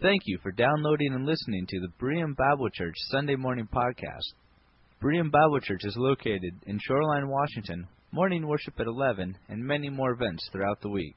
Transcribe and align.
Thank 0.00 0.22
you 0.26 0.38
for 0.44 0.52
downloading 0.52 1.12
and 1.12 1.26
listening 1.26 1.66
to 1.66 1.80
the 1.80 1.88
Berean 2.00 2.36
Bible 2.36 2.70
Church 2.70 2.94
Sunday 3.10 3.34
Morning 3.34 3.66
Podcast. 3.66 4.32
Berean 5.02 5.28
Bible 5.28 5.58
Church 5.58 5.80
is 5.82 5.96
located 5.96 6.54
in 6.68 6.78
Shoreline, 6.78 7.28
Washington, 7.28 7.88
morning 8.12 8.46
worship 8.46 8.78
at 8.78 8.86
11, 8.86 9.36
and 9.48 9.60
many 9.60 9.90
more 9.90 10.12
events 10.12 10.48
throughout 10.52 10.80
the 10.82 10.88
week. 10.88 11.16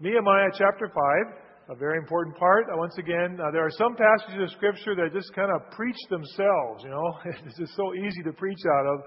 Nehemiah 0.00 0.50
chapter 0.58 0.90
5 0.92 1.51
a 1.72 1.74
very 1.74 1.96
important 1.96 2.36
part. 2.36 2.66
Uh, 2.68 2.76
once 2.76 2.92
again, 2.98 3.38
uh, 3.40 3.50
there 3.50 3.64
are 3.64 3.70
some 3.70 3.96
passages 3.96 4.42
of 4.42 4.50
Scripture 4.50 4.94
that 4.94 5.08
just 5.12 5.32
kind 5.32 5.50
of 5.50 5.70
preach 5.70 5.96
themselves, 6.10 6.84
you 6.84 6.90
know. 6.90 7.18
it's 7.46 7.56
just 7.56 7.74
so 7.74 7.94
easy 7.94 8.22
to 8.22 8.32
preach 8.32 8.60
out 8.76 8.86
of, 8.86 9.00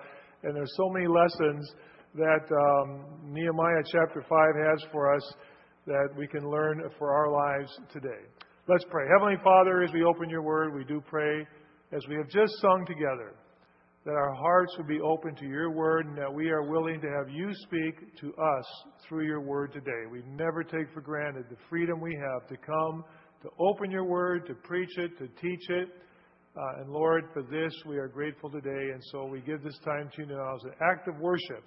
and 0.43 0.55
there's 0.55 0.73
so 0.75 0.89
many 0.89 1.05
lessons 1.05 1.61
that 2.15 2.45
um, 2.49 3.05
Nehemiah 3.23 3.83
chapter 3.85 4.25
5 4.27 4.39
has 4.57 4.83
for 4.91 5.13
us 5.13 5.21
that 5.85 6.09
we 6.17 6.25
can 6.25 6.49
learn 6.49 6.81
for 6.97 7.13
our 7.13 7.29
lives 7.29 7.69
today. 7.93 8.25
Let's 8.67 8.85
pray. 8.89 9.05
Heavenly 9.13 9.37
Father, 9.43 9.83
as 9.83 9.93
we 9.93 10.03
open 10.03 10.27
your 10.27 10.41
word, 10.41 10.73
we 10.73 10.85
do 10.85 11.03
pray, 11.07 11.45
as 11.91 12.01
we 12.09 12.15
have 12.15 12.29
just 12.29 12.51
sung 12.61 12.83
together, 12.87 13.35
that 14.05 14.11
our 14.11 14.33
hearts 14.35 14.71
would 14.77 14.87
be 14.87 15.01
open 15.01 15.35
to 15.35 15.45
your 15.45 15.71
word 15.71 16.05
and 16.05 16.15
that 16.15 16.31
we 16.31 16.49
are 16.49 16.61
willing 16.61 17.01
to 17.01 17.07
have 17.07 17.27
you 17.27 17.51
speak 17.63 18.15
to 18.21 18.27
us 18.35 18.65
through 19.07 19.25
your 19.25 19.41
word 19.41 19.73
today. 19.73 20.05
We 20.11 20.21
never 20.29 20.63
take 20.63 20.93
for 20.93 21.01
granted 21.01 21.45
the 21.49 21.57
freedom 21.69 21.99
we 21.99 22.15
have 22.15 22.47
to 22.49 22.55
come, 22.55 23.03
to 23.41 23.49
open 23.59 23.89
your 23.89 24.05
word, 24.05 24.45
to 24.45 24.53
preach 24.53 24.95
it, 24.97 25.17
to 25.17 25.27
teach 25.41 25.69
it. 25.69 25.89
Uh, 26.55 26.81
and 26.81 26.91
Lord, 26.91 27.25
for 27.33 27.41
this 27.41 27.73
we 27.87 27.97
are 27.97 28.07
grateful 28.07 28.49
today. 28.51 28.91
And 28.93 29.01
so 29.11 29.25
we 29.25 29.41
give 29.41 29.63
this 29.63 29.77
time 29.83 30.11
to 30.15 30.21
you 30.21 30.27
now 30.27 30.55
as 30.55 30.63
an 30.65 30.73
act 30.87 31.07
of 31.07 31.19
worship. 31.19 31.63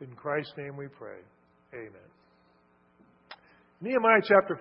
In 0.00 0.08
Christ's 0.16 0.52
name 0.58 0.76
we 0.76 0.88
pray. 0.88 1.18
Amen. 1.74 2.08
Nehemiah 3.80 4.20
chapter 4.26 4.58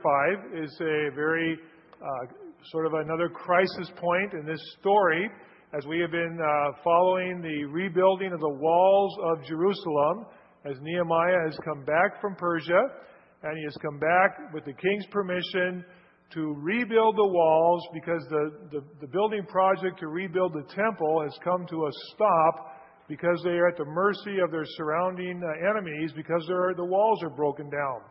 5 0.53 0.63
is 0.63 0.71
a 0.81 1.15
very 1.15 1.57
uh, 1.99 2.33
sort 2.71 2.85
of 2.85 2.93
another 2.93 3.27
crisis 3.27 3.89
point 3.95 4.33
in 4.33 4.45
this 4.45 4.61
story 4.79 5.31
as 5.73 5.85
we 5.85 5.99
have 5.99 6.11
been 6.11 6.39
uh, 6.39 6.71
following 6.81 7.41
the 7.41 7.65
rebuilding 7.65 8.31
of 8.31 8.39
the 8.39 8.49
walls 8.49 9.17
of 9.23 9.43
Jerusalem, 9.45 10.25
as 10.63 10.77
Nehemiah 10.81 11.43
has 11.45 11.57
come 11.65 11.83
back 11.83 12.21
from 12.21 12.35
Persia, 12.35 12.87
and 13.43 13.57
he 13.57 13.63
has 13.65 13.75
come 13.81 13.99
back 13.99 14.53
with 14.53 14.63
the 14.63 14.73
king's 14.73 15.05
permission 15.11 15.83
to 16.33 16.55
rebuild 16.59 17.15
the 17.17 17.27
walls 17.27 17.83
because 17.93 18.23
the, 18.29 18.51
the, 18.71 18.81
the 19.01 19.07
building 19.07 19.45
project 19.45 19.99
to 19.99 20.07
rebuild 20.07 20.53
the 20.53 20.63
temple 20.73 21.21
has 21.23 21.37
come 21.43 21.65
to 21.67 21.85
a 21.87 21.91
stop 22.13 22.73
because 23.09 23.39
they 23.43 23.51
are 23.51 23.67
at 23.67 23.77
the 23.77 23.85
mercy 23.85 24.39
of 24.43 24.51
their 24.51 24.65
surrounding 24.75 25.41
uh, 25.43 25.69
enemies 25.69 26.11
because 26.15 26.45
the 26.47 26.83
walls 26.83 27.23
are 27.23 27.29
broken 27.29 27.69
down. 27.69 28.01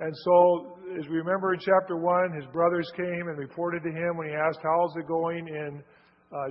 And 0.00 0.12
so, 0.24 0.78
as 0.98 1.08
we 1.08 1.16
remember 1.16 1.54
in 1.54 1.60
chapter 1.60 1.96
1, 1.96 2.32
his 2.34 2.44
brothers 2.52 2.90
came 2.96 3.28
and 3.28 3.38
reported 3.38 3.82
to 3.82 3.90
him 3.90 4.16
when 4.16 4.28
he 4.28 4.34
asked, 4.34 4.60
How 4.62 4.86
is 4.86 4.96
it 4.96 5.08
going 5.08 5.48
in 5.48 5.82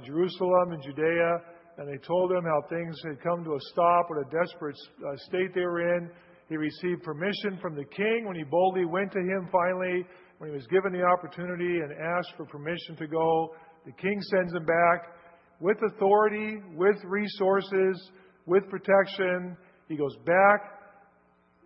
Jerusalem 0.03 0.71
and 0.71 0.83
Judea, 0.83 1.41
and 1.77 1.87
they 1.87 1.97
told 2.05 2.31
him 2.31 2.43
how 2.43 2.63
things 2.69 2.95
had 3.03 3.21
come 3.21 3.43
to 3.43 3.51
a 3.51 3.59
stop, 3.71 4.09
what 4.09 4.19
a 4.19 4.29
desperate 4.31 4.77
uh, 5.05 5.15
state 5.27 5.53
they 5.53 5.61
were 5.61 5.97
in. 5.97 6.09
He 6.47 6.57
received 6.57 7.03
permission 7.03 7.57
from 7.61 7.75
the 7.75 7.85
king 7.85 8.25
when 8.25 8.35
he 8.35 8.43
boldly 8.43 8.85
went 8.85 9.11
to 9.11 9.19
him 9.19 9.49
finally, 9.51 10.05
when 10.37 10.49
he 10.49 10.55
was 10.55 10.67
given 10.67 10.93
the 10.93 11.03
opportunity 11.03 11.79
and 11.79 11.91
asked 12.17 12.33
for 12.37 12.45
permission 12.45 12.95
to 12.97 13.07
go. 13.07 13.55
The 13.85 13.93
king 13.93 14.21
sends 14.21 14.53
him 14.53 14.65
back 14.65 15.15
with 15.59 15.77
authority, 15.93 16.61
with 16.75 16.97
resources, 17.03 18.11
with 18.45 18.69
protection. 18.69 19.57
He 19.87 19.97
goes 19.97 20.15
back 20.25 20.75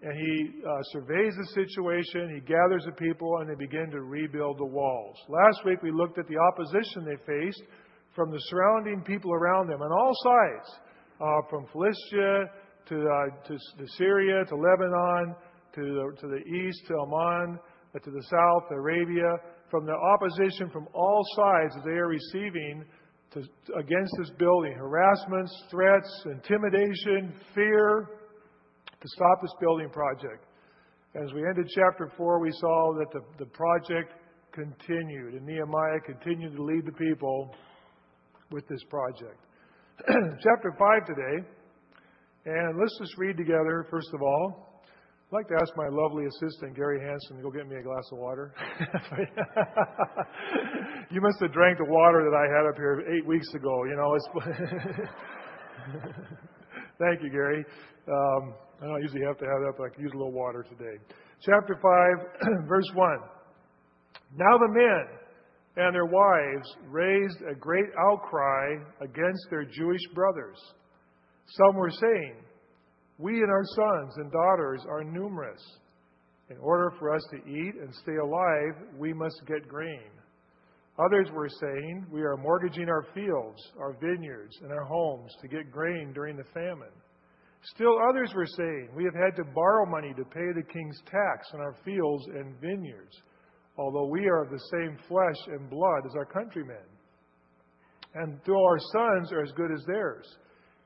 and 0.02 0.14
he 0.18 0.62
uh, 0.64 0.82
surveys 0.94 1.34
the 1.36 1.48
situation. 1.54 2.34
He 2.34 2.42
gathers 2.42 2.86
the 2.86 2.94
people 2.94 3.40
and 3.40 3.50
they 3.50 3.56
begin 3.56 3.90
to 3.92 4.02
rebuild 4.02 4.58
the 4.58 4.66
walls. 4.66 5.18
Last 5.28 5.66
week 5.66 5.82
we 5.84 5.92
looked 5.92 6.18
at 6.18 6.28
the 6.28 6.38
opposition 6.38 7.06
they 7.06 7.18
faced 7.26 7.64
from 8.20 8.32
the 8.32 8.42
surrounding 8.52 9.02
people 9.02 9.32
around 9.32 9.70
them 9.70 9.82
on 9.82 9.94
all 9.94 10.12
sides, 10.28 10.68
uh, 11.22 11.40
from 11.50 11.66
Philistia 11.72 12.52
to, 12.90 12.96
uh, 13.00 13.48
to, 13.48 13.56
to, 13.56 13.88
Syria 13.98 14.44
to 14.44 14.56
Lebanon 14.58 15.36
to 15.74 15.82
the, 15.82 16.20
to 16.20 16.28
the 16.28 16.44
east 16.44 16.82
to 16.90 16.96
Ammon 17.00 17.58
uh, 17.96 18.00
to 18.00 18.12
the 18.12 18.24
south 18.24 18.68
to 18.68 18.76
Arabia, 18.76 19.38
from 19.72 19.86
the 19.86 19.96
opposition 19.96 20.70
from 20.70 20.86
all 20.94 21.24
sides 21.38 21.76
that 21.76 21.86
they 21.86 21.96
are 21.96 22.10
receiving 22.10 22.84
to, 23.32 23.40
against 23.80 24.12
this 24.20 24.32
building 24.38 24.74
harassments, 24.74 25.56
threats, 25.72 26.26
intimidation, 26.26 27.34
fear 27.56 28.20
to 29.00 29.08
stop 29.16 29.42
this 29.42 29.56
building 29.62 29.90
project. 29.92 30.44
As 31.16 31.32
we 31.32 31.48
ended 31.48 31.72
chapter 31.74 32.12
4, 32.18 32.42
we 32.42 32.52
saw 32.52 32.94
that 33.00 33.12
the, 33.14 33.46
the 33.46 33.50
project 33.52 34.12
continued, 34.52 35.36
and 35.36 35.46
Nehemiah 35.46 36.02
continued 36.06 36.58
to 36.58 36.64
lead 36.64 36.86
the 36.86 36.92
people 36.92 37.56
with 38.52 38.68
this 38.68 38.84
project. 38.90 39.40
Chapter 40.08 40.76
5 40.78 41.06
today, 41.06 41.48
and 42.46 42.80
let's 42.80 42.98
just 43.00 43.18
read 43.18 43.38
together, 43.38 43.86
first 43.90 44.10
of 44.14 44.22
all. 44.22 44.66
I'd 45.32 45.36
like 45.36 45.48
to 45.50 45.56
ask 45.62 45.72
my 45.78 45.88
lovely 45.92 46.26
assistant, 46.26 46.76
Gary 46.76 47.00
Hanson, 47.00 47.38
to 47.38 47.44
go 47.44 47.52
get 47.52 47.68
me 47.68 47.76
a 47.76 47.84
glass 47.84 48.04
of 48.12 48.18
water. 48.18 48.52
you 51.12 51.22
must 51.22 51.40
have 51.42 51.54
drank 51.54 51.78
the 51.78 51.86
water 51.86 52.26
that 52.26 52.36
I 52.36 52.48
had 52.50 52.66
up 52.68 52.76
here 52.76 53.04
eight 53.16 53.28
weeks 53.28 53.54
ago. 53.54 53.84
You 53.86 53.96
know, 53.96 54.16
it's. 54.16 54.28
Thank 57.00 57.22
you, 57.22 57.30
Gary. 57.30 57.64
Um, 58.08 58.56
I 58.82 58.86
don't 58.86 59.02
usually 59.02 59.24
have 59.24 59.38
to 59.38 59.46
have 59.46 59.62
that, 59.62 59.74
but 59.78 59.84
I 59.86 59.90
can 59.94 60.02
use 60.04 60.12
a 60.16 60.18
little 60.18 60.34
water 60.34 60.64
today. 60.64 60.98
Chapter 61.46 61.78
5, 61.80 62.68
verse 62.68 62.90
1. 62.96 63.18
Now 64.36 64.58
the 64.58 64.68
men 64.68 65.06
and 65.80 65.96
their 65.96 66.06
wives 66.06 66.68
raised 66.90 67.38
a 67.50 67.56
great 67.56 67.90
outcry 67.98 68.76
against 69.02 69.48
their 69.50 69.64
Jewish 69.64 70.02
brothers. 70.14 70.58
Some 71.48 71.78
were 71.78 71.90
saying, 71.90 72.36
We 73.18 73.42
and 73.42 73.50
our 73.50 73.64
sons 73.64 74.14
and 74.18 74.30
daughters 74.30 74.82
are 74.90 75.06
numerous. 75.06 75.62
In 76.50 76.58
order 76.58 76.92
for 77.00 77.16
us 77.16 77.22
to 77.32 77.38
eat 77.50 77.76
and 77.76 77.94
stay 77.96 78.18
alive, 78.18 78.90
we 78.98 79.14
must 79.14 79.42
get 79.48 79.70
grain. 79.70 80.12
Others 81.00 81.30
were 81.32 81.48
saying, 81.48 82.08
We 82.12 82.24
are 82.24 82.36
mortgaging 82.36 82.90
our 82.90 83.06
fields, 83.14 83.62
our 83.80 83.96
vineyards, 84.02 84.58
and 84.62 84.74
our 84.74 84.84
homes 84.84 85.32
to 85.42 85.48
get 85.48 85.72
grain 85.72 86.12
during 86.14 86.36
the 86.36 86.52
famine. 86.54 86.92
Still 87.74 87.96
others 88.10 88.34
were 88.36 88.48
saying, 88.58 88.90
We 88.98 89.06
have 89.06 89.16
had 89.16 89.38
to 89.38 89.50
borrow 89.56 89.86
money 89.86 90.14
to 90.18 90.26
pay 90.26 90.52
the 90.54 90.74
king's 90.74 91.00
tax 91.06 91.48
on 91.54 91.62
our 91.62 91.76
fields 91.86 92.26
and 92.36 92.60
vineyards 92.60 93.16
although 93.80 94.08
we 94.08 94.28
are 94.28 94.44
of 94.44 94.52
the 94.52 94.60
same 94.72 94.98
flesh 95.08 95.40
and 95.48 95.70
blood 95.70 96.06
as 96.06 96.16
our 96.16 96.26
countrymen. 96.26 96.84
And 98.14 98.40
though 98.46 98.66
our 98.66 98.80
sons 98.92 99.32
are 99.32 99.42
as 99.42 99.52
good 99.54 99.72
as 99.72 99.84
theirs, 99.88 100.28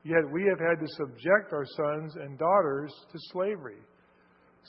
yet 0.04 0.22
we 0.32 0.44
have 0.44 0.60
had 0.60 0.78
to 0.78 0.94
subject 0.94 1.52
our 1.52 1.66
sons 1.76 2.14
and 2.14 2.38
daughters 2.38 2.92
to 3.10 3.18
slavery. 3.32 3.82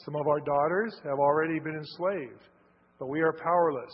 Some 0.03 0.15
of 0.15 0.27
our 0.27 0.39
daughters 0.39 0.99
have 1.03 1.19
already 1.19 1.59
been 1.59 1.75
enslaved, 1.75 2.41
but 2.99 3.07
we 3.07 3.21
are 3.21 3.33
powerless 3.33 3.93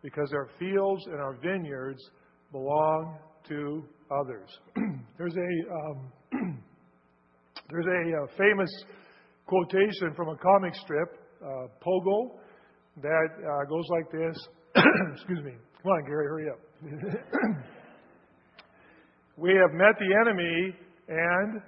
because 0.00 0.32
our 0.32 0.48
fields 0.58 1.04
and 1.06 1.20
our 1.20 1.36
vineyards 1.42 2.00
belong 2.52 3.18
to 3.48 3.84
others. 4.20 4.48
there's 5.18 5.36
a 5.36 5.74
um, 5.74 6.12
there's 7.70 7.86
a 7.86 8.22
uh, 8.22 8.26
famous 8.38 8.70
quotation 9.46 10.14
from 10.14 10.28
a 10.28 10.36
comic 10.36 10.74
strip, 10.76 11.18
uh, 11.42 11.66
Pogo, 11.84 12.38
that 13.00 13.28
uh, 13.40 13.64
goes 13.68 13.86
like 13.90 14.10
this. 14.12 14.36
Excuse 15.14 15.42
me. 15.44 15.52
Come 15.82 15.92
on, 15.92 16.04
Gary, 16.04 16.26
hurry 16.26 16.48
up. 16.50 16.58
we 19.36 19.50
have 19.50 19.72
met 19.72 19.94
the 19.98 20.14
enemy, 20.26 20.76
and 21.08 21.62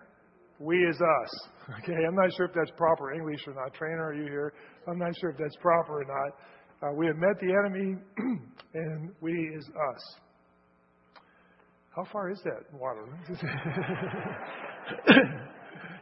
we 0.58 0.76
is 0.76 0.96
us. 0.96 1.48
Okay, 1.82 2.04
I'm 2.06 2.14
not 2.14 2.30
sure 2.36 2.46
if 2.46 2.52
that's 2.54 2.70
proper 2.76 3.12
English 3.12 3.40
or 3.46 3.54
not. 3.54 3.72
Trainer, 3.74 4.04
are 4.04 4.14
you 4.14 4.24
here? 4.24 4.52
I'm 4.86 4.98
not 4.98 5.12
sure 5.20 5.30
if 5.30 5.38
that's 5.38 5.56
proper 5.56 6.02
or 6.02 6.04
not. 6.04 6.32
Uh, 6.82 6.92
we 6.94 7.06
have 7.06 7.16
met 7.16 7.40
the 7.40 7.52
enemy, 7.64 7.96
and 8.74 9.10
we 9.20 9.32
is 9.32 9.64
us. 9.68 10.20
How 11.96 12.04
far 12.12 12.30
is 12.30 12.40
that 12.44 12.72
water? 12.72 13.06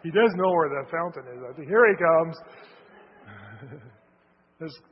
he 0.03 0.11
does 0.11 0.33
know 0.37 0.51
where 0.51 0.69
the 0.69 0.85
fountain 0.91 1.25
is. 1.37 1.43
I 1.49 1.53
think 1.55 1.69
here 1.69 1.87
he 1.87 1.97
comes. 1.97 2.37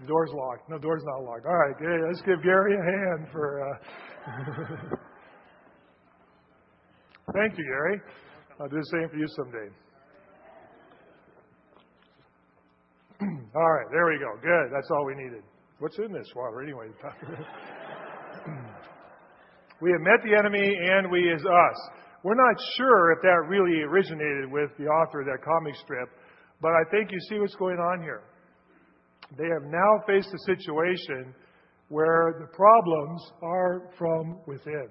this 0.00 0.08
door's 0.08 0.30
locked. 0.32 0.68
No, 0.70 0.78
door's 0.78 1.02
not 1.04 1.24
locked. 1.24 1.46
All 1.46 1.56
right, 1.56 1.74
let's 2.06 2.22
give 2.22 2.42
Gary 2.42 2.74
a 2.74 2.82
hand 2.82 3.28
for. 3.32 3.62
Uh... 3.68 3.76
Thank 7.34 7.56
you, 7.58 7.64
Gary. 7.64 8.00
I'll 8.60 8.68
do 8.68 8.76
the 8.76 8.84
same 8.92 9.08
for 9.08 9.16
you 9.16 9.26
someday. 9.36 9.68
all 13.54 13.72
right, 13.72 13.86
there 13.92 14.06
we 14.06 14.18
go. 14.18 14.34
Good. 14.42 14.72
That's 14.72 14.90
all 14.90 15.04
we 15.06 15.14
needed. 15.14 15.42
What's 15.78 15.98
in 15.98 16.12
this 16.12 16.26
water 16.34 16.62
anyway? 16.62 16.88
we 19.80 19.90
have 19.92 20.00
met 20.00 20.20
the 20.24 20.36
enemy 20.36 20.76
and 20.76 21.10
we 21.10 21.20
is 21.20 21.40
us. 21.40 21.90
We're 22.22 22.34
not 22.34 22.56
sure 22.76 23.12
if 23.12 23.22
that 23.22 23.46
really 23.48 23.80
originated 23.82 24.50
with 24.50 24.70
the 24.76 24.84
author 24.84 25.20
of 25.20 25.26
that 25.26 25.42
comic 25.42 25.74
strip, 25.76 26.10
but 26.60 26.72
I 26.72 26.84
think 26.90 27.10
you 27.12 27.18
see 27.30 27.38
what's 27.38 27.54
going 27.54 27.78
on 27.78 28.02
here. 28.02 28.22
They 29.36 29.44
have 29.44 29.70
now 29.70 30.02
faced 30.06 30.28
a 30.34 30.38
situation 30.38 31.34
where 31.88 32.36
the 32.40 32.46
problems 32.46 33.20
are 33.42 33.90
from 33.98 34.38
within. 34.46 34.88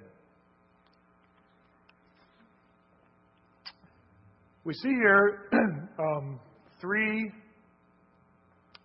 We 4.65 4.73
see 4.73 4.89
here 4.89 5.49
um, 5.99 6.39
three 6.81 7.31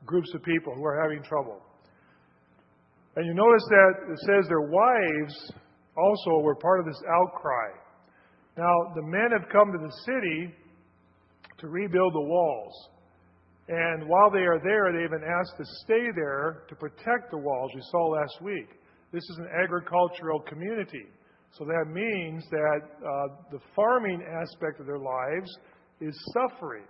groups 0.06 0.33
of 0.35 0.43
people 0.43 0.75
who 0.75 0.85
are 0.85 1.01
having 1.03 1.23
trouble. 1.23 1.61
And 3.17 3.27
you 3.27 3.35
notice 3.35 3.65
that 3.69 3.93
it 4.11 4.19
says 4.21 4.49
their 4.49 4.61
wives 4.61 5.53
also 5.97 6.43
were 6.43 6.55
part 6.55 6.81
of 6.81 6.87
this 6.87 7.00
outcry. 7.09 7.71
Now, 8.57 8.73
the 8.95 9.03
men 9.03 9.31
have 9.33 9.49
come 9.50 9.73
to 9.73 9.79
the 9.79 9.93
city 10.05 10.55
to 11.59 11.69
rebuild 11.69 12.15
the 12.15 12.21
walls. 12.21 12.89
And 13.69 14.06
while 14.08 14.31
they 14.31 14.44
are 14.44 14.61
there, 14.62 14.93
they've 14.93 15.11
been 15.11 15.28
asked 15.28 15.56
to 15.56 15.64
stay 15.84 16.12
there 16.14 16.64
to 16.69 16.75
protect 16.75 17.31
the 17.31 17.38
walls, 17.38 17.70
we 17.75 17.81
saw 17.90 18.08
last 18.08 18.43
week. 18.43 18.69
This 19.12 19.22
is 19.31 19.38
an 19.38 19.49
agricultural 19.62 20.40
community. 20.40 21.06
So 21.52 21.64
that 21.64 21.87
means 21.88 22.44
that 22.50 22.81
uh, 22.99 23.34
the 23.52 23.61
farming 23.76 24.22
aspect 24.22 24.81
of 24.81 24.87
their 24.87 24.99
lives 24.99 25.50
is 26.00 26.14
suffering. 26.34 26.84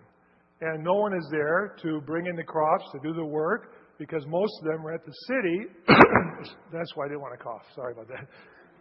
And 0.62 0.82
no 0.82 0.94
one 0.94 1.12
is 1.14 1.28
there 1.30 1.76
to 1.82 2.00
bring 2.06 2.26
in 2.26 2.34
the 2.34 2.42
crops, 2.42 2.84
to 2.92 2.98
do 3.06 3.14
the 3.14 3.24
work, 3.24 3.72
because 3.98 4.24
most 4.26 4.52
of 4.62 4.72
them 4.72 4.86
are 4.86 4.94
at 4.94 5.04
the 5.04 5.12
city. 5.28 5.66
That's 6.72 6.90
why 6.96 7.04
I 7.04 7.08
didn't 7.08 7.20
want 7.20 7.38
to 7.38 7.44
cough. 7.44 7.62
Sorry 7.74 7.92
about 7.92 8.08
that. 8.08 8.26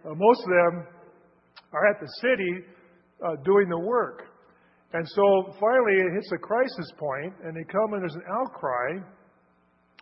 Uh, 0.09 0.15
most 0.15 0.41
of 0.41 0.49
them 0.49 0.87
are 1.73 1.87
at 1.87 1.99
the 1.99 2.07
city 2.21 2.65
uh, 3.25 3.35
doing 3.43 3.69
the 3.69 3.79
work. 3.79 4.32
And 4.93 5.07
so 5.09 5.53
finally 5.59 5.97
it 5.97 6.13
hits 6.13 6.31
a 6.33 6.37
crisis 6.37 6.91
point, 6.97 7.33
and 7.43 7.55
they 7.55 7.63
come 7.63 7.93
and 7.93 8.01
there's 8.01 8.15
an 8.15 8.29
outcry. 8.29 9.01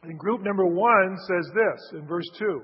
And 0.04 0.20
group 0.20 0.42
number 0.42 0.66
one 0.66 1.18
says 1.28 1.52
this 1.54 2.00
in 2.00 2.08
verse 2.08 2.28
2 2.38 2.62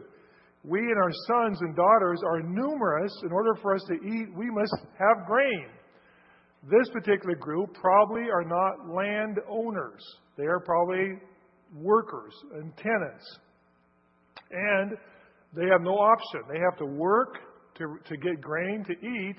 We 0.66 0.80
and 0.80 0.98
our 0.98 1.12
sons 1.28 1.60
and 1.62 1.76
daughters 1.76 2.22
are 2.26 2.42
numerous. 2.42 3.12
In 3.24 3.32
order 3.32 3.56
for 3.62 3.76
us 3.76 3.84
to 3.88 3.94
eat, 3.94 4.28
we 4.36 4.50
must 4.52 4.76
have 5.00 5.26
grain. 5.26 5.68
This 6.70 6.90
particular 6.90 7.36
group 7.36 7.74
probably 7.76 8.24
are 8.24 8.44
not 8.44 8.94
land 8.94 9.40
owners, 9.50 10.04
they 10.38 10.46
are 10.46 10.60
probably 10.60 11.14
workers 11.76 12.34
and 12.56 12.76
tenants. 12.78 13.40
And 14.52 14.98
they 15.56 15.66
have 15.68 15.82
no 15.82 15.96
option. 15.96 16.42
They 16.50 16.60
have 16.60 16.78
to 16.80 16.86
work 16.86 17.38
to, 17.76 17.98
to 18.08 18.18
get 18.18 18.42
grain 18.42 18.84
to 18.86 18.94
eat. 18.94 19.36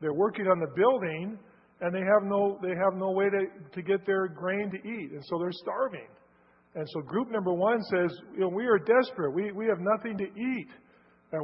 They're 0.00 0.12
working 0.12 0.46
on 0.46 0.58
the 0.58 0.66
building, 0.76 1.38
and 1.82 1.92
they 1.92 2.00
have 2.00 2.22
no, 2.22 2.58
they 2.62 2.70
have 2.70 2.94
no 2.94 3.10
way 3.10 3.26
to, 3.28 3.46
to 3.74 3.82
get 3.82 4.06
their 4.06 4.28
grain 4.28 4.70
to 4.70 4.76
eat. 4.88 5.10
And 5.12 5.22
so 5.26 5.38
they're 5.38 5.52
starving. 5.52 6.08
And 6.74 6.86
so 6.94 7.00
group 7.00 7.30
number 7.30 7.52
one 7.52 7.82
says, 7.82 8.16
you 8.32 8.40
know, 8.40 8.48
we 8.48 8.64
are 8.66 8.78
desperate. 8.78 9.34
We, 9.34 9.52
we 9.52 9.66
have 9.66 9.80
nothing 9.80 10.16
to 10.16 10.24
eat. 10.24 10.68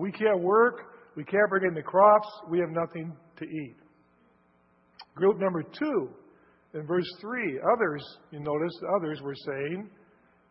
We 0.01 0.13
can't 0.13 0.41
work. 0.41 0.95
We 1.17 1.25
can't 1.25 1.51
bring 1.51 1.65
in 1.67 1.75
the 1.75 1.83
crops. 1.83 2.29
We 2.49 2.61
have 2.61 2.71
nothing 2.71 3.15
to 3.39 3.45
eat. 3.45 3.77
Group 5.17 5.41
number 5.41 5.63
two, 5.63 6.09
in 6.75 6.87
verse 6.87 7.11
3, 7.21 7.59
others, 7.73 8.05
you 8.31 8.39
notice, 8.39 8.73
others 8.97 9.21
were 9.21 9.35
saying, 9.35 9.91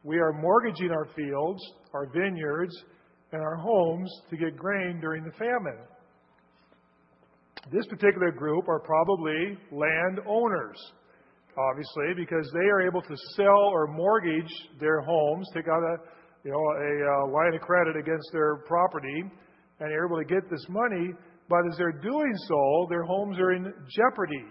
we 0.03 0.17
are 0.17 0.33
mortgaging 0.33 0.91
our 0.91 1.07
fields, 1.15 1.61
our 1.93 2.07
vineyards, 2.07 2.75
and 3.31 3.41
our 3.41 3.55
homes 3.55 4.11
to 4.29 4.37
get 4.37 4.57
grain 4.57 4.99
during 4.99 5.23
the 5.23 5.31
famine. 5.31 5.79
This 7.71 7.85
particular 7.87 8.31
group 8.31 8.69
are 8.69 8.79
probably 8.79 9.57
land 9.71 10.21
owners, 10.25 10.77
obviously, 11.57 12.13
because 12.15 12.49
they 12.53 12.67
are 12.69 12.87
able 12.87 13.01
to 13.01 13.15
sell 13.35 13.71
or 13.73 13.87
mortgage 13.87 14.51
their 14.79 15.01
homes, 15.01 15.47
take 15.53 15.67
out 15.67 15.83
a 15.83 15.95
you 16.45 16.51
know 16.51 16.63
a 16.63 17.27
uh, 17.27 17.31
line 17.31 17.55
of 17.55 17.61
credit 17.61 17.97
against 17.97 18.29
their 18.31 18.57
property, 18.67 19.23
and 19.79 19.91
are 19.91 20.05
able 20.05 20.17
to 20.17 20.25
get 20.25 20.49
this 20.49 20.65
money. 20.69 21.11
But 21.49 21.59
as 21.69 21.77
they're 21.77 21.99
doing 21.99 22.33
so, 22.47 22.87
their 22.89 23.03
homes 23.03 23.37
are 23.37 23.51
in 23.51 23.73
jeopardy, 23.89 24.45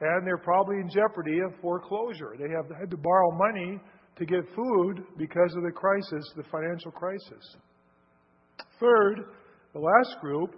and 0.00 0.26
they're 0.26 0.38
probably 0.38 0.76
in 0.76 0.88
jeopardy 0.88 1.40
of 1.40 1.52
foreclosure. 1.60 2.34
They 2.38 2.48
have 2.48 2.68
had 2.80 2.90
to 2.90 2.96
borrow 2.96 3.30
money 3.32 3.78
to 4.16 4.24
get 4.24 4.40
food 4.54 5.04
because 5.18 5.52
of 5.56 5.64
the 5.64 5.72
crisis, 5.72 6.24
the 6.36 6.44
financial 6.44 6.92
crisis. 6.92 7.56
Third, 8.80 9.24
the 9.74 9.80
last 9.80 10.20
group 10.20 10.54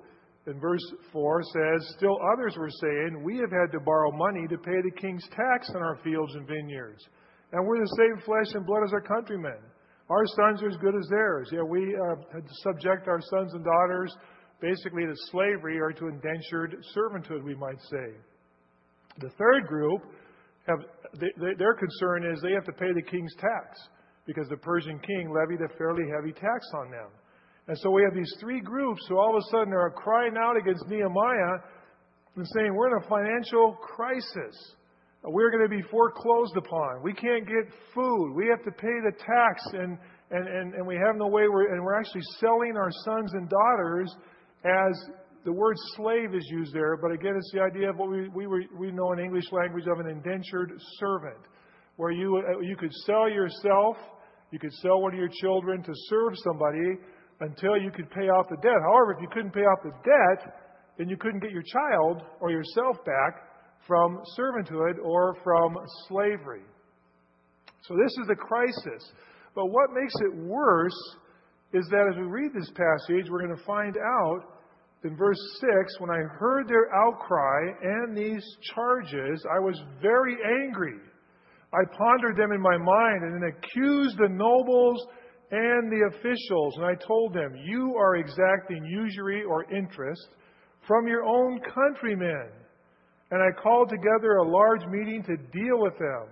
in 0.46 0.60
verse 0.60 0.82
4 1.12 1.42
says, 1.42 1.94
Still 1.96 2.18
others 2.32 2.54
were 2.56 2.70
saying, 2.70 3.22
We 3.24 3.36
have 3.38 3.50
had 3.50 3.72
to 3.72 3.80
borrow 3.80 4.12
money 4.12 4.46
to 4.48 4.58
pay 4.58 4.80
the 4.82 5.00
king's 5.00 5.26
tax 5.34 5.70
on 5.74 5.82
our 5.82 5.98
fields 6.04 6.34
and 6.34 6.46
vineyards. 6.46 7.04
And 7.52 7.66
we're 7.66 7.80
the 7.80 7.96
same 7.96 8.22
flesh 8.24 8.54
and 8.54 8.66
blood 8.66 8.82
as 8.84 8.92
our 8.92 9.00
countrymen. 9.00 9.58
Our 10.08 10.26
sons 10.36 10.62
are 10.62 10.68
as 10.68 10.76
good 10.76 10.94
as 10.94 11.08
theirs. 11.08 11.48
Yeah, 11.52 11.62
we 11.62 11.96
uh, 11.96 12.16
had 12.32 12.46
to 12.46 12.54
subject 12.62 13.08
our 13.08 13.20
sons 13.20 13.54
and 13.54 13.64
daughters 13.64 14.14
basically 14.60 15.04
to 15.04 15.14
slavery 15.30 15.78
or 15.78 15.92
to 15.92 16.08
indentured 16.08 16.76
servanthood, 16.96 17.42
we 17.44 17.54
might 17.54 17.80
say. 17.90 18.14
The 19.18 19.30
third 19.30 19.66
group 19.66 20.02
have 20.68 20.78
they, 21.18 21.30
they, 21.38 21.54
their 21.58 21.74
concern 21.74 22.24
is 22.24 22.40
they 22.40 22.52
have 22.52 22.64
to 22.64 22.72
pay 22.72 22.92
the 22.94 23.02
king's 23.02 23.34
tax 23.34 23.88
because 24.26 24.48
the 24.48 24.56
Persian 24.56 24.98
king 24.98 25.32
levied 25.32 25.60
a 25.60 25.76
fairly 25.78 26.04
heavy 26.14 26.32
tax 26.32 26.66
on 26.74 26.90
them. 26.90 27.08
And 27.68 27.76
so 27.78 27.90
we 27.90 28.02
have 28.02 28.14
these 28.14 28.32
three 28.40 28.60
groups 28.60 29.02
who 29.08 29.18
all 29.18 29.36
of 29.36 29.42
a 29.42 29.50
sudden 29.50 29.72
are 29.72 29.90
crying 29.90 30.34
out 30.38 30.56
against 30.56 30.86
Nehemiah 30.86 31.58
and 32.36 32.46
saying, 32.54 32.74
We're 32.74 32.96
in 32.96 33.02
a 33.02 33.08
financial 33.08 33.76
crisis. 33.82 34.54
We're 35.24 35.50
going 35.50 35.68
to 35.68 35.76
be 35.76 35.82
foreclosed 35.90 36.56
upon. 36.56 37.02
We 37.02 37.12
can't 37.12 37.46
get 37.46 37.66
food. 37.92 38.34
We 38.34 38.46
have 38.46 38.62
to 38.64 38.70
pay 38.70 38.94
the 39.02 39.10
tax, 39.18 39.62
and, 39.72 39.98
and, 40.30 40.46
and, 40.46 40.74
and 40.74 40.86
we 40.86 40.94
have 40.94 41.16
no 41.16 41.26
way. 41.26 41.48
We're, 41.48 41.74
and 41.74 41.82
we're 41.82 41.98
actually 41.98 42.22
selling 42.38 42.76
our 42.76 42.90
sons 43.04 43.32
and 43.34 43.48
daughters 43.48 44.14
as 44.64 45.10
the 45.44 45.52
word 45.52 45.76
slave 45.96 46.34
is 46.34 46.46
used 46.50 46.74
there, 46.74 46.96
but 46.96 47.12
again, 47.12 47.34
it's 47.36 47.50
the 47.52 47.60
idea 47.60 47.88
of 47.90 47.96
what 47.96 48.10
we, 48.10 48.28
we, 48.28 48.68
we 48.76 48.90
know 48.90 49.12
in 49.12 49.20
English 49.20 49.44
language 49.52 49.84
of 49.86 50.00
an 50.00 50.10
indentured 50.10 50.72
servant, 50.98 51.38
where 51.96 52.10
you, 52.10 52.42
you 52.62 52.76
could 52.76 52.92
sell 53.06 53.30
yourself, 53.30 53.96
you 54.50 54.58
could 54.58 54.72
sell 54.74 55.00
one 55.00 55.12
of 55.12 55.18
your 55.18 55.30
children 55.40 55.84
to 55.84 55.92
serve 56.08 56.32
somebody 56.44 56.98
until 57.40 57.76
you 57.76 57.90
could 57.90 58.10
pay 58.10 58.28
off 58.28 58.46
the 58.48 58.56
debt. 58.56 58.80
However, 58.82 59.12
if 59.12 59.20
you 59.20 59.28
couldn't 59.32 59.52
pay 59.52 59.60
off 59.60 59.78
the 59.82 59.92
debt, 60.04 60.54
then 60.98 61.08
you 61.08 61.16
couldn't 61.16 61.40
get 61.40 61.50
your 61.50 61.62
child 61.62 62.22
or 62.40 62.50
yourself 62.50 62.96
back 63.04 63.42
from 63.86 64.20
servanthood 64.38 64.98
or 65.04 65.36
from 65.44 65.76
slavery. 66.08 66.64
So 67.82 67.94
this 67.94 68.12
is 68.20 68.26
the 68.28 68.34
crisis. 68.34 69.12
But 69.54 69.66
what 69.66 69.90
makes 69.92 70.14
it 70.20 70.36
worse 70.44 71.16
is 71.72 71.86
that 71.90 72.08
as 72.10 72.16
we 72.16 72.24
read 72.24 72.52
this 72.54 72.70
passage, 72.70 73.30
we're 73.30 73.44
going 73.44 73.56
to 73.56 73.64
find 73.64 73.96
out 73.96 74.56
in 75.04 75.16
verse 75.16 75.38
6, 75.60 76.00
when 76.00 76.10
I 76.10 76.18
heard 76.38 76.66
their 76.68 76.92
outcry 76.94 77.70
and 77.82 78.16
these 78.16 78.44
charges, 78.74 79.44
I 79.54 79.60
was 79.60 79.80
very 80.02 80.36
angry. 80.64 80.98
I 81.72 81.84
pondered 81.96 82.36
them 82.36 82.50
in 82.52 82.60
my 82.60 82.76
mind 82.76 83.22
and 83.22 83.34
then 83.34 83.50
accused 83.50 84.16
the 84.18 84.28
nobles 84.28 85.06
and 85.50 85.90
the 85.90 86.10
officials. 86.16 86.76
And 86.76 86.84
I 86.84 86.94
told 86.94 87.34
them, 87.34 87.54
You 87.64 87.94
are 87.96 88.16
exacting 88.16 88.84
usury 88.84 89.44
or 89.44 89.64
interest 89.72 90.28
from 90.86 91.06
your 91.06 91.24
own 91.24 91.60
countrymen. 91.74 92.48
And 93.30 93.42
I 93.42 93.60
called 93.60 93.88
together 93.88 94.36
a 94.36 94.48
large 94.48 94.86
meeting 94.86 95.22
to 95.24 95.36
deal 95.36 95.78
with 95.78 95.98
them. 95.98 96.28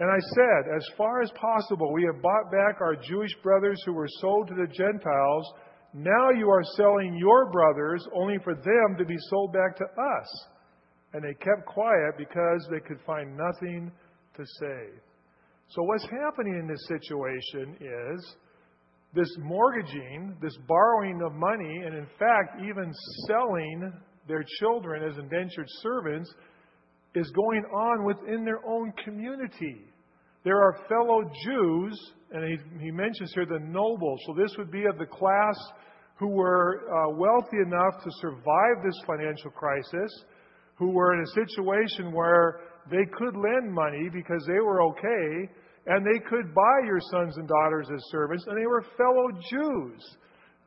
And 0.00 0.10
I 0.10 0.18
said, 0.34 0.74
As 0.76 0.86
far 0.96 1.22
as 1.22 1.30
possible, 1.40 1.92
we 1.92 2.04
have 2.04 2.20
bought 2.22 2.50
back 2.50 2.80
our 2.80 2.96
Jewish 2.96 3.34
brothers 3.42 3.80
who 3.86 3.92
were 3.92 4.08
sold 4.20 4.48
to 4.48 4.54
the 4.54 4.66
Gentiles 4.66 5.46
now 5.94 6.30
you 6.30 6.48
are 6.48 6.64
selling 6.76 7.16
your 7.16 7.50
brothers 7.50 8.06
only 8.14 8.38
for 8.42 8.54
them 8.54 8.96
to 8.96 9.04
be 9.04 9.16
sold 9.28 9.52
back 9.52 9.76
to 9.76 9.84
us. 9.84 10.46
And 11.12 11.22
they 11.22 11.34
kept 11.34 11.66
quiet 11.66 12.16
because 12.16 12.66
they 12.70 12.80
could 12.80 12.98
find 13.04 13.36
nothing 13.36 13.92
to 14.36 14.44
say. 14.60 14.88
So, 15.74 15.82
what's 15.84 16.04
happening 16.04 16.58
in 16.60 16.68
this 16.68 16.86
situation 16.86 17.76
is 17.80 18.36
this 19.14 19.28
mortgaging, 19.38 20.36
this 20.42 20.54
borrowing 20.68 21.22
of 21.24 21.32
money, 21.32 21.82
and 21.86 21.96
in 21.96 22.06
fact, 22.18 22.60
even 22.60 22.92
selling 23.26 23.90
their 24.28 24.44
children 24.60 25.02
as 25.02 25.16
indentured 25.16 25.66
servants 25.80 26.30
is 27.14 27.30
going 27.30 27.64
on 27.72 28.04
within 28.04 28.44
their 28.44 28.60
own 28.66 28.92
community. 29.02 29.86
There 30.44 30.58
are 30.58 30.76
fellow 30.90 31.22
Jews, 31.42 32.12
and 32.32 32.44
he, 32.44 32.84
he 32.84 32.90
mentions 32.90 33.32
here 33.32 33.46
the 33.46 33.64
nobles. 33.64 34.20
So 34.26 34.34
this 34.34 34.54
would 34.58 34.70
be 34.70 34.84
of 34.84 34.98
the 34.98 35.06
class 35.06 35.56
who 36.16 36.28
were 36.28 36.82
uh, 36.84 37.16
wealthy 37.16 37.58
enough 37.64 38.02
to 38.04 38.10
survive 38.20 38.84
this 38.84 39.00
financial 39.06 39.50
crisis, 39.50 40.10
who 40.74 40.90
were 40.90 41.14
in 41.14 41.20
a 41.20 41.46
situation 41.46 42.12
where 42.12 42.60
they 42.90 43.04
could 43.16 43.36
lend 43.36 43.72
money 43.72 44.08
because 44.12 44.44
they 44.46 44.60
were 44.60 44.82
okay, 44.82 45.48
and 45.86 46.06
they 46.06 46.20
could 46.28 46.54
buy 46.54 46.86
your 46.86 47.00
sons 47.10 47.36
and 47.36 47.48
daughters 47.48 47.88
as 47.92 48.00
servants, 48.10 48.44
and 48.46 48.56
they 48.56 48.66
were 48.66 48.84
fellow 48.96 49.28
Jews. 49.50 50.16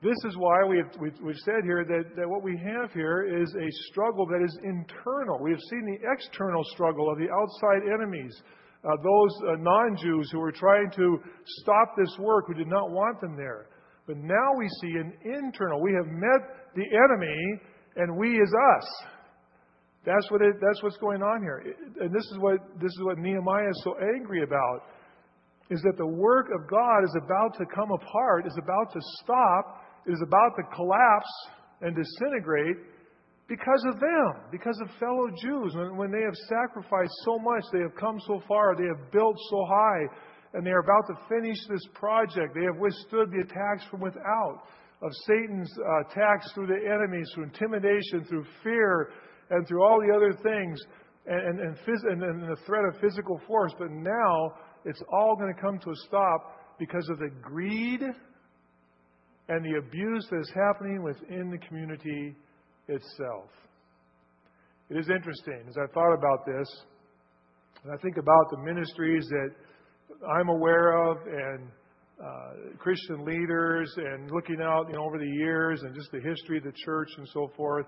This 0.03 0.17
is 0.25 0.35
why 0.37 0.63
we 0.65 0.77
have, 0.77 0.91
we've, 0.99 1.17
we've 1.23 1.43
said 1.45 1.63
here 1.63 1.85
that, 1.85 2.15
that 2.17 2.27
what 2.27 2.43
we 2.43 2.57
have 2.57 2.91
here 2.91 3.23
is 3.41 3.49
a 3.55 3.69
struggle 3.89 4.27
that 4.27 4.43
is 4.43 4.57
internal. 4.63 5.39
We 5.41 5.51
have 5.51 5.59
seen 5.69 5.85
the 5.85 6.11
external 6.11 6.63
struggle 6.73 7.09
of 7.09 7.17
the 7.17 7.31
outside 7.31 7.87
enemies, 7.87 8.35
uh, 8.83 8.91
those 9.01 9.33
uh, 9.49 9.55
non 9.59 9.97
Jews 9.97 10.29
who 10.31 10.39
were 10.39 10.51
trying 10.51 10.91
to 10.97 11.17
stop 11.61 11.95
this 11.97 12.13
work, 12.19 12.45
who 12.47 12.53
did 12.53 12.67
not 12.67 12.91
want 12.91 13.21
them 13.21 13.35
there. 13.35 13.67
But 14.05 14.17
now 14.17 14.53
we 14.57 14.69
see 14.81 14.93
an 14.99 15.13
internal. 15.23 15.81
We 15.81 15.93
have 15.93 16.05
met 16.05 16.75
the 16.75 16.85
enemy, 16.85 17.59
and 17.95 18.17
we 18.17 18.37
is 18.37 18.53
us. 18.53 19.07
That's 20.05 20.29
what 20.29 20.41
it, 20.41 20.57
that's 20.61 20.83
what's 20.83 20.97
going 20.97 21.23
on 21.23 21.41
here. 21.41 21.63
And 21.99 22.13
this 22.13 22.25
is 22.31 22.37
what 22.37 22.59
this 22.79 22.91
is 22.91 22.99
what 23.01 23.17
Nehemiah 23.17 23.69
is 23.69 23.81
so 23.83 23.95
angry 24.15 24.43
about. 24.43 24.83
Is 25.69 25.81
that 25.81 25.97
the 25.97 26.05
work 26.05 26.47
of 26.53 26.69
God 26.69 27.03
is 27.03 27.15
about 27.25 27.57
to 27.57 27.65
come 27.73 27.91
apart, 27.91 28.45
is 28.45 28.57
about 28.61 28.93
to 28.93 28.99
stop, 29.23 29.81
is 30.05 30.21
about 30.21 30.53
to 30.57 30.63
collapse 30.75 31.33
and 31.81 31.95
disintegrate 31.95 32.77
because 33.47 33.83
of 33.89 33.99
them, 33.99 34.45
because 34.51 34.79
of 34.81 34.89
fellow 34.99 35.29
Jews. 35.41 35.73
When, 35.75 35.97
when 35.97 36.11
they 36.11 36.21
have 36.21 36.35
sacrificed 36.49 37.13
so 37.23 37.37
much, 37.39 37.63
they 37.73 37.81
have 37.81 37.95
come 37.99 38.19
so 38.27 38.41
far, 38.47 38.75
they 38.75 38.87
have 38.87 39.11
built 39.11 39.37
so 39.49 39.65
high, 39.65 40.03
and 40.53 40.65
they 40.65 40.71
are 40.71 40.81
about 40.81 41.05
to 41.07 41.15
finish 41.29 41.57
this 41.69 41.85
project. 41.93 42.53
They 42.53 42.65
have 42.65 42.77
withstood 42.77 43.31
the 43.31 43.41
attacks 43.41 43.89
from 43.89 44.01
without, 44.01 44.69
of 45.01 45.11
Satan's 45.27 45.71
uh, 45.77 46.09
attacks 46.09 46.51
through 46.53 46.67
the 46.67 46.81
enemies, 46.85 47.29
through 47.33 47.45
intimidation, 47.45 48.25
through 48.29 48.45
fear, 48.63 49.09
and 49.49 49.67
through 49.67 49.83
all 49.83 49.99
the 49.99 50.13
other 50.15 50.33
things, 50.41 50.79
and, 51.25 51.41
and, 51.41 51.59
and, 51.59 51.75
phys- 51.77 52.11
and, 52.11 52.23
and 52.23 52.41
the 52.43 52.57
threat 52.65 52.85
of 52.85 52.99
physical 53.01 53.39
force. 53.47 53.73
But 53.77 53.91
now 53.91 54.53
it's 54.85 55.01
all 55.11 55.35
going 55.35 55.53
to 55.53 55.59
come 55.59 55.79
to 55.79 55.89
a 55.89 55.95
stop 56.07 56.75
because 56.79 57.07
of 57.09 57.19
the 57.19 57.29
greed 57.41 58.01
and 59.47 59.65
the 59.65 59.77
abuse 59.77 60.27
that 60.29 60.39
is 60.39 60.51
happening 60.55 61.03
within 61.03 61.49
the 61.49 61.57
community 61.67 62.35
itself. 62.87 63.49
It 64.89 64.97
is 64.97 65.09
interesting 65.09 65.63
as 65.67 65.75
I 65.77 65.91
thought 65.93 66.13
about 66.13 66.45
this, 66.45 66.67
and 67.83 67.93
I 67.93 67.97
think 67.97 68.17
about 68.17 68.49
the 68.51 68.57
ministries 68.57 69.27
that 69.29 69.49
I'm 70.37 70.49
aware 70.49 71.09
of 71.09 71.17
and 71.25 71.67
uh, 72.23 72.77
Christian 72.77 73.25
leaders 73.25 73.91
and 73.97 74.31
looking 74.31 74.61
out 74.61 74.87
you 74.87 74.93
know, 74.93 75.03
over 75.03 75.17
the 75.17 75.27
years 75.27 75.81
and 75.81 75.93
just 75.93 76.11
the 76.11 76.21
history 76.21 76.57
of 76.57 76.63
the 76.63 76.73
church 76.85 77.09
and 77.17 77.27
so 77.33 77.51
forth. 77.57 77.85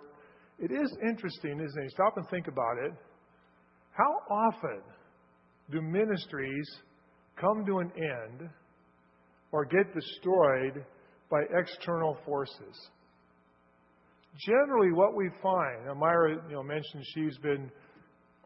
It 0.60 0.72
is 0.72 0.96
interesting, 1.08 1.60
isn't 1.60 1.84
it? 1.84 1.92
Stop 1.92 2.18
and 2.18 2.28
think 2.30 2.48
about 2.48 2.78
it. 2.84 2.92
How 3.92 4.22
often 4.30 4.82
do 5.72 5.82
ministries 5.82 6.68
come 7.40 7.66
to 7.66 7.80
an 7.80 7.92
end 7.96 8.50
or 9.52 9.66
get 9.66 9.94
destroyed 9.94 10.86
by 11.30 11.42
external 11.58 12.18
forces? 12.26 12.90
Generally, 14.46 14.94
what 14.94 15.16
we 15.16 15.30
find, 15.42 15.98
Myra 15.98 16.36
you 16.48 16.56
know, 16.56 16.64
mentioned 16.64 17.04
she's 17.14 17.38
been 17.40 17.72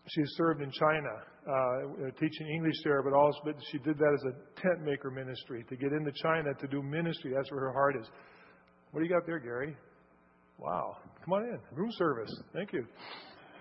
she's 0.07 0.29
served 0.37 0.61
in 0.61 0.71
China, 0.71 1.09
uh, 1.47 2.11
teaching 2.19 2.47
English 2.47 2.75
there, 2.83 3.03
but 3.03 3.13
also 3.13 3.39
but 3.43 3.55
she 3.71 3.77
did 3.79 3.97
that 3.97 4.13
as 4.13 4.33
a 4.33 4.61
tent 4.61 4.85
maker 4.85 5.11
ministry 5.11 5.65
to 5.69 5.75
get 5.75 5.91
into 5.91 6.11
China 6.23 6.53
to 6.59 6.67
do 6.67 6.81
ministry. 6.81 7.33
That's 7.35 7.51
where 7.51 7.61
her 7.61 7.73
heart 7.73 7.95
is. 7.99 8.07
What 8.91 9.01
do 9.01 9.05
you 9.05 9.11
got 9.11 9.25
there, 9.25 9.39
Gary? 9.39 9.75
Wow. 10.59 10.97
Come 11.25 11.33
on 11.33 11.43
in. 11.43 11.59
Room 11.75 11.89
service. 11.97 12.31
Thank 12.53 12.73
you. 12.73 12.85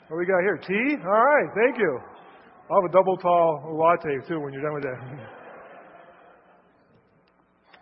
What 0.09 0.17
do 0.17 0.19
we 0.19 0.27
got 0.27 0.41
here? 0.41 0.59
Tea? 0.59 0.97
All 1.03 1.25
right. 1.25 1.49
Thank 1.55 1.79
you. 1.79 2.01
I'll 2.71 2.83
have 2.83 2.89
a 2.89 2.93
double 2.93 3.17
tall 3.17 3.77
latte 3.77 4.21
too 4.29 4.39
when 4.39 4.53
you're 4.53 4.63
done 4.63 4.75
with 4.75 4.85
that. 4.85 5.01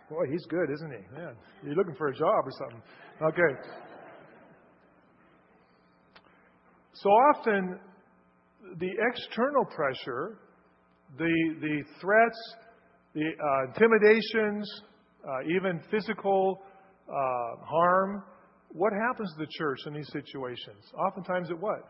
Boy, 0.08 0.24
he's 0.30 0.46
good, 0.46 0.70
isn't 0.72 0.90
he? 0.90 0.96
Man, 1.14 1.36
you're 1.62 1.74
looking 1.74 1.94
for 1.94 2.08
a 2.08 2.14
job 2.14 2.46
or 2.46 2.52
something. 2.58 2.80
Okay. 3.20 3.54
So 6.94 7.10
often, 7.10 7.78
the 8.78 8.90
external 9.10 9.66
pressure, 9.66 10.38
the, 11.18 11.54
the 11.60 11.82
threats, 12.00 12.54
the 13.14 13.26
uh, 13.26 13.64
intimidations, 13.66 14.66
uh, 15.22 15.42
even 15.54 15.82
physical 15.90 16.62
uh, 17.10 17.56
harm, 17.62 18.24
what 18.72 18.94
happens 18.94 19.30
to 19.34 19.40
the 19.44 19.50
church 19.50 19.80
in 19.86 19.92
these 19.92 20.10
situations? 20.12 20.90
Oftentimes 21.08 21.50
it 21.50 21.60
what? 21.60 21.80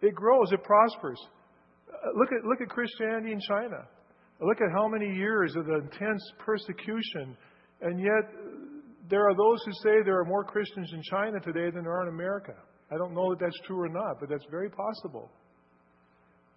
It 0.00 0.14
grows, 0.14 0.50
it 0.52 0.64
prospers. 0.64 1.20
Uh, 1.88 2.18
look 2.18 2.28
at, 2.32 2.44
look 2.44 2.60
at 2.60 2.68
Christianity 2.68 3.32
in 3.32 3.40
China. 3.40 3.86
Look 4.40 4.60
at 4.60 4.68
how 4.72 4.86
many 4.88 5.12
years 5.14 5.56
of 5.56 5.68
intense 5.68 6.22
persecution, 6.38 7.36
and 7.80 7.98
yet 7.98 8.30
there 9.10 9.28
are 9.28 9.34
those 9.34 9.58
who 9.64 9.72
say 9.82 10.02
there 10.04 10.20
are 10.20 10.24
more 10.24 10.44
Christians 10.44 10.90
in 10.92 11.02
China 11.10 11.40
today 11.40 11.70
than 11.70 11.82
there 11.82 11.92
are 11.92 12.02
in 12.02 12.14
America. 12.14 12.52
I 12.92 12.96
don't 12.96 13.14
know 13.14 13.30
that 13.30 13.40
that's 13.40 13.58
true 13.66 13.80
or 13.80 13.88
not, 13.88 14.20
but 14.20 14.28
that's 14.28 14.46
very 14.50 14.70
possible. 14.70 15.30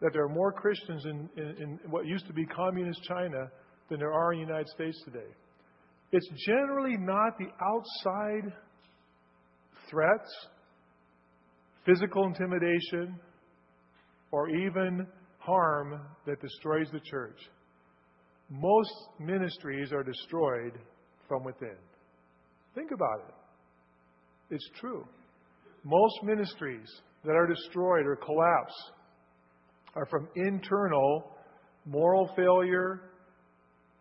That 0.01 0.11
there 0.13 0.23
are 0.23 0.29
more 0.29 0.51
Christians 0.51 1.05
in, 1.05 1.29
in, 1.37 1.55
in 1.61 1.79
what 1.89 2.05
used 2.05 2.27
to 2.27 2.33
be 2.33 2.45
communist 2.45 3.01
China 3.03 3.49
than 3.89 3.99
there 3.99 4.13
are 4.13 4.33
in 4.33 4.41
the 4.41 4.45
United 4.45 4.67
States 4.69 5.01
today. 5.05 5.29
It's 6.11 6.27
generally 6.45 6.97
not 6.97 7.37
the 7.37 7.47
outside 7.65 8.53
threats, 9.89 10.29
physical 11.85 12.25
intimidation, 12.25 13.19
or 14.31 14.49
even 14.49 15.07
harm 15.41 15.99
that 16.25 16.41
destroys 16.41 16.87
the 16.91 16.99
church. 16.99 17.37
Most 18.49 18.93
ministries 19.19 19.91
are 19.91 20.03
destroyed 20.03 20.73
from 21.27 21.43
within. 21.43 21.77
Think 22.75 22.91
about 22.91 23.27
it. 23.27 24.55
It's 24.55 24.69
true. 24.79 25.05
Most 25.83 26.23
ministries 26.23 26.87
that 27.23 27.31
are 27.31 27.47
destroyed 27.47 28.05
or 28.05 28.15
collapse 28.15 28.73
are 29.95 30.05
from 30.05 30.27
internal 30.35 31.31
moral 31.85 32.29
failure, 32.35 33.01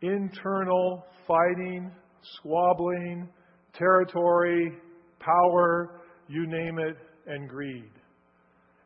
internal 0.02 1.04
fighting, 1.26 1.90
squabbling, 2.36 3.28
territory, 3.74 4.72
power, 5.18 6.00
you 6.28 6.46
name 6.46 6.78
it, 6.78 6.96
and 7.26 7.48
greed. 7.48 7.90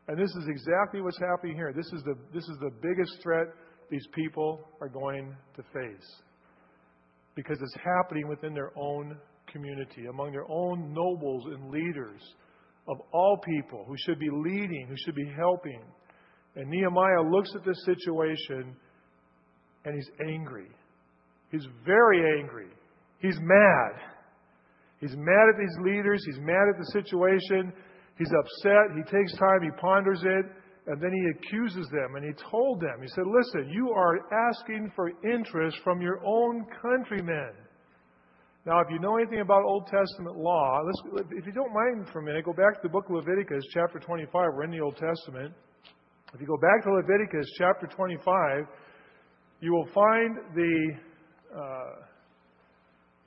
And 0.07 0.17
this 0.17 0.29
is 0.29 0.47
exactly 0.47 1.01
what's 1.01 1.19
happening 1.19 1.55
here. 1.55 1.73
This 1.75 1.87
is 1.87 2.03
the, 2.03 2.15
this 2.33 2.43
is 2.43 2.57
the 2.59 2.71
biggest 2.81 3.21
threat 3.23 3.47
these 3.89 4.07
people 4.13 4.69
are 4.81 4.89
going 4.89 5.35
to 5.55 5.63
face. 5.63 6.21
Because 7.35 7.57
it's 7.61 7.75
happening 7.83 8.27
within 8.27 8.53
their 8.53 8.71
own 8.77 9.17
community, 9.51 10.05
among 10.09 10.31
their 10.31 10.49
own 10.49 10.93
nobles 10.93 11.45
and 11.45 11.69
leaders 11.69 12.21
of 12.87 12.97
all 13.11 13.37
people 13.43 13.83
who 13.87 13.95
should 14.05 14.19
be 14.19 14.29
leading, 14.31 14.85
who 14.87 14.95
should 15.05 15.15
be 15.15 15.31
helping. 15.35 15.81
And 16.55 16.69
Nehemiah 16.69 17.21
looks 17.29 17.51
at 17.55 17.65
this 17.65 17.83
situation 17.85 18.75
and 19.85 19.95
he's 19.95 20.09
angry. 20.27 20.69
He's 21.51 21.65
very 21.85 22.39
angry. 22.39 22.69
He's 23.19 23.37
mad. 23.41 24.01
He's 24.99 25.15
mad 25.15 25.49
at 25.53 25.59
these 25.59 25.77
leaders. 25.83 26.23
He's 26.25 26.39
mad 26.39 26.67
at 26.69 26.77
the 26.79 26.91
situation. 26.91 27.73
He's 28.17 28.31
upset. 28.31 28.95
He 28.95 29.03
takes 29.03 29.35
time. 29.37 29.61
He 29.61 29.71
ponders 29.79 30.21
it. 30.23 30.45
And 30.87 31.01
then 31.01 31.11
he 31.11 31.25
accuses 31.33 31.87
them. 31.89 32.15
And 32.15 32.23
he 32.23 32.31
told 32.49 32.79
them, 32.79 33.01
he 33.01 33.07
said, 33.09 33.25
Listen, 33.25 33.69
you 33.73 33.91
are 33.91 34.19
asking 34.49 34.91
for 34.95 35.09
interest 35.23 35.77
from 35.83 36.01
your 36.01 36.19
own 36.23 36.65
countrymen. 36.81 37.51
Now, 38.65 38.79
if 38.81 38.87
you 38.89 38.99
know 38.99 39.17
anything 39.17 39.41
about 39.41 39.63
Old 39.63 39.87
Testament 39.87 40.37
law, 40.37 40.81
if 41.31 41.45
you 41.45 41.51
don't 41.51 41.73
mind 41.73 42.07
for 42.11 42.19
a 42.19 42.23
minute, 42.23 42.45
go 42.45 42.53
back 42.53 42.73
to 42.75 42.79
the 42.83 42.89
book 42.89 43.05
of 43.09 43.15
Leviticus, 43.15 43.63
chapter 43.71 43.99
25. 43.99 44.31
We're 44.33 44.63
in 44.63 44.71
the 44.71 44.79
Old 44.79 44.97
Testament. 44.97 45.53
If 46.33 46.41
you 46.41 46.47
go 46.47 46.57
back 46.57 46.83
to 46.83 46.93
Leviticus, 46.93 47.47
chapter 47.57 47.87
25, 47.87 48.65
you 49.61 49.71
will 49.71 49.87
find 49.93 50.37
the 50.55 50.91
uh, 51.55 52.05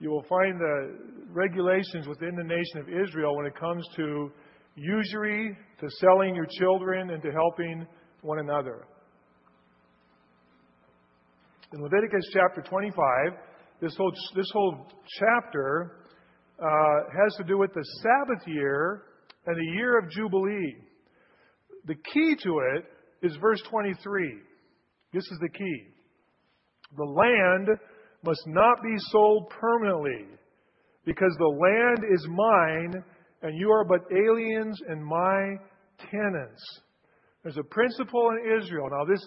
you 0.00 0.11
will 0.11 0.25
find 0.28 0.61
the 0.61 0.97
regulations 1.30 2.07
within 2.07 2.37
the 2.37 2.45
nation 2.45 2.78
of 2.78 2.88
Israel 2.88 3.37
when 3.37 3.47
it 3.47 3.59
comes 3.59 3.85
to 3.97 4.30
usury, 4.78 5.56
to 5.80 5.88
selling 6.00 6.35
your 6.35 6.47
children, 6.58 7.11
and 7.11 7.23
to 7.23 7.30
helping 7.32 7.87
one 8.23 8.38
another. 8.38 8.87
In 11.73 11.82
Leviticus 11.82 12.25
chapter 12.32 12.62
25, 12.62 12.94
this 13.80 13.94
whole, 13.97 14.12
this 14.35 14.50
whole 14.52 14.87
chapter 15.18 15.99
uh, 16.61 16.66
has 17.12 17.35
to 17.37 17.44
do 17.44 17.58
with 17.58 17.73
the 17.75 17.85
Sabbath 18.02 18.47
year 18.47 19.02
and 19.47 19.56
the 19.56 19.76
year 19.76 19.99
of 19.99 20.11
Jubilee. 20.11 20.76
The 21.87 21.94
key 21.94 22.37
to 22.42 22.61
it 22.76 22.85
is 23.23 23.37
verse 23.40 23.62
23. 23.70 24.35
This 25.12 25.25
is 25.25 25.38
the 25.40 25.49
key. 25.49 25.82
The 26.97 27.04
land 27.04 27.68
must 28.25 28.42
not 28.47 28.82
be 28.82 28.94
sold 29.11 29.50
permanently, 29.50 30.26
because 31.04 31.35
the 31.38 31.44
land 31.44 32.12
is 32.12 32.26
mine, 32.28 33.04
and 33.42 33.57
you 33.57 33.71
are 33.71 33.85
but 33.85 34.00
aliens 34.11 34.78
and 34.88 35.04
my 35.04 35.57
tenants. 36.11 36.62
There's 37.42 37.57
a 37.57 37.62
principle 37.62 38.30
in 38.30 38.61
Israel. 38.61 38.88
Now, 38.90 39.04
this, 39.04 39.25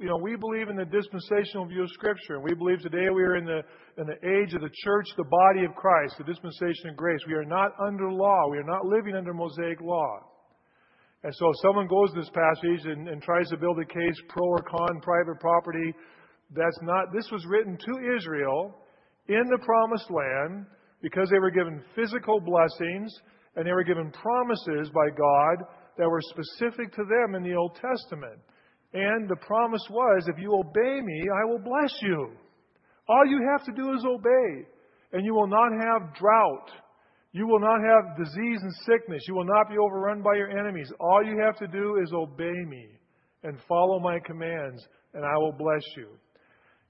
you 0.00 0.06
know, 0.06 0.16
we 0.16 0.36
believe 0.36 0.68
in 0.68 0.76
the 0.76 0.84
dispensational 0.84 1.66
view 1.66 1.84
of 1.84 1.90
Scripture. 1.90 2.34
And 2.34 2.42
we 2.44 2.54
believe 2.54 2.80
today 2.80 3.08
we 3.14 3.22
are 3.22 3.36
in 3.36 3.44
the, 3.44 3.62
in 3.98 4.06
the 4.06 4.18
age 4.26 4.52
of 4.54 4.62
the 4.62 4.70
church, 4.84 5.06
the 5.16 5.24
body 5.24 5.64
of 5.64 5.74
Christ, 5.76 6.16
the 6.18 6.24
dispensation 6.24 6.90
of 6.90 6.96
grace. 6.96 7.20
We 7.26 7.34
are 7.34 7.44
not 7.44 7.70
under 7.80 8.10
law. 8.10 8.48
We 8.50 8.58
are 8.58 8.66
not 8.66 8.84
living 8.84 9.14
under 9.14 9.32
Mosaic 9.32 9.80
law. 9.80 10.18
And 11.22 11.32
so 11.36 11.50
if 11.50 11.56
someone 11.62 11.86
goes 11.86 12.10
to 12.12 12.20
this 12.20 12.30
passage 12.30 12.84
and, 12.84 13.08
and 13.08 13.22
tries 13.22 13.48
to 13.50 13.56
build 13.56 13.78
a 13.78 13.86
case 13.86 14.20
pro 14.28 14.44
or 14.44 14.62
con 14.62 15.00
private 15.00 15.38
property, 15.38 15.94
that's 16.54 16.78
not, 16.82 17.12
this 17.14 17.30
was 17.30 17.46
written 17.46 17.78
to 17.78 18.16
Israel 18.16 18.74
in 19.28 19.44
the 19.48 19.58
promised 19.64 20.10
land 20.10 20.66
because 21.00 21.30
they 21.30 21.38
were 21.38 21.50
given 21.50 21.80
physical 21.94 22.40
blessings 22.40 23.12
and 23.56 23.66
they 23.66 23.72
were 23.72 23.84
given 23.84 24.10
promises 24.10 24.90
by 24.94 25.08
God 25.10 25.66
that 25.98 26.08
were 26.08 26.22
specific 26.22 26.92
to 26.94 27.04
them 27.04 27.34
in 27.34 27.42
the 27.42 27.54
Old 27.54 27.76
Testament. 27.76 28.40
And 28.94 29.28
the 29.28 29.36
promise 29.36 29.86
was, 29.90 30.26
if 30.28 30.38
you 30.38 30.54
obey 30.54 31.00
me, 31.00 31.22
I 31.28 31.44
will 31.44 31.58
bless 31.58 31.92
you. 32.02 32.32
All 33.08 33.26
you 33.26 33.40
have 33.50 33.64
to 33.66 33.72
do 33.72 33.92
is 33.94 34.04
obey. 34.04 34.66
And 35.12 35.24
you 35.24 35.34
will 35.34 35.46
not 35.46 35.72
have 35.72 36.14
drought. 36.14 36.70
You 37.32 37.46
will 37.46 37.60
not 37.60 37.80
have 37.80 38.16
disease 38.16 38.60
and 38.62 38.72
sickness. 38.86 39.22
You 39.26 39.34
will 39.34 39.46
not 39.46 39.68
be 39.70 39.78
overrun 39.78 40.22
by 40.22 40.34
your 40.36 40.50
enemies. 40.50 40.90
All 41.00 41.22
you 41.24 41.38
have 41.44 41.56
to 41.58 41.66
do 41.66 41.98
is 42.02 42.12
obey 42.12 42.64
me 42.66 42.86
and 43.42 43.58
follow 43.68 43.98
my 43.98 44.18
commands, 44.24 44.86
and 45.14 45.24
I 45.24 45.36
will 45.38 45.52
bless 45.52 45.82
you. 45.96 46.08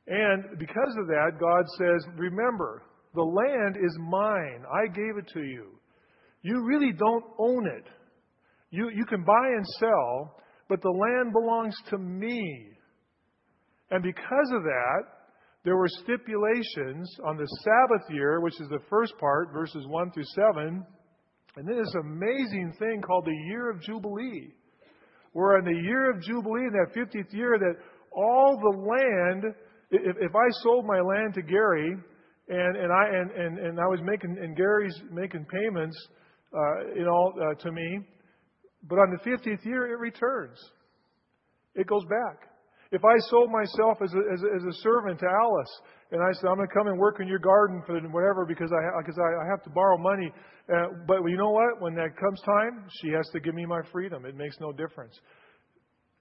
And 0.09 0.59
because 0.59 0.97
of 1.01 1.07
that, 1.07 1.39
God 1.39 1.65
says, 1.79 2.05
Remember, 2.17 2.83
the 3.15 3.23
land 3.23 3.77
is 3.77 3.97
mine. 4.01 4.65
I 4.73 4.87
gave 4.89 5.17
it 5.17 5.29
to 5.35 5.43
you. 5.43 5.79
You 6.43 6.65
really 6.65 6.93
don't 6.93 7.25
own 7.39 7.67
it. 7.67 7.85
You, 8.71 8.91
you 8.95 9.05
can 9.05 9.25
buy 9.25 9.47
and 9.57 9.67
sell, 9.79 10.37
but 10.69 10.83
the 10.83 10.91
land 10.91 11.33
belongs 11.33 11.77
to 11.91 11.99
me. 11.99 12.69
And 13.91 14.03
because 14.03 14.51
of 14.55 14.63
that, 14.63 15.03
there 15.65 15.77
were 15.77 15.89
stipulations 15.89 17.15
on 17.25 17.37
the 17.37 17.47
Sabbath 17.63 18.11
year, 18.11 18.41
which 18.41 18.61
is 18.61 18.69
the 18.69 18.83
first 18.91 19.13
part, 19.19 19.53
verses 19.53 19.87
1 19.87 20.11
through 20.13 20.25
7, 20.35 20.85
and 21.57 21.69
then 21.69 21.77
this 21.77 21.95
amazing 22.01 22.73
thing 22.79 23.03
called 23.03 23.27
the 23.27 23.47
year 23.47 23.71
of 23.71 23.81
Jubilee, 23.83 24.55
where 25.33 25.59
in 25.59 25.65
the 25.65 25.83
year 25.83 26.11
of 26.11 26.23
Jubilee, 26.23 26.67
in 26.67 26.73
that 26.73 26.95
50th 26.97 27.33
year, 27.33 27.59
that 27.59 27.77
all 28.11 28.59
the 28.59 28.79
land, 28.79 29.55
if, 29.91 30.17
if 30.19 30.35
I 30.35 30.49
sold 30.63 30.87
my 30.87 31.01
land 31.01 31.35
to 31.35 31.43
Gary, 31.43 31.95
and, 32.49 32.77
and 32.77 32.93
I 32.93 33.05
and, 33.07 33.31
and, 33.31 33.59
and 33.59 33.81
I 33.81 33.87
was 33.87 34.01
making 34.03 34.37
and 34.41 34.57
Gary's 34.57 34.99
making 35.13 35.47
payments, 35.47 35.97
uh, 36.55 36.95
you 36.95 37.05
know, 37.05 37.33
uh, 37.41 37.55
to 37.63 37.73
me, 37.73 38.01
but 38.89 38.97
on 38.97 39.11
the 39.11 39.31
50th 39.31 39.65
year, 39.65 39.87
it 39.93 39.99
returns. 39.99 40.59
It 41.75 41.87
goes 41.87 42.05
back. 42.05 42.49
If 42.93 43.05
I 43.05 43.17
sold 43.31 43.51
myself 43.51 43.99
as 44.05 44.13
a, 44.13 44.23
as 44.33 44.43
a, 44.43 44.51
as 44.57 44.65
a 44.69 44.83
servant 44.83 45.19
to 45.21 45.27
Alice, 45.27 45.81
and 46.11 46.21
I 46.21 46.31
said, 46.37 46.49
I'm 46.49 46.57
going 46.57 46.69
to 46.69 46.75
come 46.75 46.89
and 46.89 46.99
work 46.99 47.21
in 47.21 47.27
your 47.27 47.39
garden 47.39 47.83
for 47.87 47.99
whatever 48.13 48.45
because 48.45 48.71
I, 48.71 49.01
because 49.01 49.17
I, 49.17 49.45
I 49.45 49.49
have 49.49 49.63
to 49.65 49.71
borrow 49.71 49.97
money. 49.97 50.31
Uh, 50.69 50.89
but 51.09 51.25
you 51.25 51.39
know 51.39 51.51
what? 51.51 51.81
When 51.81 51.95
that 51.95 52.19
comes 52.21 52.39
time, 52.45 52.85
she 53.01 53.09
has 53.09 53.27
to 53.33 53.41
give 53.41 53.55
me 53.55 53.65
my 53.65 53.81
freedom. 53.91 54.27
It 54.27 54.37
makes 54.37 54.57
no 54.61 54.73
difference. 54.73 55.19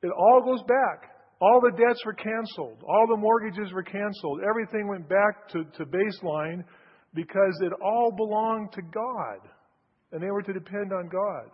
It 0.02 0.12
all 0.18 0.42
goes 0.46 0.64
back. 0.64 1.12
All 1.42 1.60
the 1.60 1.76
debts 1.76 2.06
were 2.06 2.14
canceled. 2.14 2.84
All 2.88 3.06
the 3.10 3.18
mortgages 3.18 3.74
were 3.74 3.84
canceled. 3.84 4.40
Everything 4.48 4.88
went 4.88 5.10
back 5.10 5.50
to, 5.50 5.66
to 5.76 5.86
baseline 5.86 6.64
because 7.14 7.60
it 7.62 7.74
all 7.84 8.14
belonged 8.16 8.72
to 8.74 8.82
God. 8.82 9.50
And 10.12 10.22
they 10.22 10.32
were 10.32 10.42
to 10.42 10.54
depend 10.54 10.92
on 10.94 11.10
God. 11.10 11.52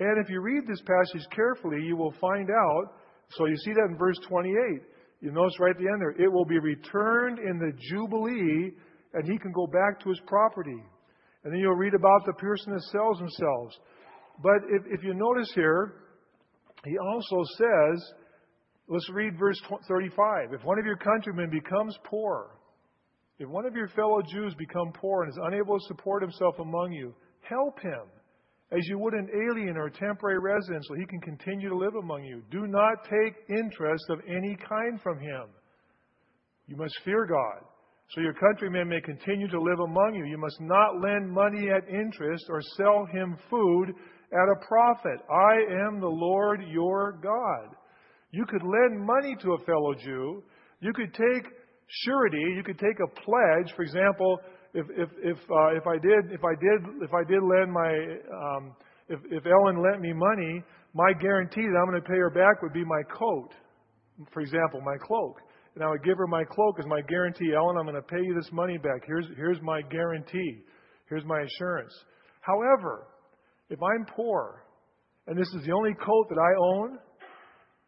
And 0.00 0.24
if 0.24 0.30
you 0.30 0.40
read 0.40 0.66
this 0.66 0.80
passage 0.80 1.26
carefully, 1.30 1.82
you 1.82 1.96
will 1.96 2.14
find 2.20 2.50
out. 2.50 2.94
So 3.30 3.46
you 3.46 3.56
see 3.58 3.72
that 3.72 3.88
in 3.90 3.96
verse 3.96 4.18
28. 4.28 4.82
You 5.20 5.32
notice 5.32 5.58
right 5.60 5.70
at 5.70 5.78
the 5.78 5.88
end 5.88 6.00
there, 6.00 6.26
it 6.26 6.30
will 6.30 6.44
be 6.44 6.58
returned 6.58 7.38
in 7.38 7.58
the 7.58 7.72
Jubilee, 7.88 8.72
and 9.14 9.24
he 9.24 9.38
can 9.38 9.52
go 9.52 9.66
back 9.66 10.00
to 10.02 10.08
his 10.08 10.20
property. 10.26 10.82
And 11.44 11.52
then 11.52 11.60
you'll 11.60 11.76
read 11.76 11.94
about 11.94 12.26
the 12.26 12.32
person 12.34 12.72
that 12.72 12.82
sells 12.82 13.18
themselves. 13.18 13.78
But 14.42 14.66
if, 14.68 14.82
if 14.98 15.04
you 15.04 15.14
notice 15.14 15.50
here, 15.54 15.94
he 16.84 16.98
also 16.98 17.44
says, 17.56 18.12
let's 18.88 19.08
read 19.10 19.38
verse 19.38 19.60
35. 19.88 20.52
If 20.52 20.64
one 20.64 20.78
of 20.78 20.84
your 20.84 20.96
countrymen 20.96 21.50
becomes 21.50 21.96
poor, 22.04 22.58
if 23.38 23.48
one 23.48 23.66
of 23.66 23.74
your 23.74 23.88
fellow 23.88 24.20
Jews 24.22 24.54
become 24.58 24.92
poor 24.92 25.22
and 25.22 25.32
is 25.32 25.38
unable 25.42 25.78
to 25.78 25.84
support 25.86 26.22
himself 26.22 26.58
among 26.58 26.92
you, 26.92 27.14
help 27.48 27.80
him 27.80 28.02
as 28.72 28.86
you 28.88 28.98
would 28.98 29.14
an 29.14 29.28
alien 29.48 29.76
or 29.76 29.90
temporary 29.90 30.38
resident, 30.38 30.84
so 30.86 30.94
he 30.94 31.06
can 31.06 31.20
continue 31.20 31.68
to 31.68 31.76
live 31.76 31.94
among 31.94 32.24
you. 32.24 32.42
Do 32.50 32.66
not 32.66 33.04
take 33.04 33.34
interest 33.48 34.04
of 34.10 34.20
any 34.26 34.56
kind 34.68 35.00
from 35.02 35.20
him. 35.20 35.44
You 36.66 36.76
must 36.76 36.98
fear 37.04 37.26
God, 37.26 37.62
so 38.10 38.20
your 38.20 38.34
countrymen 38.34 38.88
may 38.88 39.00
continue 39.00 39.48
to 39.48 39.60
live 39.60 39.80
among 39.80 40.14
you. 40.14 40.24
You 40.24 40.38
must 40.38 40.60
not 40.60 41.00
lend 41.00 41.30
money 41.30 41.68
at 41.70 41.88
interest 41.88 42.46
or 42.48 42.60
sell 42.76 43.06
him 43.12 43.36
food 43.50 43.94
at 44.32 44.48
a 44.48 44.66
profit. 44.66 45.20
I 45.30 45.86
am 45.86 46.00
the 46.00 46.08
Lord 46.08 46.62
your 46.68 47.18
God. 47.22 47.76
You 48.32 48.44
could 48.46 48.62
lend 48.62 49.00
money 49.00 49.36
to 49.42 49.52
a 49.52 49.64
fellow 49.64 49.94
Jew. 49.94 50.42
You 50.80 50.92
could 50.92 51.14
take 51.14 51.44
surety. 51.86 52.54
You 52.56 52.62
could 52.64 52.78
take 52.78 52.98
a 52.98 53.20
pledge. 53.20 53.72
For 53.76 53.82
example, 53.82 54.38
if 54.74 54.86
if 54.90 55.08
if 55.22 55.38
uh, 55.50 55.70
if 55.74 55.86
I 55.86 55.98
did 55.98 56.32
if 56.32 56.42
I 56.44 56.54
did 56.58 57.02
if 57.02 57.14
I 57.14 57.22
did 57.24 57.42
lend 57.42 57.72
my 57.72 57.92
um, 58.34 58.76
if 59.08 59.20
if 59.30 59.46
Ellen 59.46 59.82
lent 59.82 60.00
me 60.00 60.12
money, 60.12 60.62
my 60.94 61.12
guarantee 61.20 61.62
that 61.62 61.78
I'm 61.78 61.88
going 61.88 62.02
to 62.02 62.08
pay 62.08 62.18
her 62.18 62.30
back 62.30 62.60
would 62.62 62.72
be 62.72 62.84
my 62.84 63.02
coat, 63.16 63.50
for 64.32 64.40
example, 64.40 64.80
my 64.80 64.96
cloak, 65.00 65.38
and 65.74 65.84
I 65.84 65.88
would 65.88 66.02
give 66.02 66.18
her 66.18 66.26
my 66.26 66.44
cloak 66.44 66.78
as 66.80 66.86
my 66.86 67.00
guarantee. 67.02 67.54
Ellen, 67.54 67.76
I'm 67.78 67.86
going 67.86 67.94
to 67.94 68.02
pay 68.02 68.20
you 68.20 68.34
this 68.34 68.50
money 68.52 68.76
back. 68.76 69.02
Here's 69.06 69.26
here's 69.36 69.62
my 69.62 69.80
guarantee. 69.82 70.64
Here's 71.08 71.24
my 71.24 71.40
assurance. 71.40 71.92
However, 72.40 73.06
if 73.70 73.78
I'm 73.80 74.06
poor 74.06 74.64
and 75.26 75.38
this 75.38 75.48
is 75.56 75.64
the 75.64 75.72
only 75.72 75.94
coat 75.94 76.26
that 76.28 76.38
I 76.38 76.52
own, 76.60 76.98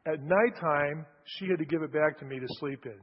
at 0.06 0.20
nighttime 0.22 1.04
she 1.24 1.48
had 1.48 1.58
to 1.58 1.64
give 1.64 1.82
it 1.82 1.92
back 1.92 2.18
to 2.20 2.24
me 2.24 2.38
to 2.38 2.46
sleep 2.60 2.86
in. 2.86 2.98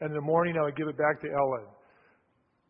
And 0.00 0.10
in 0.10 0.16
the 0.16 0.20
morning 0.20 0.56
I 0.60 0.64
would 0.64 0.76
give 0.76 0.88
it 0.88 0.98
back 0.98 1.20
to 1.22 1.28
Ellen 1.28 1.66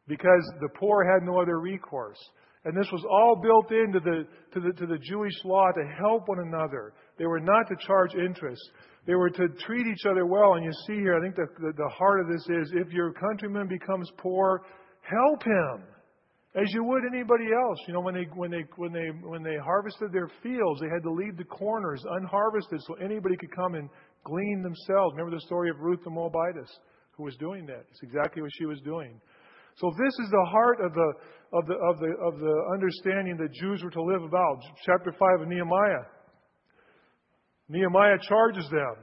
because 0.08 0.44
the 0.60 0.68
poor 0.78 1.04
had 1.04 1.22
no 1.22 1.40
other 1.40 1.60
recourse. 1.60 2.18
And 2.64 2.76
this 2.76 2.88
was 2.92 3.04
all 3.10 3.40
built 3.42 3.72
into 3.72 3.98
the, 3.98 4.26
to 4.54 4.60
the, 4.60 4.72
to 4.72 4.86
the 4.86 4.98
Jewish 4.98 5.34
law 5.44 5.70
to 5.72 5.84
help 5.98 6.28
one 6.28 6.38
another. 6.38 6.92
They 7.18 7.26
were 7.26 7.40
not 7.40 7.66
to 7.68 7.76
charge 7.86 8.14
interest. 8.14 8.62
They 9.06 9.14
were 9.14 9.30
to 9.30 9.48
treat 9.66 9.86
each 9.86 10.06
other 10.08 10.26
well. 10.26 10.54
And 10.54 10.64
you 10.64 10.72
see 10.86 10.94
here, 10.94 11.16
I 11.16 11.20
think 11.20 11.34
the, 11.34 11.46
the, 11.58 11.72
the 11.76 11.88
heart 11.88 12.20
of 12.20 12.28
this 12.28 12.46
is 12.48 12.72
if 12.74 12.92
your 12.92 13.12
countryman 13.12 13.66
becomes 13.66 14.08
poor, 14.18 14.62
help 15.02 15.42
him 15.42 15.82
as 16.54 16.72
you 16.72 16.84
would 16.84 17.02
anybody 17.12 17.46
else. 17.52 17.78
You 17.88 17.94
know, 17.94 18.00
when 18.00 18.14
they 18.14 18.26
when 18.34 18.50
they 18.50 18.64
when 18.76 18.92
they 18.92 19.08
when 19.26 19.42
they 19.42 19.56
harvested 19.56 20.12
their 20.12 20.30
fields, 20.42 20.80
they 20.80 20.88
had 20.88 21.02
to 21.02 21.10
leave 21.10 21.36
the 21.36 21.44
corners 21.44 22.04
unharvested 22.16 22.80
so 22.86 22.94
anybody 22.94 23.36
could 23.36 23.54
come 23.54 23.74
and 23.74 23.88
glean 24.24 24.62
themselves. 24.62 25.14
Remember 25.16 25.34
the 25.34 25.42
story 25.46 25.70
of 25.70 25.80
Ruth 25.80 26.00
the 26.04 26.10
Moabitess, 26.10 26.70
who 27.16 27.24
was 27.24 27.34
doing 27.36 27.66
that. 27.66 27.84
It's 27.90 28.02
exactly 28.02 28.42
what 28.42 28.52
she 28.58 28.66
was 28.66 28.80
doing. 28.80 29.20
So 29.76 29.92
this 29.98 30.14
is 30.24 30.30
the 30.30 30.46
heart 30.50 30.78
of 30.80 30.92
the, 30.92 31.12
of 31.52 31.66
the, 31.66 31.74
of 31.74 31.98
the, 32.00 32.12
of 32.20 32.38
the 32.38 32.56
understanding 32.72 33.36
that 33.38 33.52
Jews 33.52 33.82
were 33.82 33.90
to 33.90 34.02
live 34.02 34.22
about. 34.22 34.60
Chapter 34.84 35.12
5 35.12 35.42
of 35.42 35.48
Nehemiah. 35.48 36.04
Nehemiah 37.68 38.18
charges 38.28 38.68
them 38.70 38.94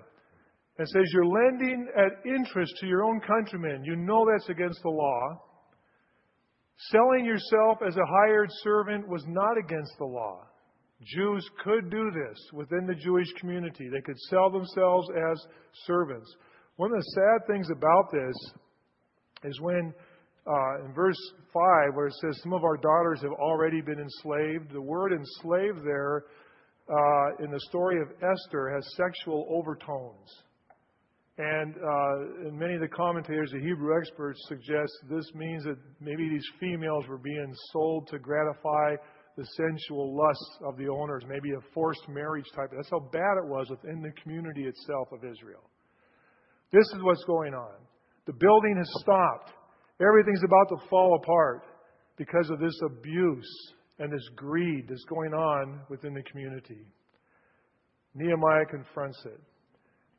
and 0.77 0.87
says, 0.87 1.03
You're 1.13 1.25
lending 1.25 1.87
at 1.95 2.25
interest 2.25 2.73
to 2.79 2.87
your 2.87 3.03
own 3.03 3.19
countrymen. 3.21 3.83
You 3.83 3.95
know 3.95 4.25
that's 4.31 4.49
against 4.49 4.81
the 4.83 4.89
law. 4.89 5.41
Selling 6.91 7.25
yourself 7.25 7.79
as 7.85 7.97
a 7.97 8.05
hired 8.05 8.49
servant 8.63 9.07
was 9.07 9.23
not 9.27 9.57
against 9.57 9.91
the 9.97 10.05
law. 10.05 10.39
Jews 11.03 11.49
could 11.63 11.89
do 11.89 12.11
this 12.11 12.37
within 12.53 12.85
the 12.85 12.95
Jewish 12.95 13.27
community. 13.39 13.89
They 13.89 14.01
could 14.01 14.17
sell 14.29 14.49
themselves 14.49 15.07
as 15.09 15.45
servants. 15.85 16.33
One 16.75 16.91
of 16.91 16.97
the 16.97 17.11
sad 17.15 17.47
things 17.47 17.69
about 17.69 18.11
this 18.11 18.35
is 19.43 19.59
when 19.61 19.93
in 20.85 20.93
verse 20.93 21.19
5, 21.53 21.95
where 21.95 22.07
it 22.07 22.13
says, 22.21 22.39
Some 22.41 22.53
of 22.53 22.63
our 22.63 22.77
daughters 22.77 23.21
have 23.21 23.33
already 23.33 23.81
been 23.81 23.99
enslaved. 23.99 24.71
The 24.71 24.81
word 24.81 25.13
enslaved 25.13 25.85
there 25.85 26.23
uh, 26.89 27.43
in 27.43 27.51
the 27.51 27.59
story 27.69 28.01
of 28.01 28.07
Esther 28.17 28.71
has 28.73 28.95
sexual 28.95 29.45
overtones. 29.49 30.27
And, 31.37 31.75
uh, 31.75 32.47
and 32.47 32.59
many 32.59 32.73
of 32.73 32.81
the 32.81 32.87
commentators, 32.89 33.51
the 33.53 33.61
Hebrew 33.61 33.97
experts, 33.97 34.39
suggest 34.49 34.91
this 35.09 35.23
means 35.35 35.63
that 35.63 35.77
maybe 36.01 36.27
these 36.27 36.45
females 36.59 37.05
were 37.07 37.17
being 37.17 37.53
sold 37.71 38.09
to 38.09 38.19
gratify 38.19 38.95
the 39.37 39.45
sensual 39.55 40.17
lusts 40.17 40.57
of 40.65 40.75
the 40.77 40.89
owners, 40.89 41.23
maybe 41.29 41.51
a 41.51 41.73
forced 41.73 42.09
marriage 42.09 42.45
type. 42.55 42.71
That's 42.75 42.89
how 42.89 42.99
bad 42.99 43.37
it 43.41 43.47
was 43.47 43.69
within 43.69 44.01
the 44.01 44.11
community 44.21 44.65
itself 44.65 45.07
of 45.13 45.19
Israel. 45.19 45.63
This 46.73 46.85
is 46.93 47.01
what's 47.03 47.23
going 47.23 47.53
on. 47.53 47.77
The 48.27 48.33
building 48.33 48.75
has 48.77 48.89
stopped. 49.01 49.51
Everything's 50.01 50.43
about 50.43 50.69
to 50.69 50.87
fall 50.89 51.19
apart 51.21 51.63
because 52.17 52.49
of 52.49 52.59
this 52.59 52.77
abuse 52.85 53.73
and 53.99 54.11
this 54.11 54.27
greed 54.35 54.85
that's 54.87 55.03
going 55.05 55.33
on 55.33 55.81
within 55.89 56.13
the 56.13 56.23
community. 56.23 56.85
Nehemiah 58.15 58.65
confronts 58.69 59.21
it. 59.25 59.39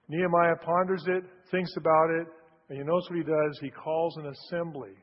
Nehemiah 0.09 0.57
ponders 0.65 1.05
it, 1.07 1.25
thinks 1.51 1.71
about 1.77 2.11
it, 2.11 2.27
and 2.69 2.79
you 2.79 2.85
notice 2.85 3.07
what 3.09 3.19
he 3.19 3.25
does? 3.25 3.59
He 3.61 3.71
calls 3.71 4.17
an 4.17 4.27
assembly. 4.27 4.95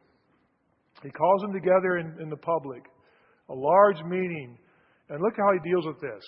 He 1.04 1.10
calls 1.10 1.42
them 1.42 1.54
together 1.54 1.98
in, 1.98 2.16
in 2.22 2.30
the 2.30 2.38
public, 2.38 2.84
a 3.50 3.54
large 3.54 4.02
meeting. 4.04 4.58
And 5.10 5.22
look 5.22 5.36
how 5.38 5.54
he 5.54 5.70
deals 5.70 5.86
with 5.86 6.00
this. 6.02 6.24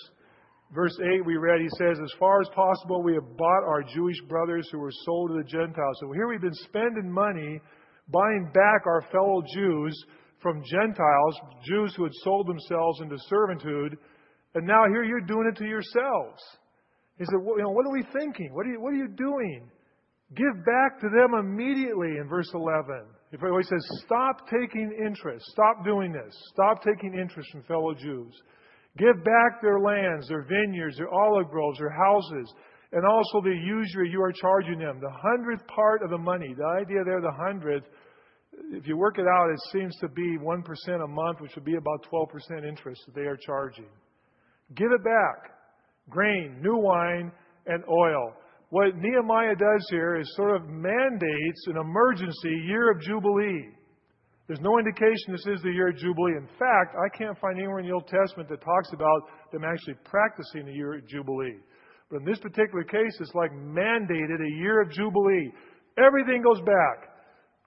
Verse 0.74 0.96
8 1.14 1.26
we 1.26 1.36
read, 1.36 1.60
he 1.60 1.68
says, 1.78 1.98
As 2.02 2.12
far 2.18 2.40
as 2.40 2.48
possible, 2.54 3.02
we 3.02 3.14
have 3.14 3.36
bought 3.36 3.64
our 3.64 3.82
Jewish 3.82 4.20
brothers 4.28 4.68
who 4.70 4.78
were 4.78 4.92
sold 5.04 5.30
to 5.30 5.36
the 5.38 5.48
Gentiles. 5.48 5.96
So 6.00 6.12
here 6.12 6.28
we've 6.28 6.40
been 6.40 6.54
spending 6.54 7.10
money 7.10 7.60
buying 8.12 8.50
back 8.52 8.86
our 8.86 9.02
fellow 9.12 9.42
Jews 9.54 10.04
from 10.42 10.62
Gentiles, 10.64 11.36
Jews 11.64 11.94
who 11.96 12.04
had 12.04 12.12
sold 12.24 12.46
themselves 12.46 13.00
into 13.00 13.16
servitude, 13.28 13.98
and 14.54 14.66
now 14.66 14.84
here 14.88 15.04
you're 15.04 15.20
doing 15.20 15.50
it 15.52 15.58
to 15.58 15.64
yourselves. 15.64 16.40
He 17.18 17.24
said, 17.24 17.40
well, 17.42 17.58
you 17.58 17.64
know, 17.64 17.70
what 17.70 17.86
are 17.86 17.92
we 17.92 18.04
thinking? 18.18 18.54
What 18.54 18.66
are 18.66 18.70
you, 18.70 18.80
what 18.80 18.94
are 18.94 18.96
you 18.96 19.08
doing? 19.08 19.70
Give 20.34 20.64
back 20.64 21.00
to 21.00 21.08
them 21.10 21.34
immediately 21.38 22.16
in 22.18 22.28
verse 22.28 22.50
11. 22.54 23.04
If 23.32 23.40
he 23.40 23.62
says, 23.62 24.02
stop 24.06 24.48
taking 24.48 24.90
interest, 25.04 25.44
stop 25.46 25.84
doing 25.84 26.12
this, 26.12 26.34
stop 26.52 26.82
taking 26.82 27.14
interest 27.14 27.50
from 27.52 27.62
fellow 27.64 27.94
Jews. 27.94 28.32
Give 28.96 29.22
back 29.22 29.62
their 29.62 29.78
lands, 29.78 30.28
their 30.28 30.42
vineyards, 30.42 30.96
their 30.96 31.12
olive 31.12 31.48
groves, 31.48 31.78
their 31.78 31.94
houses, 31.94 32.52
and 32.92 33.04
also 33.06 33.40
the 33.42 33.54
usury 33.54 34.10
you 34.10 34.20
are 34.22 34.32
charging 34.32 34.78
them, 34.78 34.98
the 35.00 35.10
hundredth 35.10 35.64
part 35.68 36.02
of 36.02 36.10
the 36.10 36.18
money. 36.18 36.54
The 36.56 36.66
idea 36.66 37.04
there, 37.04 37.20
the 37.20 37.30
hundredth, 37.30 37.86
if 38.72 38.86
you 38.86 38.96
work 38.96 39.18
it 39.18 39.26
out, 39.26 39.50
it 39.50 39.60
seems 39.72 39.96
to 39.98 40.08
be 40.08 40.38
1% 40.38 41.04
a 41.04 41.08
month, 41.08 41.40
which 41.40 41.54
would 41.54 41.64
be 41.64 41.76
about 41.76 42.06
12% 42.12 42.28
interest 42.66 43.02
that 43.06 43.14
they 43.14 43.26
are 43.26 43.36
charging. 43.36 43.88
Give 44.74 44.92
it 44.92 45.02
back. 45.02 45.52
Grain, 46.08 46.58
new 46.60 46.76
wine, 46.76 47.32
and 47.66 47.82
oil. 47.88 48.34
What 48.70 48.96
Nehemiah 48.96 49.56
does 49.56 49.86
here 49.90 50.16
is 50.16 50.32
sort 50.36 50.54
of 50.54 50.68
mandates 50.68 51.66
an 51.66 51.76
emergency 51.76 52.54
year 52.66 52.92
of 52.92 53.00
Jubilee. 53.00 53.68
There's 54.46 54.60
no 54.60 54.78
indication 54.78 55.30
this 55.30 55.46
is 55.46 55.62
the 55.62 55.70
year 55.70 55.88
of 55.88 55.96
Jubilee. 55.96 56.36
In 56.36 56.48
fact, 56.58 56.94
I 56.94 57.16
can't 57.16 57.38
find 57.38 57.58
anywhere 57.58 57.80
in 57.80 57.86
the 57.86 57.92
Old 57.92 58.06
Testament 58.08 58.48
that 58.48 58.60
talks 58.60 58.92
about 58.92 59.22
them 59.52 59.62
actually 59.64 59.94
practicing 60.04 60.66
the 60.66 60.72
year 60.72 60.94
of 60.94 61.06
Jubilee. 61.06 61.58
But 62.10 62.18
in 62.18 62.24
this 62.24 62.38
particular 62.38 62.82
case, 62.82 63.16
it's 63.20 63.34
like 63.34 63.52
mandated 63.52 64.42
a 64.42 64.50
year 64.58 64.82
of 64.82 64.90
Jubilee. 64.90 65.52
Everything 65.98 66.42
goes 66.42 66.60
back. 66.62 67.09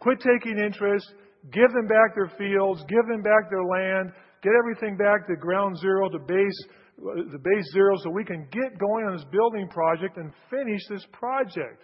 Quit 0.04 0.20
taking 0.20 0.60
interest. 0.60 1.08
Give 1.52 1.72
them 1.72 1.88
back 1.88 2.16
their 2.16 2.32
fields. 2.38 2.84
Give 2.89 3.08
them 3.08 3.24
back 3.24 3.50
their 3.50 3.63
land. 3.63 4.12
Get 4.44 4.52
everything 4.60 4.98
back 4.98 5.26
to 5.28 5.36
ground 5.38 5.80
zero, 5.80 6.10
to 6.10 6.20
base 6.20 6.60
the 6.98 7.39
base 7.42 7.72
zero 7.72 7.96
so 8.04 8.10
we 8.12 8.24
can 8.24 8.48
get 8.52 8.78
going 8.78 9.06
on 9.06 9.16
this 9.16 9.26
building 9.32 9.68
project 9.70 10.18
and 10.18 10.32
finish 10.50 10.82
this 10.89 11.06
project. 11.12 11.82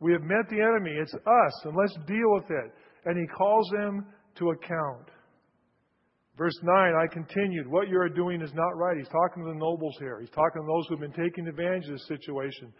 We 0.00 0.12
have 0.12 0.22
met 0.22 0.48
the 0.50 0.60
enemy. 0.60 0.90
It's 0.90 1.14
us, 1.14 1.64
and 1.64 1.76
let's 1.76 1.96
deal 2.06 2.32
with 2.32 2.50
it. 2.50 2.72
And 3.04 3.18
he 3.18 3.26
calls 3.26 3.68
them 3.70 4.06
to 4.38 4.50
account. 4.50 5.08
Verse 6.36 6.58
9, 6.62 6.94
I 6.94 7.06
continued, 7.12 7.68
What 7.68 7.88
you 7.88 7.98
are 8.00 8.08
doing 8.08 8.42
is 8.42 8.52
not 8.54 8.76
right. 8.76 8.96
He's 8.96 9.08
talking 9.08 9.44
to 9.44 9.50
the 9.50 9.58
nobles 9.58 9.96
here. 10.00 10.18
He's 10.20 10.30
talking 10.30 10.62
to 10.62 10.66
those 10.66 10.86
who've 10.88 11.00
been 11.00 11.12
taking 11.12 11.46
advantage 11.46 11.84
of 11.84 11.92
this 11.92 12.08
situation. 12.08 12.72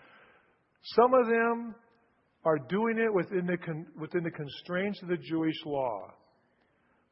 Some 0.97 1.15
of 1.15 1.27
them 1.27 1.75
are 2.45 2.59
doing 2.59 2.99
it 2.99 3.13
within 3.13 3.47
the, 3.47 3.57
within 3.99 4.23
the 4.23 4.31
constraints 4.31 5.01
of 5.03 5.09
the 5.09 5.17
Jewish 5.17 5.57
law. 5.65 6.13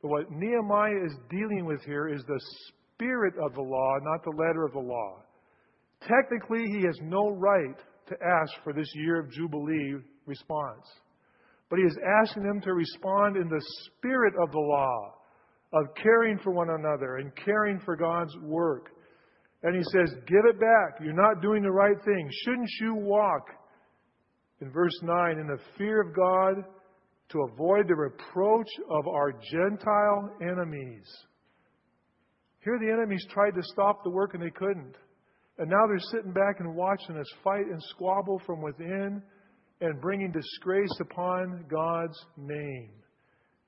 But 0.03 0.09
what 0.09 0.31
Nehemiah 0.31 1.07
is 1.07 1.15
dealing 1.31 1.65
with 1.65 1.83
here 1.85 2.09
is 2.09 2.23
the 2.27 2.41
spirit 2.69 3.35
of 3.43 3.55
the 3.55 3.63
law, 3.63 3.99
not 4.03 4.25
the 4.25 4.37
letter 4.37 4.65
of 4.65 4.73
the 4.73 4.79
law. 4.79 5.23
Technically, 6.07 6.65
he 6.67 6.85
has 6.85 6.99
no 7.03 7.31
right 7.31 7.77
to 8.09 8.15
ask 8.15 8.53
for 8.65 8.73
this 8.73 8.91
year 8.95 9.21
of 9.21 9.31
Jubilee 9.31 9.95
response. 10.27 10.85
But 11.71 11.79
he 11.79 11.85
is 11.85 11.97
asking 12.21 12.43
them 12.43 12.61
to 12.63 12.75
respond 12.75 13.37
in 13.37 13.49
the 13.49 13.65
spirit 13.87 14.35
of 14.43 14.51
the 14.51 14.59
law, 14.59 15.15
of 15.73 15.87
caring 15.95 16.39
for 16.39 16.51
one 16.51 16.69
another 16.69 17.17
and 17.17 17.33
caring 17.35 17.81
for 17.81 17.97
God's 17.97 18.37
work. 18.43 18.91
And 19.63 19.75
he 19.75 19.83
says, 19.85 20.15
Give 20.27 20.45
it 20.51 20.61
back. 20.61 21.01
You're 21.03 21.15
not 21.15 21.41
doing 21.41 21.63
the 21.63 21.71
right 21.71 21.97
thing. 22.05 22.31
Shouldn't 22.45 22.69
you 22.81 22.95
walk, 22.95 23.47
in 24.63 24.71
verse 24.71 24.97
9, 25.03 25.39
in 25.39 25.49
the 25.49 25.59
fear 25.77 26.01
of 26.01 26.15
God 26.15 26.65
to 27.31 27.43
avoid 27.53 27.89
the 27.89 27.97
reproach 27.97 28.69
of 28.89 29.09
our 29.09 29.33
Gentile 29.51 30.31
enemies? 30.41 31.05
Here 32.65 32.79
the 32.79 32.93
enemies 32.93 33.27
tried 33.31 33.57
to 33.57 33.63
stop 33.65 34.05
the 34.05 34.11
work 34.11 34.35
and 34.35 34.43
they 34.43 34.51
couldn't. 34.51 34.95
And 35.59 35.69
now 35.69 35.87
they're 35.89 35.99
sitting 36.13 36.33
back 36.33 36.61
and 36.61 36.77
watching 36.77 37.17
us 37.17 37.27
fight 37.43 37.67
and 37.67 37.83
squabble 37.91 38.41
from 38.47 38.63
within 38.63 39.21
and 39.81 40.01
bringing 40.01 40.31
disgrace 40.31 40.97
upon 41.01 41.65
God's 41.69 42.19
name. 42.37 42.91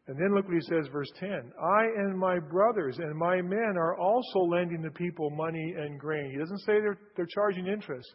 And 0.07 0.16
then 0.16 0.33
look 0.35 0.44
what 0.44 0.54
he 0.54 0.61
says, 0.61 0.87
verse 0.92 1.11
10. 1.18 1.28
I 1.28 1.83
and 1.96 2.16
my 2.16 2.38
brothers 2.38 2.98
and 2.98 3.16
my 3.16 3.42
men 3.42 3.74
are 3.76 3.96
also 3.96 4.40
lending 4.40 4.83
the 4.83 4.90
people 4.90 5.30
money 5.30 5.74
and 5.76 5.98
grain. 5.98 6.30
He 6.30 6.38
doesn't 6.38 6.59
say 6.59 6.74
they're, 6.80 6.98
they're 7.16 7.26
charging 7.26 7.66
interest, 7.66 8.07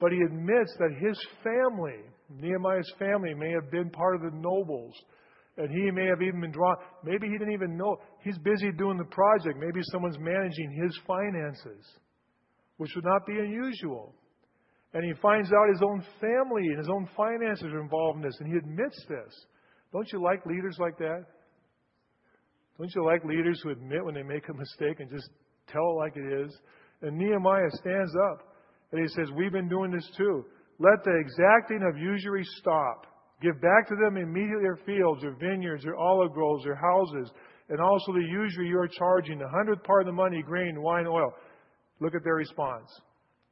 but 0.00 0.12
he 0.12 0.18
admits 0.22 0.74
that 0.78 0.90
his 1.00 1.18
family, 1.42 2.00
Nehemiah's 2.30 2.92
family, 2.98 3.34
may 3.34 3.50
have 3.50 3.70
been 3.70 3.90
part 3.90 4.14
of 4.14 4.22
the 4.22 4.36
nobles 4.36 4.94
and 5.58 5.70
he 5.70 5.90
may 5.90 6.06
have 6.06 6.22
even 6.22 6.40
been 6.40 6.52
drawn. 6.52 6.76
Maybe 7.04 7.26
he 7.26 7.36
didn't 7.36 7.52
even 7.52 7.76
know. 7.76 7.98
He's 8.22 8.38
busy 8.38 8.70
doing 8.78 8.96
the 8.96 9.10
project. 9.10 9.58
Maybe 9.58 9.80
someone's 9.90 10.18
managing 10.18 10.70
his 10.70 10.96
finances, 11.04 11.84
which 12.76 12.90
would 12.94 13.04
not 13.04 13.26
be 13.26 13.32
unusual. 13.32 14.14
And 14.94 15.04
he 15.04 15.20
finds 15.20 15.52
out 15.52 15.68
his 15.68 15.82
own 15.82 16.04
family 16.20 16.62
and 16.68 16.78
his 16.78 16.88
own 16.88 17.08
finances 17.16 17.66
are 17.66 17.80
involved 17.80 18.18
in 18.18 18.22
this, 18.22 18.36
and 18.38 18.48
he 18.48 18.56
admits 18.56 19.04
this. 19.08 19.46
Don't 19.92 20.08
you 20.12 20.22
like 20.22 20.46
leaders 20.46 20.76
like 20.78 20.96
that? 20.98 21.24
Don't 22.78 22.90
you 22.94 23.04
like 23.04 23.24
leaders 23.24 23.60
who 23.62 23.70
admit 23.70 24.04
when 24.04 24.14
they 24.14 24.22
make 24.22 24.48
a 24.48 24.54
mistake 24.54 25.00
and 25.00 25.10
just 25.10 25.28
tell 25.66 25.82
it 25.82 25.98
like 25.98 26.16
it 26.16 26.44
is? 26.44 26.56
And 27.02 27.18
Nehemiah 27.18 27.70
stands 27.72 28.12
up 28.30 28.47
and 28.92 29.00
he 29.00 29.08
says, 29.08 29.28
We've 29.34 29.52
been 29.52 29.68
doing 29.68 29.90
this 29.90 30.08
too. 30.16 30.44
Let 30.78 31.02
the 31.04 31.18
exacting 31.18 31.82
of 31.88 31.98
usury 31.98 32.44
stop. 32.58 33.06
Give 33.40 33.60
back 33.60 33.88
to 33.88 33.96
them 33.96 34.16
immediately 34.16 34.62
their 34.62 34.80
fields, 34.84 35.22
their 35.22 35.36
vineyards, 35.36 35.84
their 35.84 35.96
olive 35.96 36.32
groves, 36.32 36.64
their 36.64 36.74
houses, 36.74 37.30
and 37.68 37.80
also 37.80 38.12
the 38.12 38.26
usury 38.28 38.68
you 38.68 38.78
are 38.78 38.88
charging, 38.88 39.38
the 39.38 39.48
hundredth 39.48 39.84
part 39.84 40.02
of 40.02 40.06
the 40.06 40.12
money, 40.12 40.42
grain, 40.42 40.80
wine, 40.82 41.06
oil. 41.06 41.32
Look 42.00 42.14
at 42.14 42.24
their 42.24 42.34
response. 42.34 42.88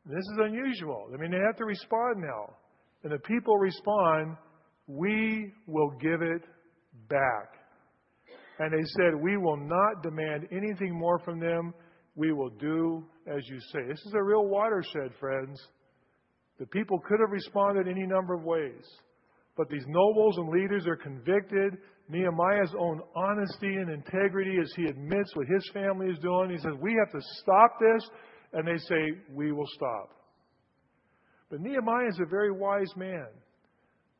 This 0.06 0.18
is 0.18 0.38
unusual. 0.38 1.08
I 1.12 1.16
mean, 1.16 1.30
they 1.30 1.44
have 1.44 1.56
to 1.56 1.64
respond 1.64 2.22
now. 2.22 2.54
And 3.02 3.12
the 3.12 3.18
people 3.18 3.56
respond, 3.58 4.36
We 4.86 5.52
will 5.66 5.90
give 6.00 6.22
it 6.22 6.42
back. 7.08 7.54
And 8.58 8.72
they 8.72 8.84
said, 8.96 9.14
We 9.20 9.36
will 9.36 9.56
not 9.56 10.02
demand 10.02 10.48
anything 10.50 10.96
more 10.96 11.18
from 11.20 11.40
them. 11.40 11.74
We 12.16 12.32
will 12.32 12.50
do 12.50 13.04
as 13.26 13.42
you 13.48 13.58
say. 13.72 13.80
This 13.86 14.00
is 14.06 14.14
a 14.14 14.22
real 14.22 14.46
watershed, 14.46 15.12
friends. 15.20 15.60
The 16.58 16.66
people 16.66 16.98
could 17.06 17.20
have 17.20 17.30
responded 17.30 17.86
any 17.86 18.06
number 18.06 18.34
of 18.34 18.42
ways. 18.42 18.84
But 19.56 19.68
these 19.68 19.84
nobles 19.86 20.36
and 20.38 20.48
leaders 20.48 20.86
are 20.86 20.96
convicted. 20.96 21.78
Nehemiah's 22.08 22.74
own 22.78 23.00
honesty 23.14 23.74
and 23.74 23.90
integrity 23.90 24.56
as 24.60 24.72
he 24.76 24.84
admits 24.84 25.34
what 25.34 25.46
his 25.46 25.68
family 25.72 26.08
is 26.08 26.18
doing. 26.20 26.50
He 26.50 26.58
says, 26.58 26.72
We 26.80 26.94
have 26.98 27.12
to 27.12 27.26
stop 27.40 27.78
this. 27.80 28.08
And 28.52 28.66
they 28.66 28.78
say, 28.78 29.18
We 29.32 29.52
will 29.52 29.68
stop. 29.74 30.10
But 31.50 31.60
Nehemiah 31.60 32.08
is 32.08 32.18
a 32.20 32.28
very 32.28 32.52
wise 32.52 32.92
man. 32.96 33.26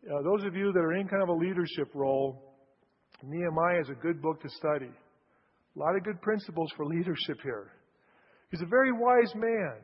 Uh, 0.05 0.23
those 0.23 0.45
of 0.45 0.55
you 0.55 0.73
that 0.73 0.79
are 0.79 0.95
in 0.95 1.09
kind 1.09 1.23
of 1.23 1.29
a 1.29 1.33
leadership 1.33 1.89
role, 1.95 2.55
Nehemiah 3.23 3.81
is 3.81 3.89
a 3.89 4.01
good 4.01 4.23
book 4.23 4.41
to 4.43 4.49
study. 4.51 4.91
A 5.77 5.79
lot 5.79 5.97
of 5.97 6.05
good 6.05 6.21
principles 6.23 6.71
for 6.77 6.87
leadership 6.87 7.39
here. 7.43 7.73
He's 8.51 8.63
a 8.63 8.67
very 8.67 8.93
wise 8.93 9.35
man, 9.35 9.75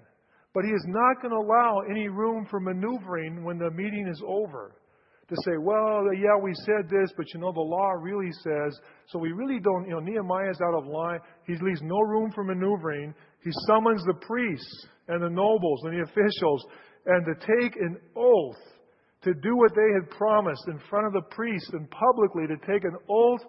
but 0.54 0.64
he 0.64 0.70
is 0.70 0.84
not 0.86 1.20
going 1.20 1.32
to 1.32 1.46
allow 1.46 1.80
any 1.90 2.08
room 2.08 2.46
for 2.50 2.60
maneuvering 2.60 3.44
when 3.44 3.58
the 3.58 3.70
meeting 3.70 4.06
is 4.08 4.22
over 4.26 4.72
to 5.28 5.36
say, 5.44 5.56
well, 5.58 6.04
yeah, 6.14 6.36
we 6.42 6.52
said 6.66 6.90
this, 6.90 7.10
but 7.16 7.26
you 7.32 7.40
know, 7.40 7.52
the 7.52 7.60
law 7.60 7.92
really 7.92 8.30
says, 8.42 8.78
so 9.08 9.18
we 9.18 9.32
really 9.32 9.60
don't, 9.60 9.86
you 9.86 9.92
know, 9.92 10.00
Nehemiah's 10.00 10.60
out 10.60 10.74
of 10.74 10.86
line. 10.86 11.20
He 11.46 11.54
leaves 11.54 11.80
no 11.82 12.00
room 12.00 12.30
for 12.34 12.44
maneuvering. 12.44 13.14
He 13.42 13.50
summons 13.66 14.04
the 14.04 14.14
priests 14.26 14.86
and 15.08 15.22
the 15.22 15.30
nobles 15.30 15.80
and 15.84 15.94
the 15.94 16.02
officials 16.02 16.64
and 17.06 17.24
to 17.24 17.34
take 17.46 17.76
an 17.76 17.96
oath 18.16 18.60
to 19.22 19.32
do 19.34 19.56
what 19.56 19.72
they 19.74 19.92
had 19.94 20.10
promised 20.10 20.64
in 20.68 20.78
front 20.90 21.06
of 21.06 21.12
the 21.12 21.34
priests 21.34 21.70
and 21.72 21.88
publicly 21.90 22.46
to 22.46 22.56
take 22.66 22.84
an 22.84 22.96
oath 23.08 23.40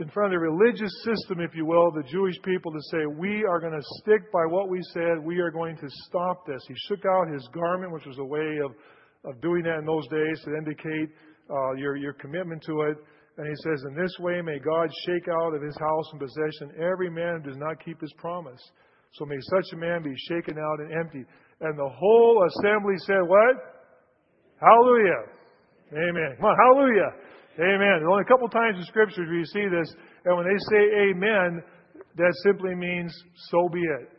in 0.00 0.08
front 0.10 0.34
of 0.34 0.40
the 0.40 0.42
religious 0.42 0.90
system, 1.04 1.40
if 1.40 1.54
you 1.54 1.64
will, 1.64 1.92
the 1.92 2.02
Jewish 2.10 2.34
people 2.42 2.72
to 2.72 2.80
say, 2.90 3.06
We 3.06 3.44
are 3.44 3.60
going 3.60 3.78
to 3.78 3.86
stick 4.02 4.32
by 4.32 4.44
what 4.48 4.68
we 4.68 4.80
said. 4.92 5.22
We 5.22 5.38
are 5.38 5.52
going 5.52 5.76
to 5.76 5.88
stop 6.06 6.46
this. 6.46 6.62
He 6.66 6.74
shook 6.88 7.04
out 7.06 7.32
his 7.32 7.48
garment, 7.54 7.92
which 7.92 8.06
was 8.06 8.18
a 8.18 8.24
way 8.24 8.58
of, 8.64 8.72
of 9.24 9.40
doing 9.40 9.62
that 9.64 9.78
in 9.78 9.86
those 9.86 10.06
days 10.08 10.42
to 10.44 10.56
indicate 10.56 11.10
uh, 11.48 11.74
your, 11.74 11.96
your 11.96 12.12
commitment 12.14 12.62
to 12.66 12.82
it. 12.90 12.96
And 13.38 13.46
he 13.46 13.54
says, 13.62 13.84
In 13.86 13.94
this 13.94 14.14
way 14.18 14.42
may 14.42 14.58
God 14.58 14.90
shake 15.06 15.28
out 15.28 15.54
of 15.54 15.62
his 15.62 15.76
house 15.78 16.06
and 16.10 16.20
possession 16.20 16.74
every 16.82 17.10
man 17.10 17.42
who 17.42 17.50
does 17.50 17.58
not 17.58 17.78
keep 17.84 18.00
his 18.00 18.12
promise. 18.18 18.60
So 19.12 19.24
may 19.24 19.38
such 19.38 19.72
a 19.74 19.76
man 19.76 20.02
be 20.02 20.14
shaken 20.28 20.58
out 20.58 20.80
and 20.80 20.90
empty. 20.92 21.22
And 21.60 21.78
the 21.78 21.88
whole 21.88 22.44
assembly 22.50 22.94
said, 23.06 23.22
What? 23.22 23.54
Hallelujah. 24.58 25.22
Amen. 25.92 26.34
Come 26.40 26.46
on, 26.46 26.56
hallelujah. 26.58 27.10
Amen. 27.58 28.02
There's 28.02 28.10
only 28.10 28.24
a 28.26 28.30
couple 28.30 28.48
times 28.48 28.78
in 28.78 28.84
scriptures 28.84 29.28
you 29.30 29.44
see 29.46 29.68
this, 29.68 29.94
and 30.24 30.36
when 30.36 30.46
they 30.46 30.58
say 30.70 31.10
amen, 31.10 31.62
that 32.16 32.34
simply 32.42 32.74
means 32.74 33.14
so 33.50 33.68
be 33.68 33.80
it. 33.80 34.10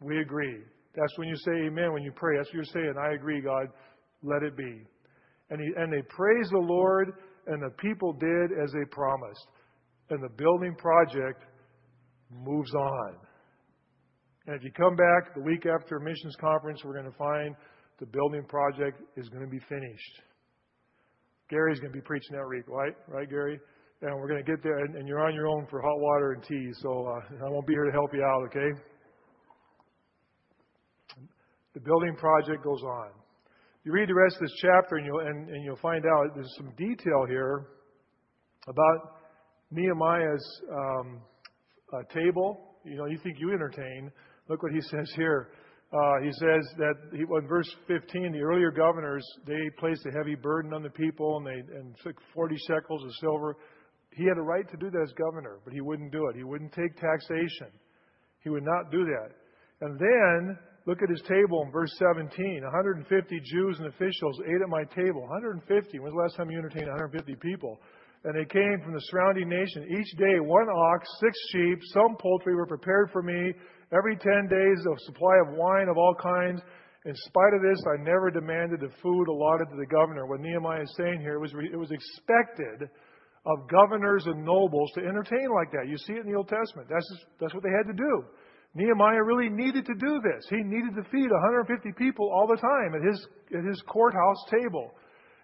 We 0.00 0.20
agree. 0.20 0.60
That's 0.94 1.16
when 1.16 1.28
you 1.28 1.36
say 1.36 1.66
amen 1.66 1.92
when 1.92 2.02
you 2.02 2.12
pray. 2.12 2.36
That's 2.36 2.48
what 2.48 2.54
you're 2.54 2.64
saying. 2.64 2.94
I 3.00 3.14
agree, 3.14 3.40
God. 3.40 3.68
Let 4.22 4.42
it 4.42 4.56
be. 4.56 4.82
And, 5.50 5.60
he, 5.60 5.70
and 5.76 5.92
they 5.92 6.02
praised 6.08 6.52
the 6.52 6.58
Lord, 6.58 7.12
and 7.46 7.62
the 7.62 7.74
people 7.78 8.12
did 8.12 8.52
as 8.62 8.72
they 8.72 8.84
promised. 8.90 9.46
And 10.10 10.22
the 10.22 10.34
building 10.36 10.74
project 10.76 11.44
moves 12.30 12.74
on. 12.74 13.16
And 14.46 14.56
if 14.56 14.62
you 14.62 14.70
come 14.72 14.96
back 14.96 15.34
the 15.34 15.42
week 15.42 15.64
after 15.66 15.98
missions 15.98 16.36
conference, 16.40 16.82
we're 16.84 16.92
going 16.92 17.10
to 17.10 17.18
find 17.18 17.54
the 17.98 18.06
building 18.06 18.44
project 18.44 19.00
is 19.16 19.28
going 19.28 19.44
to 19.44 19.50
be 19.50 19.60
finished. 19.68 20.22
Gary's 21.48 21.78
going 21.78 21.92
to 21.92 21.96
be 21.96 22.02
preaching 22.02 22.36
that 22.36 22.46
week, 22.48 22.64
right? 22.68 22.94
Right, 23.06 23.28
Gary? 23.28 23.58
And 24.02 24.14
we're 24.16 24.28
going 24.28 24.44
to 24.44 24.50
get 24.50 24.62
there, 24.62 24.78
and, 24.78 24.96
and 24.96 25.08
you're 25.08 25.24
on 25.24 25.34
your 25.34 25.46
own 25.46 25.66
for 25.70 25.80
hot 25.80 25.98
water 25.98 26.32
and 26.32 26.42
tea, 26.42 26.70
so 26.82 27.06
uh, 27.06 27.46
I 27.46 27.50
won't 27.50 27.66
be 27.66 27.72
here 27.72 27.84
to 27.84 27.92
help 27.92 28.12
you 28.12 28.22
out, 28.22 28.42
okay? 28.46 28.80
The 31.74 31.80
building 31.80 32.16
project 32.16 32.64
goes 32.64 32.82
on. 32.82 33.10
You 33.84 33.92
read 33.92 34.08
the 34.08 34.14
rest 34.14 34.36
of 34.36 34.42
this 34.42 34.54
chapter, 34.60 34.96
and 34.96 35.06
you'll, 35.06 35.20
and, 35.20 35.48
and 35.48 35.64
you'll 35.64 35.76
find 35.76 36.04
out 36.04 36.34
there's 36.34 36.52
some 36.56 36.72
detail 36.76 37.24
here 37.28 37.68
about 38.66 39.20
Nehemiah's 39.70 40.60
um, 40.72 41.20
uh, 41.92 42.02
table. 42.12 42.76
You 42.84 42.96
know, 42.96 43.06
you 43.06 43.18
think 43.22 43.36
you 43.38 43.52
entertain. 43.52 44.10
Look 44.48 44.62
what 44.62 44.72
he 44.72 44.80
says 44.80 45.10
here. 45.16 45.50
Uh, 45.92 46.18
he 46.20 46.32
says 46.32 46.66
that 46.78 46.94
he, 47.12 47.22
in 47.22 47.46
verse 47.46 47.70
15, 47.86 48.32
the 48.32 48.40
earlier 48.40 48.72
governors 48.72 49.24
they 49.46 49.70
placed 49.78 50.04
a 50.06 50.10
heavy 50.10 50.34
burden 50.34 50.74
on 50.74 50.82
the 50.82 50.90
people 50.90 51.38
and 51.38 51.46
they 51.46 51.62
and 51.76 51.94
took 52.02 52.16
40 52.34 52.56
shekels 52.66 53.04
of 53.04 53.10
silver. 53.20 53.56
He 54.10 54.24
had 54.24 54.36
a 54.36 54.42
right 54.42 54.68
to 54.68 54.76
do 54.76 54.90
that 54.90 55.02
as 55.02 55.12
governor, 55.12 55.60
but 55.64 55.72
he 55.72 55.80
wouldn't 55.80 56.10
do 56.10 56.26
it. 56.26 56.34
He 56.34 56.42
wouldn't 56.42 56.72
take 56.72 56.96
taxation. 56.96 57.70
He 58.42 58.50
would 58.50 58.64
not 58.64 58.90
do 58.90 59.04
that. 59.04 59.30
And 59.80 59.98
then 59.98 60.58
look 60.86 61.02
at 61.02 61.10
his 61.10 61.22
table 61.22 61.62
in 61.62 61.70
verse 61.70 61.92
17. 61.98 62.62
150 62.62 63.40
Jews 63.44 63.78
and 63.78 63.86
officials 63.86 64.40
ate 64.42 64.62
at 64.62 64.68
my 64.68 64.84
table. 64.90 65.22
150. 65.22 65.98
When's 66.00 66.14
the 66.14 66.20
last 66.20 66.36
time 66.36 66.50
you 66.50 66.58
entertained 66.58 66.88
150 66.88 67.36
people? 67.36 67.78
And 68.24 68.34
they 68.34 68.46
came 68.46 68.80
from 68.82 68.94
the 68.94 69.04
surrounding 69.12 69.48
nation. 69.48 69.86
Each 69.86 70.18
day, 70.18 70.40
one 70.40 70.66
ox, 70.68 71.06
six 71.20 71.38
sheep, 71.52 71.78
some 71.94 72.16
poultry 72.18 72.56
were 72.56 72.66
prepared 72.66 73.10
for 73.12 73.22
me 73.22 73.52
every 73.92 74.16
10 74.16 74.48
days 74.48 74.78
a 74.86 74.94
supply 75.04 75.36
of 75.46 75.56
wine 75.56 75.88
of 75.88 75.96
all 75.96 76.14
kinds. 76.14 76.60
In 77.04 77.14
spite 77.14 77.54
of 77.54 77.62
this, 77.62 77.78
I 77.86 78.02
never 78.02 78.30
demanded 78.30 78.80
the 78.80 78.90
food 79.02 79.28
allotted 79.28 79.70
to 79.70 79.76
the 79.76 79.86
governor. 79.86 80.26
What 80.26 80.40
Nehemiah 80.40 80.82
is 80.82 80.94
saying 80.96 81.20
here, 81.20 81.34
it 81.34 81.40
was, 81.40 81.52
it 81.54 81.76
was 81.76 81.90
expected 81.92 82.90
of 83.46 83.70
governors 83.70 84.26
and 84.26 84.44
nobles 84.44 84.90
to 84.94 85.06
entertain 85.06 85.46
like 85.54 85.70
that. 85.70 85.86
You 85.86 85.96
see 85.98 86.14
it 86.14 86.26
in 86.26 86.32
the 86.32 86.36
Old 86.36 86.48
Testament. 86.48 86.88
That's, 86.90 87.06
just, 87.14 87.26
that's 87.38 87.54
what 87.54 87.62
they 87.62 87.70
had 87.70 87.86
to 87.86 87.94
do. 87.94 88.24
Nehemiah 88.74 89.22
really 89.22 89.48
needed 89.48 89.86
to 89.86 89.94
do 89.94 90.20
this. 90.20 90.44
He 90.50 90.60
needed 90.66 90.98
to 90.98 91.04
feed 91.10 91.30
150 91.30 91.92
people 91.96 92.28
all 92.28 92.46
the 92.46 92.60
time 92.60 92.98
at 92.98 93.06
his, 93.06 93.26
at 93.56 93.64
his 93.64 93.80
courthouse 93.86 94.42
table. 94.50 94.92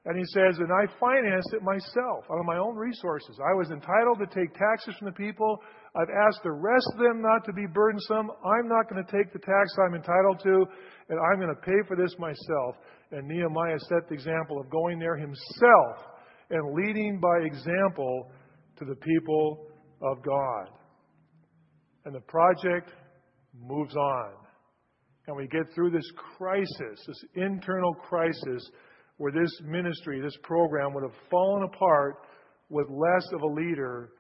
And 0.05 0.19
he 0.19 0.25
says, 0.35 0.59
and 0.59 0.73
I 0.73 0.91
financed 0.99 1.55
it 1.55 1.63
myself 1.63 2.27
out 2.27 2.41
of 2.41 2.45
my 2.45 2.59
own 2.59 2.75
resources. 2.75 3.39
I 3.39 3.55
was 3.55 3.71
entitled 3.71 4.19
to 4.19 4.27
take 4.27 4.53
taxes 4.53 4.97
from 4.99 5.07
the 5.07 5.13
people. 5.13 5.63
I've 5.95 6.11
asked 6.27 6.43
the 6.43 6.51
rest 6.51 6.89
of 6.95 6.99
them 6.99 7.23
not 7.23 7.45
to 7.45 7.53
be 7.53 7.67
burdensome. 7.73 8.33
I'm 8.43 8.67
not 8.67 8.91
going 8.91 9.05
to 9.05 9.13
take 9.13 9.33
the 9.33 9.39
tax 9.39 9.71
I'm 9.79 9.95
entitled 9.95 10.41
to, 10.43 10.67
and 11.09 11.21
I'm 11.21 11.39
going 11.39 11.55
to 11.55 11.63
pay 11.63 11.87
for 11.87 11.97
this 11.97 12.17
myself. 12.19 12.83
And 13.13 13.29
Nehemiah 13.29 13.79
set 13.79 14.09
the 14.09 14.15
example 14.15 14.59
of 14.59 14.69
going 14.71 14.99
there 14.99 15.17
himself 15.17 15.97
and 16.51 16.75
leading 16.75 17.21
by 17.21 17.47
example 17.47 18.33
to 18.79 18.85
the 18.85 18.97
people 18.97 19.67
of 20.03 20.21
God. 20.25 20.69
And 22.07 22.15
the 22.15 22.21
project 22.21 22.91
moves 23.55 23.95
on. 23.95 24.33
And 25.29 25.37
we 25.37 25.47
get 25.47 25.73
through 25.73 25.91
this 25.91 26.11
crisis, 26.37 27.05
this 27.07 27.25
internal 27.37 27.95
crisis 27.95 28.69
where 29.19 29.33
this 29.33 29.51
ministry, 29.65 30.21
this 30.21 30.37
program 30.43 30.95
would 30.95 31.05
have 31.05 31.21
fallen 31.31 31.65
apart 31.65 32.17
with 32.71 32.87
less 32.89 33.25
of 33.33 33.43
a 33.43 33.47
leader 33.47 34.11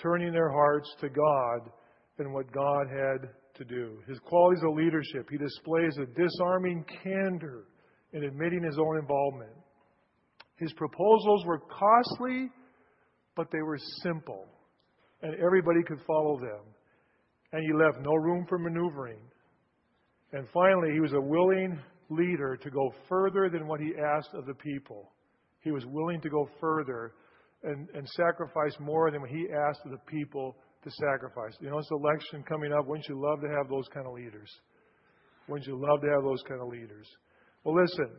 turning 0.00 0.32
their 0.32 0.50
hearts 0.50 0.88
to 1.00 1.08
God 1.08 1.70
than 2.18 2.32
what 2.32 2.52
God 2.52 2.86
had 2.88 3.28
to 3.56 3.64
do. 3.64 3.98
His 4.08 4.18
qualities 4.20 4.62
of 4.64 4.76
leadership, 4.76 5.28
he 5.30 5.38
displays 5.38 5.96
a 5.98 6.06
disarming 6.20 6.84
candor 7.02 7.64
in 8.12 8.24
admitting 8.24 8.62
his 8.62 8.78
own 8.78 8.98
involvement. 8.98 9.52
His 10.56 10.72
proposals 10.74 11.44
were 11.46 11.60
costly, 11.60 12.50
but 13.36 13.48
they 13.50 13.62
were 13.62 13.78
simple, 14.02 14.46
and 15.22 15.34
everybody 15.34 15.82
could 15.86 16.00
follow 16.06 16.38
them. 16.38 16.60
And 17.52 17.62
he 17.62 17.72
left 17.72 18.04
no 18.04 18.14
room 18.14 18.46
for 18.48 18.58
maneuvering. 18.58 19.20
And 20.32 20.46
finally, 20.52 20.92
he 20.92 21.00
was 21.00 21.12
a 21.12 21.20
willing 21.20 21.78
leader 22.08 22.56
to 22.56 22.70
go 22.70 22.92
further 23.08 23.48
than 23.50 23.66
what 23.66 23.80
he 23.80 23.92
asked 24.16 24.34
of 24.34 24.46
the 24.46 24.54
people. 24.54 25.12
He 25.60 25.70
was 25.70 25.84
willing 25.86 26.20
to 26.20 26.28
go 26.28 26.48
further 26.60 27.12
and, 27.62 27.88
and 27.94 28.06
sacrifice 28.08 28.76
more 28.78 29.10
than 29.10 29.20
what 29.20 29.30
he 29.30 29.46
asked 29.68 29.80
of 29.84 29.90
the 29.90 30.04
people 30.06 30.56
to 30.82 30.90
sacrifice. 30.90 31.56
You 31.60 31.70
know, 31.70 31.78
it's 31.78 31.90
election 31.90 32.44
coming 32.46 32.72
up. 32.72 32.86
Wouldn't 32.86 33.08
you 33.08 33.20
love 33.20 33.40
to 33.40 33.48
have 33.48 33.68
those 33.68 33.88
kind 33.92 34.06
of 34.06 34.12
leaders? 34.12 34.50
Wouldn't 35.48 35.66
you 35.66 35.76
love 35.76 36.00
to 36.02 36.08
have 36.08 36.22
those 36.22 36.42
kind 36.46 36.60
of 36.60 36.68
leaders? 36.68 37.06
Well, 37.64 37.74
listen, 37.74 38.10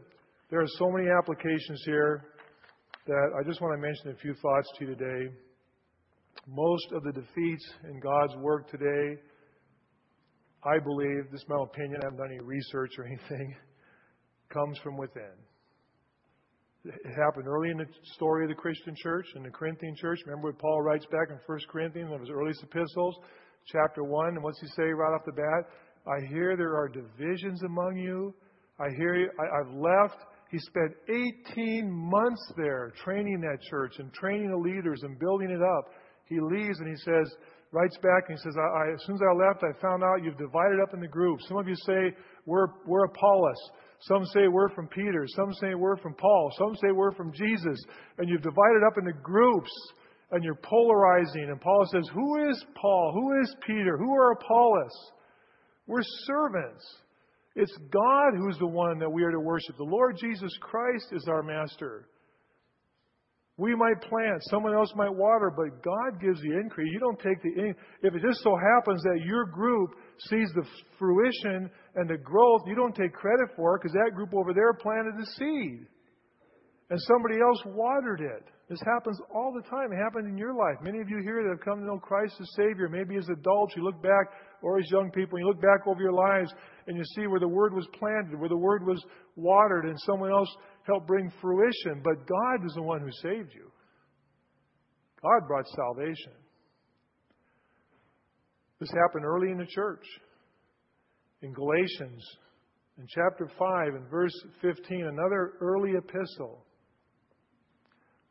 there 0.50 0.62
are 0.62 0.68
so 0.78 0.90
many 0.92 1.08
applications 1.10 1.82
here 1.86 2.26
that 3.08 3.30
I 3.40 3.48
just 3.48 3.62
want 3.62 3.80
to 3.80 3.82
mention 3.82 4.10
a 4.10 4.16
few 4.16 4.34
thoughts 4.42 4.68
to 4.78 4.86
you 4.86 4.96
today. 4.96 5.32
Most 6.48 6.92
of 6.92 7.04
the 7.04 7.12
defeats 7.12 7.66
in 7.84 8.00
God's 8.00 8.36
work 8.38 8.70
today, 8.70 9.22
I 10.64 10.80
believe, 10.80 11.32
this 11.32 11.42
is 11.42 11.48
my 11.48 11.62
opinion, 11.62 12.00
I 12.02 12.06
haven't 12.06 12.18
done 12.18 12.32
any 12.32 12.44
research 12.44 12.94
or 12.98 13.06
anything, 13.06 13.56
comes 14.56 14.78
from 14.80 14.98
within. 14.98 15.36
It 16.86 17.16
happened 17.18 17.48
early 17.48 17.72
in 17.72 17.78
the 17.78 17.88
story 18.14 18.46
of 18.46 18.50
the 18.50 18.56
Christian 18.56 18.96
church, 18.96 19.26
in 19.36 19.44
the 19.44 19.50
Corinthian 19.50 19.96
church. 19.96 20.20
Remember 20.26 20.50
what 20.50 20.60
Paul 20.60 20.82
writes 20.82 21.06
back 21.08 21.30
in 21.30 21.40
1 21.46 21.60
Corinthians, 21.70 22.10
one 22.10 22.22
of 22.22 22.28
his 22.28 22.34
earliest 22.34 22.64
epistles, 22.64 23.16
chapter 23.68 24.04
1. 24.04 24.36
And 24.36 24.44
what's 24.44 24.62
he 24.62 24.68
say 24.68 24.84
right 24.84 25.14
off 25.14 25.26
the 25.26 25.34
bat? 25.34 25.66
I 26.08 26.26
hear 26.28 26.56
there 26.56 26.76
are 26.76 26.88
divisions 26.88 27.64
among 27.64 27.98
you. 27.98 28.34
I 28.80 28.90
hear 28.98 29.16
you, 29.16 29.30
I, 29.40 29.60
I've 29.60 29.74
left. 29.74 30.24
He 30.52 30.60
spent 30.60 30.94
18 31.50 31.90
months 31.90 32.54
there 32.56 32.94
training 33.04 33.42
that 33.42 33.58
church 33.70 33.96
and 33.98 34.14
training 34.14 34.52
the 34.52 34.58
leaders 34.58 35.02
and 35.02 35.18
building 35.20 35.50
it 35.50 35.64
up. 35.64 35.90
He 36.28 36.40
leaves 36.40 36.80
and 36.80 36.88
he 36.88 36.98
says, 36.98 37.34
writes 37.72 37.98
back 37.98 38.30
and 38.30 38.38
he 38.38 38.44
says, 38.44 38.56
I, 38.58 38.62
I, 38.62 38.94
as 38.94 39.04
soon 39.06 39.16
as 39.16 39.22
I 39.22 39.34
left, 39.34 39.64
I 39.64 39.74
found 39.82 40.04
out 40.04 40.24
you've 40.24 40.38
divided 40.38 40.80
up 40.84 40.94
into 40.94 41.08
groups. 41.08 41.48
Some 41.48 41.58
of 41.58 41.68
you 41.68 41.76
say, 41.76 42.16
we're, 42.46 42.68
we're 42.86 43.06
Apollos. 43.06 43.58
Some 44.08 44.26
say 44.26 44.48
we're 44.48 44.70
from 44.70 44.88
Peter. 44.88 45.26
Some 45.36 45.52
say 45.54 45.74
we're 45.74 45.98
from 45.98 46.14
Paul. 46.14 46.52
Some 46.58 46.76
say 46.76 46.92
we're 46.94 47.16
from 47.16 47.32
Jesus. 47.34 47.80
And 48.18 48.30
you've 48.30 48.44
divided 48.44 48.84
up 48.86 48.98
into 48.98 49.14
groups 49.24 49.72
and 50.32 50.44
you're 50.44 50.60
polarizing. 50.62 51.50
And 51.50 51.60
Paul 51.60 51.86
says, 51.92 52.08
Who 52.14 52.50
is 52.50 52.64
Paul? 52.80 53.12
Who 53.14 53.42
is 53.42 53.56
Peter? 53.66 53.98
Who 53.98 54.14
are 54.14 54.34
Apollos? 54.34 55.12
We're 55.88 56.04
servants. 56.26 56.84
It's 57.56 57.76
God 57.92 58.34
who's 58.38 58.58
the 58.60 58.68
one 58.68 59.00
that 59.00 59.10
we 59.10 59.24
are 59.24 59.32
to 59.32 59.40
worship. 59.40 59.78
The 59.78 59.84
Lord 59.84 60.18
Jesus 60.20 60.56
Christ 60.62 61.08
is 61.12 61.28
our 61.28 61.42
master. 61.42 62.08
We 63.58 63.74
might 63.74 64.02
plant, 64.02 64.44
someone 64.50 64.74
else 64.74 64.92
might 64.96 65.14
water, 65.14 65.50
but 65.50 65.82
God 65.82 66.20
gives 66.20 66.42
the 66.42 66.52
increase. 66.60 66.92
You 66.92 67.00
don't 67.00 67.20
take 67.20 67.42
the 67.42 67.54
in- 67.68 67.76
if 68.02 68.14
it 68.14 68.22
just 68.22 68.42
so 68.42 68.56
happens 68.58 69.02
that 69.04 69.22
your 69.24 69.46
group 69.46 69.92
sees 70.28 70.52
the 70.54 70.68
fruition 71.00 71.72
and 71.96 72.10
the 72.10 72.18
growth, 72.18 72.64
you 72.68 72.76
don't 72.76 72.96
take 72.96 73.14
credit 73.14 73.50
for 73.56 73.76
it 73.76 73.82
because 73.82 73.94
that 73.94 74.14
group 74.14 74.34
over 74.34 74.54
there 74.54 74.74
planted 74.74 75.16
the 75.18 75.26
seed. 75.38 75.88
And 76.90 77.00
somebody 77.02 77.40
else 77.40 77.64
watered 77.66 78.22
it. 78.22 78.44
This 78.68 78.82
happens 78.82 79.20
all 79.34 79.54
the 79.54 79.62
time. 79.70 79.94
It 79.94 79.98
happened 79.98 80.28
in 80.28 80.38
your 80.38 80.54
life. 80.54 80.82
Many 80.82 81.00
of 81.00 81.08
you 81.08 81.22
here 81.22 81.44
that 81.44 81.50
have 81.50 81.62
come 81.62 81.80
to 81.80 81.86
know 81.86 82.00
Christ 82.00 82.36
as 82.42 82.50
Savior, 82.56 82.90
maybe 82.90 83.16
as 83.16 83.28
adults, 83.30 83.76
you 83.76 83.84
look 83.84 84.02
back, 84.02 84.34
or 84.64 84.80
as 84.80 84.90
young 84.90 85.12
people, 85.12 85.38
you 85.38 85.46
look 85.46 85.62
back 85.62 85.86
over 85.86 86.02
your 86.02 86.14
lives 86.14 86.52
and 86.88 86.98
you 86.98 87.04
see 87.16 87.28
where 87.28 87.40
the 87.40 87.48
Word 87.48 87.74
was 87.74 87.88
planted, 87.94 88.40
where 88.40 88.50
the 88.50 88.58
Word 88.58 88.86
was 88.86 89.04
watered, 89.36 89.86
and 89.86 90.00
someone 90.02 90.32
else 90.32 90.50
helped 90.86 91.08
bring 91.08 91.32
fruition. 91.42 92.02
But 92.04 92.28
God 92.28 92.66
is 92.66 92.74
the 92.76 92.82
one 92.82 93.02
who 93.02 93.12
saved 93.22 93.54
you. 93.54 93.72
God 95.22 95.48
brought 95.48 95.66
salvation. 95.76 96.34
This 98.80 98.90
happened 98.90 99.26
early 99.26 99.52
in 99.52 99.58
the 99.58 99.66
church. 99.66 100.06
In 101.42 101.54
Galatians, 101.54 102.24
in 102.98 103.08
chapter 103.08 103.50
5 103.58 103.88
and 103.96 104.10
verse 104.10 104.34
15, 104.62 105.06
another 105.06 105.54
early 105.60 105.94
epistle. 105.98 106.66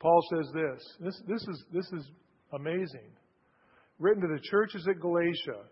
Paul 0.00 0.20
says 0.34 0.46
this. 0.52 0.82
This, 1.00 1.22
this, 1.26 1.42
is, 1.48 1.64
this 1.72 1.86
is 1.92 2.10
amazing. 2.54 3.10
Written 3.98 4.22
to 4.22 4.28
the 4.28 4.40
churches 4.50 4.86
at 4.88 5.00
Galatia, 5.00 5.64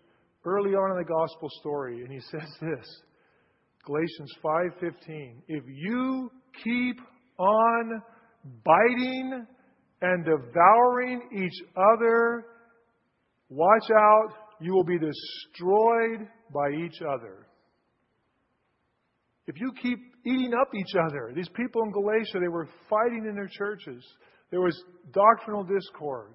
early 0.44 0.70
on 0.70 0.92
in 0.92 0.98
the 0.98 1.04
gospel 1.04 1.48
story, 1.60 2.02
and 2.02 2.10
he 2.10 2.20
says 2.30 2.48
this. 2.60 3.02
Galatians 3.84 4.32
5:15 4.44 5.42
If 5.48 5.64
you 5.66 6.30
keep 6.64 6.96
on 7.38 8.02
biting 8.64 9.46
and 10.00 10.24
devouring 10.24 11.22
each 11.32 11.68
other, 11.76 12.44
watch 13.48 13.90
out, 13.90 14.28
you 14.60 14.72
will 14.72 14.84
be 14.84 14.98
destroyed 14.98 16.28
by 16.52 16.70
each 16.84 17.00
other. 17.02 17.46
If 19.46 19.60
you 19.60 19.72
keep 19.82 19.98
eating 20.24 20.52
up 20.60 20.68
each 20.74 20.94
other, 20.94 21.32
these 21.34 21.48
people 21.48 21.82
in 21.82 21.92
Galatia, 21.92 22.38
they 22.40 22.48
were 22.48 22.68
fighting 22.88 23.26
in 23.28 23.34
their 23.34 23.50
churches. 23.50 24.04
There 24.50 24.60
was 24.60 24.80
doctrinal 25.12 25.64
discord. 25.64 26.32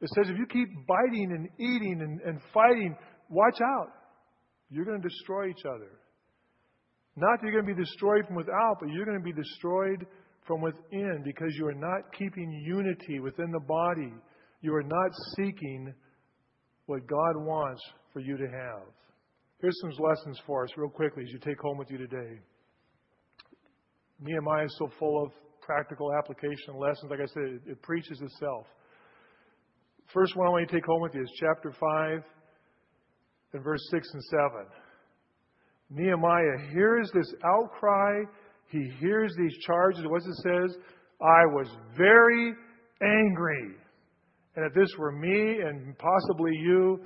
It 0.00 0.08
says 0.16 0.28
if 0.28 0.36
you 0.36 0.46
keep 0.46 0.68
biting 0.86 1.30
and 1.30 1.48
eating 1.58 2.00
and, 2.00 2.20
and 2.22 2.40
fighting, 2.52 2.96
watch 3.28 3.60
out. 3.60 3.92
You're 4.70 4.84
going 4.84 5.00
to 5.00 5.08
destroy 5.08 5.48
each 5.50 5.64
other. 5.64 5.90
Not 7.16 7.40
that 7.40 7.46
you're 7.46 7.60
going 7.60 7.66
to 7.66 7.74
be 7.74 7.84
destroyed 7.84 8.26
from 8.26 8.36
without, 8.36 8.76
but 8.80 8.88
you're 8.88 9.04
going 9.04 9.18
to 9.18 9.24
be 9.24 9.32
destroyed 9.32 10.06
from 10.46 10.60
within 10.60 11.22
because 11.24 11.54
you 11.56 11.66
are 11.66 11.74
not 11.74 12.12
keeping 12.18 12.50
unity 12.64 13.20
within 13.20 13.50
the 13.50 13.60
body. 13.60 14.12
You 14.60 14.74
are 14.74 14.82
not 14.82 15.10
seeking 15.36 15.92
what 16.86 17.06
God 17.06 17.36
wants 17.36 17.82
for 18.12 18.20
you 18.20 18.36
to 18.36 18.46
have. 18.46 18.82
Here's 19.60 19.78
some 19.80 19.92
lessons 20.04 20.40
for 20.46 20.64
us, 20.64 20.70
real 20.76 20.90
quickly, 20.90 21.22
as 21.22 21.30
you 21.30 21.38
take 21.38 21.60
home 21.60 21.78
with 21.78 21.90
you 21.90 21.98
today. 21.98 22.40
Nehemiah 24.20 24.64
is 24.64 24.74
so 24.78 24.90
full 24.98 25.22
of 25.24 25.32
practical 25.60 26.12
application 26.14 26.76
lessons. 26.76 27.10
Like 27.10 27.20
I 27.20 27.26
said, 27.26 27.42
it, 27.42 27.62
it 27.66 27.82
preaches 27.82 28.20
itself. 28.20 28.66
First 30.12 30.36
one 30.36 30.48
I 30.48 30.50
want 30.50 30.62
you 30.62 30.66
to 30.66 30.72
take 30.74 30.86
home 30.86 31.02
with 31.02 31.14
you 31.14 31.22
is 31.22 31.30
chapter 31.38 31.72
5 31.72 32.22
and 33.54 33.64
verse 33.64 33.80
6 33.90 34.08
and 34.12 34.22
7. 34.24 34.66
Nehemiah 35.94 36.70
hears 36.72 37.10
this 37.14 37.32
outcry. 37.44 38.22
He 38.68 38.90
hears 38.98 39.32
these 39.36 39.54
charges. 39.66 40.04
What 40.06 40.22
it 40.22 40.34
says? 40.42 40.76
I 41.20 41.44
was 41.46 41.68
very 41.96 42.54
angry. 43.02 43.74
And 44.56 44.66
if 44.66 44.74
this 44.74 44.90
were 44.98 45.12
me 45.12 45.60
and 45.64 45.96
possibly 45.98 46.52
you, 46.54 47.00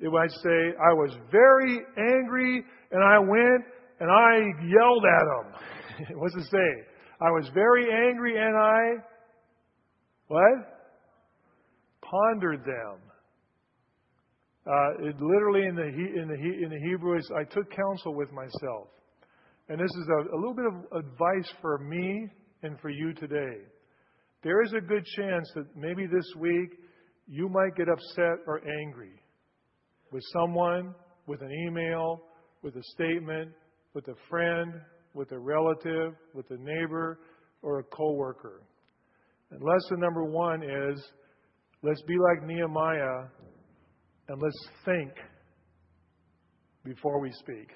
it 0.00 0.10
might 0.10 0.30
say, 0.30 0.74
I 0.80 0.92
was 0.94 1.14
very 1.30 1.78
angry 1.96 2.64
and 2.90 3.04
I 3.04 3.18
went 3.18 3.64
and 4.00 4.10
I 4.10 4.38
yelled 4.66 5.04
at 5.04 5.24
them. 5.26 6.16
What's 6.18 6.34
it 6.36 6.50
say? 6.50 6.86
I 7.20 7.30
was 7.30 7.50
very 7.52 7.86
angry 8.08 8.36
and 8.38 8.56
I, 8.56 8.80
what? 10.28 10.88
Pondered 12.00 12.64
them. 12.64 13.09
Uh, 14.70 15.08
it 15.08 15.20
literally 15.20 15.66
in 15.66 15.74
the, 15.74 15.82
in, 15.82 16.28
the, 16.28 16.64
in 16.64 16.70
the 16.70 16.78
Hebrew 16.88 17.18
is, 17.18 17.28
I 17.36 17.42
took 17.42 17.68
counsel 17.74 18.14
with 18.14 18.30
myself. 18.30 18.86
And 19.68 19.80
this 19.80 19.90
is 19.90 20.08
a, 20.08 20.34
a 20.34 20.38
little 20.38 20.54
bit 20.54 20.66
of 20.66 21.04
advice 21.04 21.52
for 21.60 21.78
me 21.78 22.28
and 22.62 22.78
for 22.80 22.88
you 22.88 23.12
today. 23.14 23.64
There 24.44 24.62
is 24.62 24.72
a 24.72 24.80
good 24.80 25.04
chance 25.16 25.50
that 25.56 25.64
maybe 25.76 26.06
this 26.06 26.26
week 26.38 26.78
you 27.26 27.48
might 27.48 27.74
get 27.76 27.88
upset 27.88 28.44
or 28.46 28.60
angry 28.82 29.20
with 30.12 30.22
someone, 30.32 30.94
with 31.26 31.42
an 31.42 31.50
email, 31.66 32.20
with 32.62 32.76
a 32.76 32.82
statement, 32.94 33.50
with 33.94 34.06
a 34.06 34.14
friend, 34.28 34.72
with 35.14 35.32
a 35.32 35.38
relative, 35.38 36.12
with 36.32 36.48
a 36.50 36.56
neighbor, 36.58 37.18
or 37.62 37.80
a 37.80 37.84
coworker. 37.84 38.62
And 39.50 39.60
lesson 39.62 39.98
number 39.98 40.24
one 40.24 40.62
is 40.62 41.02
let's 41.82 42.02
be 42.02 42.16
like 42.18 42.46
Nehemiah 42.46 43.26
and 44.30 44.40
let's 44.40 44.68
think 44.84 45.10
before 46.84 47.20
we 47.20 47.32
speak. 47.32 47.68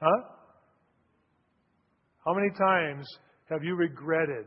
Huh? 0.00 0.22
How 2.24 2.32
many 2.32 2.48
times 2.58 3.06
have 3.50 3.62
you 3.62 3.74
regretted 3.76 4.46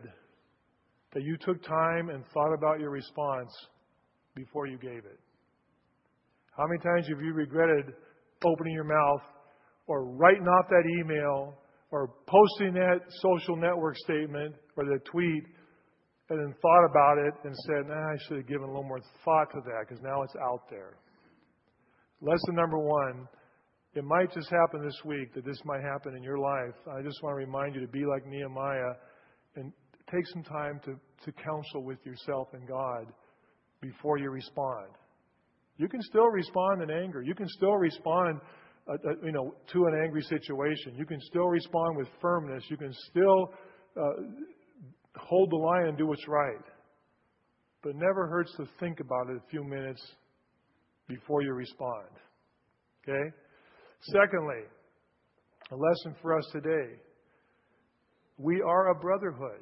that 1.14 1.22
you 1.22 1.38
took 1.38 1.64
time 1.64 2.10
and 2.10 2.24
thought 2.34 2.52
about 2.56 2.80
your 2.80 2.90
response 2.90 3.52
before 4.36 4.66
you 4.66 4.80
gave 4.80 5.06
it? 5.06 5.20
How 6.58 6.66
many 6.66 6.80
times 6.80 7.08
have 7.08 7.24
you 7.24 7.34
regretted 7.34 7.94
opening 8.44 8.74
your 8.74 8.84
mouth 8.84 9.22
or 9.86 10.06
writing 10.06 10.48
off 10.48 10.66
that 10.70 10.84
email 11.00 11.60
or 11.92 12.10
posting 12.26 12.74
that 12.74 13.02
social 13.22 13.56
network 13.56 13.96
statement 13.98 14.56
or 14.76 14.86
the 14.86 14.98
tweet 15.06 15.44
and 16.32 16.40
then 16.40 16.56
thought 16.60 16.86
about 16.90 17.20
it 17.20 17.34
and 17.44 17.56
said, 17.68 17.88
nah, 17.88 17.94
I 17.94 18.18
should 18.28 18.38
have 18.38 18.48
given 18.48 18.64
a 18.64 18.68
little 18.68 18.84
more 18.84 19.00
thought 19.24 19.52
to 19.52 19.62
that 19.66 19.88
because 19.88 20.02
now 20.04 20.24
it's 20.24 20.36
out 20.36 20.64
there. 20.72 20.98
Lesson 22.22 22.56
number 22.56 22.78
one 22.78 23.28
it 23.96 24.04
might 24.04 24.32
just 24.32 24.50
happen 24.50 24.86
this 24.86 25.02
week 25.04 25.34
that 25.34 25.46
this 25.46 25.60
might 25.66 25.82
happen 25.82 26.16
in 26.16 26.22
your 26.22 26.38
life. 26.38 26.76
I 26.88 27.02
just 27.02 27.22
want 27.24 27.34
to 27.34 27.38
remind 27.38 27.74
you 27.74 27.82
to 27.82 27.88
be 27.88 28.06
like 28.06 28.26
Nehemiah 28.28 28.94
and 29.56 29.74
take 30.12 30.26
some 30.28 30.44
time 30.44 30.80
to, 30.86 30.92
to 31.26 31.32
counsel 31.32 31.84
with 31.84 31.98
yourself 32.06 32.50
and 32.54 32.68
God 32.68 33.08
before 33.82 34.20
you 34.20 34.30
respond. 34.30 34.90
You 35.78 35.88
can 35.88 36.02
still 36.04 36.28
respond 36.28 36.84
in 36.84 36.92
anger. 36.92 37.24
You 37.24 37.34
can 37.34 37.48
still 37.48 37.76
respond, 37.76 38.40
uh, 38.88 38.94
uh, 38.94 39.14
you 39.24 39.32
know, 39.32 39.56
to 39.74 39.86
an 39.86 40.00
angry 40.04 40.22
situation. 40.22 40.94
You 40.96 41.06
can 41.06 41.20
still 41.22 41.48
respond 41.48 41.98
with 41.98 42.08
firmness. 42.22 42.64
You 42.70 42.78
can 42.78 42.94
still 43.10 43.54
uh, 43.98 44.22
hold 45.16 45.52
the 45.52 45.56
line 45.56 45.88
and 45.88 45.98
do 45.98 46.06
what's 46.06 46.28
right. 46.28 46.64
But 47.82 47.90
it 47.90 47.96
never 47.96 48.28
hurts 48.28 48.54
to 48.58 48.66
think 48.80 49.00
about 49.00 49.30
it 49.30 49.38
a 49.38 49.50
few 49.50 49.64
minutes 49.64 50.02
before 51.10 51.42
you 51.42 51.52
respond. 51.52 52.08
Okay? 53.04 53.30
Secondly, 54.04 54.64
a 55.72 55.76
lesson 55.76 56.16
for 56.22 56.38
us 56.38 56.48
today. 56.54 56.94
We 58.38 58.62
are 58.62 58.92
a 58.92 58.96
brotherhood. 58.96 59.60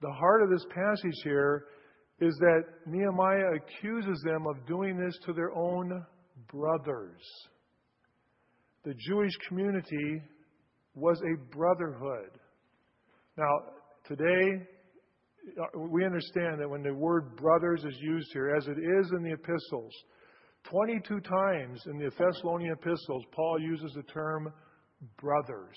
The 0.00 0.10
heart 0.10 0.42
of 0.42 0.50
this 0.50 0.66
passage 0.74 1.14
here 1.22 1.66
is 2.20 2.34
that 2.40 2.62
Nehemiah 2.86 3.54
accuses 3.54 4.20
them 4.24 4.46
of 4.48 4.66
doing 4.66 4.98
this 4.98 5.16
to 5.26 5.32
their 5.32 5.52
own 5.52 6.04
brothers. 6.50 7.20
The 8.84 8.94
Jewish 8.94 9.32
community 9.48 10.22
was 10.94 11.20
a 11.20 11.56
brotherhood. 11.56 12.30
Now, 13.38 13.50
today, 14.06 14.66
uh, 15.60 15.78
we 15.78 16.04
understand 16.04 16.60
that 16.60 16.68
when 16.68 16.82
the 16.82 16.92
word 16.92 17.36
brothers 17.36 17.84
is 17.84 17.96
used 18.00 18.28
here, 18.32 18.54
as 18.56 18.66
it 18.66 18.78
is 18.78 19.12
in 19.16 19.22
the 19.22 19.32
epistles, 19.32 19.92
22 20.64 21.20
times 21.20 21.82
in 21.86 21.98
the 21.98 22.10
Thessalonian 22.10 22.72
epistles, 22.72 23.24
Paul 23.32 23.60
uses 23.60 23.92
the 23.94 24.02
term 24.04 24.52
brothers. 25.20 25.76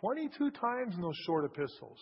22 0.00 0.50
times 0.50 0.94
in 0.94 1.00
those 1.00 1.16
short 1.26 1.44
epistles. 1.44 1.98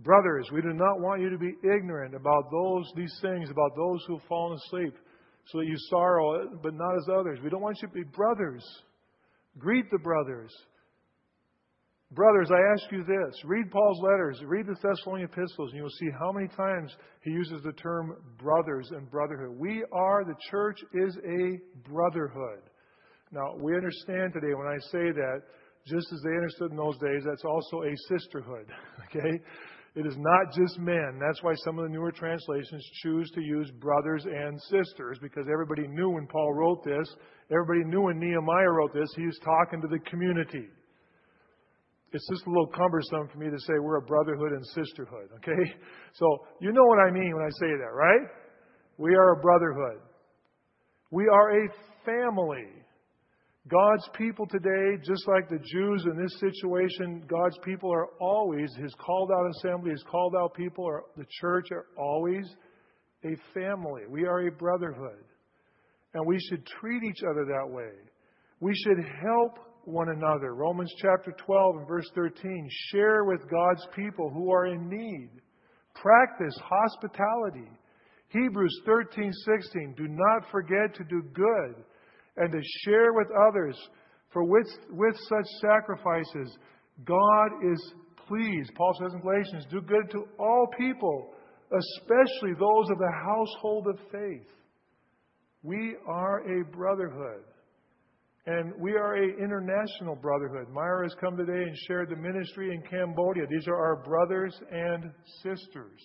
Brothers, 0.00 0.48
we 0.52 0.60
do 0.60 0.72
not 0.74 1.00
want 1.00 1.22
you 1.22 1.30
to 1.30 1.38
be 1.38 1.54
ignorant 1.62 2.14
about 2.14 2.50
those, 2.50 2.84
these 2.96 3.14
things, 3.22 3.50
about 3.50 3.74
those 3.76 4.04
who 4.06 4.18
have 4.18 4.28
fallen 4.28 4.58
asleep, 4.66 4.94
so 5.46 5.58
that 5.58 5.66
you 5.66 5.76
sorrow, 5.88 6.50
but 6.62 6.74
not 6.74 6.96
as 6.96 7.08
others. 7.18 7.38
We 7.42 7.50
don't 7.50 7.62
want 7.62 7.78
you 7.80 7.88
to 7.88 7.94
be 7.94 8.02
brothers. 8.02 8.64
Greet 9.58 9.90
the 9.90 9.98
brothers. 9.98 10.52
Brothers, 12.12 12.50
I 12.52 12.72
ask 12.72 12.92
you 12.92 13.02
this. 13.02 13.34
Read 13.44 13.70
Paul's 13.70 14.00
letters, 14.00 14.40
read 14.44 14.66
the 14.66 14.76
Thessalonian 14.80 15.28
epistles, 15.28 15.70
and 15.72 15.74
you'll 15.74 15.90
see 15.90 16.08
how 16.18 16.30
many 16.30 16.46
times 16.48 16.94
he 17.22 17.30
uses 17.30 17.62
the 17.64 17.72
term 17.72 18.16
brothers 18.38 18.90
and 18.92 19.10
brotherhood. 19.10 19.58
We 19.58 19.84
are, 19.92 20.24
the 20.24 20.36
church 20.48 20.78
is 20.94 21.16
a 21.16 21.58
brotherhood. 21.88 22.62
Now, 23.32 23.56
we 23.58 23.74
understand 23.74 24.32
today 24.32 24.54
when 24.54 24.68
I 24.68 24.78
say 24.92 25.10
that, 25.10 25.42
just 25.84 26.06
as 26.12 26.20
they 26.22 26.30
understood 26.30 26.70
in 26.70 26.76
those 26.76 26.98
days, 26.98 27.22
that's 27.26 27.44
also 27.44 27.82
a 27.82 27.94
sisterhood. 28.08 28.66
Okay? 29.06 29.40
It 29.94 30.04
is 30.04 30.16
not 30.18 30.52
just 30.52 30.78
men. 30.78 31.18
That's 31.18 31.42
why 31.42 31.54
some 31.64 31.78
of 31.78 31.84
the 31.84 31.88
newer 31.88 32.12
translations 32.12 32.84
choose 33.02 33.30
to 33.30 33.40
use 33.40 33.70
brothers 33.80 34.26
and 34.26 34.60
sisters, 34.62 35.18
because 35.22 35.46
everybody 35.50 35.88
knew 35.88 36.10
when 36.10 36.26
Paul 36.26 36.52
wrote 36.52 36.84
this, 36.84 37.08
everybody 37.50 37.82
knew 37.88 38.02
when 38.02 38.18
Nehemiah 38.18 38.70
wrote 38.70 38.92
this, 38.92 39.08
he 39.16 39.24
was 39.24 39.38
talking 39.42 39.80
to 39.80 39.88
the 39.88 39.98
community. 40.10 40.68
It's 42.12 42.26
just 42.28 42.46
a 42.46 42.50
little 42.50 42.68
cumbersome 42.68 43.28
for 43.32 43.38
me 43.38 43.50
to 43.50 43.58
say 43.58 43.74
we're 43.80 43.98
a 43.98 44.02
brotherhood 44.02 44.52
and 44.52 44.64
sisterhood, 44.66 45.28
okay? 45.36 45.72
So 46.14 46.46
you 46.60 46.72
know 46.72 46.84
what 46.84 46.98
I 46.98 47.10
mean 47.10 47.34
when 47.34 47.44
I 47.44 47.50
say 47.60 47.76
that, 47.76 47.92
right? 47.92 48.26
We 48.96 49.14
are 49.14 49.32
a 49.32 49.36
brotherhood. 49.36 50.00
We 51.10 51.28
are 51.28 51.64
a 51.64 51.68
family. 52.06 52.68
God's 53.68 54.08
people 54.16 54.46
today, 54.46 54.96
just 55.04 55.26
like 55.28 55.48
the 55.48 55.58
Jews 55.58 56.04
in 56.04 56.16
this 56.16 56.32
situation, 56.40 57.24
God's 57.28 57.58
people 57.64 57.92
are 57.92 58.06
always, 58.20 58.70
His 58.76 58.94
called 58.94 59.30
out 59.30 59.50
assembly, 59.56 59.90
His 59.90 60.04
called 60.08 60.34
out 60.40 60.54
people, 60.54 60.84
or 60.84 61.04
the 61.16 61.26
church 61.40 61.66
are 61.72 61.86
always 61.98 62.46
a 63.24 63.36
family. 63.52 64.02
We 64.08 64.24
are 64.24 64.46
a 64.46 64.52
brotherhood. 64.52 65.24
And 66.14 66.26
we 66.26 66.38
should 66.48 66.64
treat 66.80 67.02
each 67.02 67.22
other 67.28 67.44
that 67.44 67.68
way. 67.68 67.90
We 68.60 68.74
should 68.74 69.04
help 69.20 69.58
one 69.86 70.08
another. 70.10 70.54
Romans 70.54 70.92
chapter 71.00 71.32
12 71.46 71.76
and 71.76 71.88
verse 71.88 72.10
13. 72.14 72.68
Share 72.90 73.24
with 73.24 73.40
God's 73.50 73.86
people 73.94 74.30
who 74.30 74.52
are 74.52 74.66
in 74.66 74.88
need. 74.88 75.30
Practice 75.94 76.54
hospitality. 76.62 77.70
Hebrews 78.28 78.82
13:16. 78.86 79.94
Do 79.96 80.08
not 80.08 80.50
forget 80.50 80.94
to 80.94 81.04
do 81.04 81.22
good 81.32 81.84
and 82.36 82.52
to 82.52 82.60
share 82.84 83.12
with 83.12 83.28
others, 83.48 83.76
for 84.32 84.44
with, 84.44 84.68
with 84.90 85.16
such 85.28 85.46
sacrifices 85.60 86.58
God 87.04 87.48
is 87.62 87.94
pleased. 88.28 88.74
Paul 88.74 88.94
says 89.00 89.14
in 89.14 89.20
Galatians, 89.20 89.66
do 89.70 89.80
good 89.80 90.10
to 90.10 90.24
all 90.38 90.66
people, 90.78 91.34
especially 91.72 92.52
those 92.58 92.90
of 92.90 92.98
the 92.98 93.12
household 93.24 93.86
of 93.86 93.98
faith. 94.10 94.48
We 95.62 95.96
are 96.06 96.40
a 96.40 96.64
brotherhood. 96.64 97.44
And 98.46 98.72
we 98.78 98.92
are 98.92 99.16
a 99.16 99.26
international 99.42 100.14
brotherhood. 100.14 100.68
Myra 100.72 101.04
has 101.04 101.14
come 101.20 101.36
today 101.36 101.62
and 101.62 101.76
shared 101.88 102.10
the 102.10 102.16
ministry 102.16 102.72
in 102.72 102.80
Cambodia. 102.88 103.44
These 103.50 103.66
are 103.66 103.76
our 103.76 104.04
brothers 104.04 104.56
and 104.70 105.10
sisters. 105.42 106.00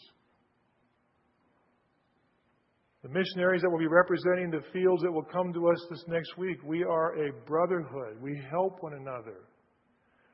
The 3.04 3.10
missionaries 3.10 3.62
that 3.62 3.70
will 3.70 3.80
be 3.80 3.88
representing 3.88 4.50
the 4.50 4.62
fields 4.74 5.04
that 5.04 5.12
will 5.12 5.26
come 5.32 5.54
to 5.54 5.70
us 5.70 5.86
this 5.90 6.04
next 6.08 6.38
week, 6.38 6.58
we 6.64 6.84
are 6.84 7.28
a 7.28 7.32
brotherhood. 7.46 8.20
We 8.22 8.40
help 8.50 8.82
one 8.82 8.94
another. 8.94 9.48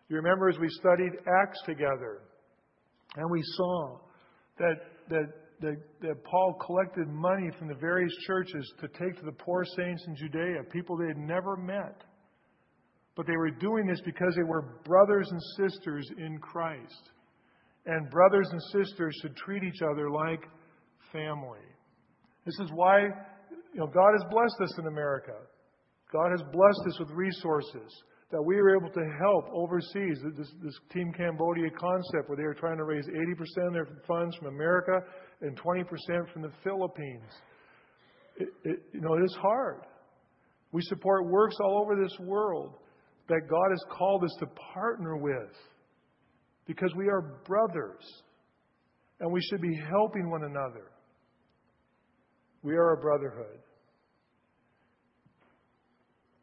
You 0.09 0.15
remember 0.15 0.47
as 0.47 0.57
we 0.59 0.69
studied 0.69 1.11
Acts 1.41 1.59
together, 1.65 2.21
and 3.17 3.29
we 3.29 3.41
saw 3.43 3.99
that, 4.59 4.75
that 5.09 5.25
that, 5.61 5.77
that 6.01 6.23
Paul 6.23 6.53
collected 6.65 7.07
money 7.07 7.49
from 7.57 7.67
the 7.67 7.75
various 7.75 8.13
churches 8.25 8.71
to 8.81 8.87
take 8.87 9.17
to 9.19 9.25
the 9.25 9.31
poor 9.31 9.63
saints 9.75 10.03
in 10.07 10.15
Judea, 10.15 10.63
people 10.71 10.97
they 10.97 11.07
had 11.07 11.17
never 11.17 11.55
met. 11.55 12.03
But 13.15 13.25
they 13.25 13.35
were 13.35 13.49
doing 13.49 13.87
this 13.87 13.99
because 14.05 14.35
they 14.35 14.43
were 14.43 14.79
brothers 14.85 15.27
and 15.31 15.41
sisters 15.57 16.07
in 16.17 16.37
Christ. 16.39 17.09
And 17.87 18.09
brothers 18.11 18.47
and 18.51 18.61
sisters 18.71 19.17
should 19.21 19.35
treat 19.35 19.63
each 19.63 19.81
other 19.81 20.11
like 20.11 20.43
family. 21.11 21.65
This 22.45 22.59
is 22.59 22.69
why 22.73 23.01
you 23.73 23.79
know, 23.79 23.87
God 23.87 24.11
has 24.11 24.23
blessed 24.29 24.61
us 24.61 24.77
in 24.79 24.87
America. 24.87 25.33
God 26.11 26.29
has 26.31 26.41
blessed 26.53 26.81
us 26.87 26.99
with 26.99 27.09
resources 27.11 28.03
that 28.31 28.41
we 28.41 28.55
were 28.57 28.75
able 28.75 28.89
to 28.89 29.05
help 29.19 29.45
overseas. 29.53 30.19
This, 30.37 30.51
this 30.61 30.77
Team 30.91 31.13
Cambodia 31.15 31.69
concept 31.69 32.27
where 32.27 32.35
they 32.35 32.43
were 32.43 32.53
trying 32.53 32.77
to 32.77 32.83
raise 32.83 33.05
80% 33.07 33.67
of 33.67 33.73
their 33.73 33.87
funds 34.07 34.35
from 34.35 34.47
America 34.47 34.99
and 35.41 35.57
20% 35.57 35.85
from 36.33 36.41
the 36.41 36.51
Philippines. 36.63 37.31
It, 38.35 38.49
it, 38.65 38.79
you 38.93 39.01
know, 39.01 39.15
it 39.15 39.23
is 39.23 39.35
hard. 39.39 39.81
We 40.71 40.81
support 40.83 41.25
works 41.27 41.55
all 41.61 41.81
over 41.81 41.95
this 41.95 42.15
world 42.19 42.73
that 43.29 43.41
God 43.49 43.69
has 43.71 43.83
called 43.97 44.23
us 44.23 44.35
to 44.39 44.47
partner 44.73 45.17
with 45.17 45.55
because 46.65 46.93
we 46.95 47.07
are 47.07 47.41
brothers 47.45 48.03
and 49.19 49.31
we 49.31 49.41
should 49.41 49.61
be 49.61 49.79
helping 49.89 50.29
one 50.29 50.43
another. 50.43 50.91
We 52.61 52.75
are 52.75 52.93
a 52.93 52.97
brotherhood. 52.97 53.59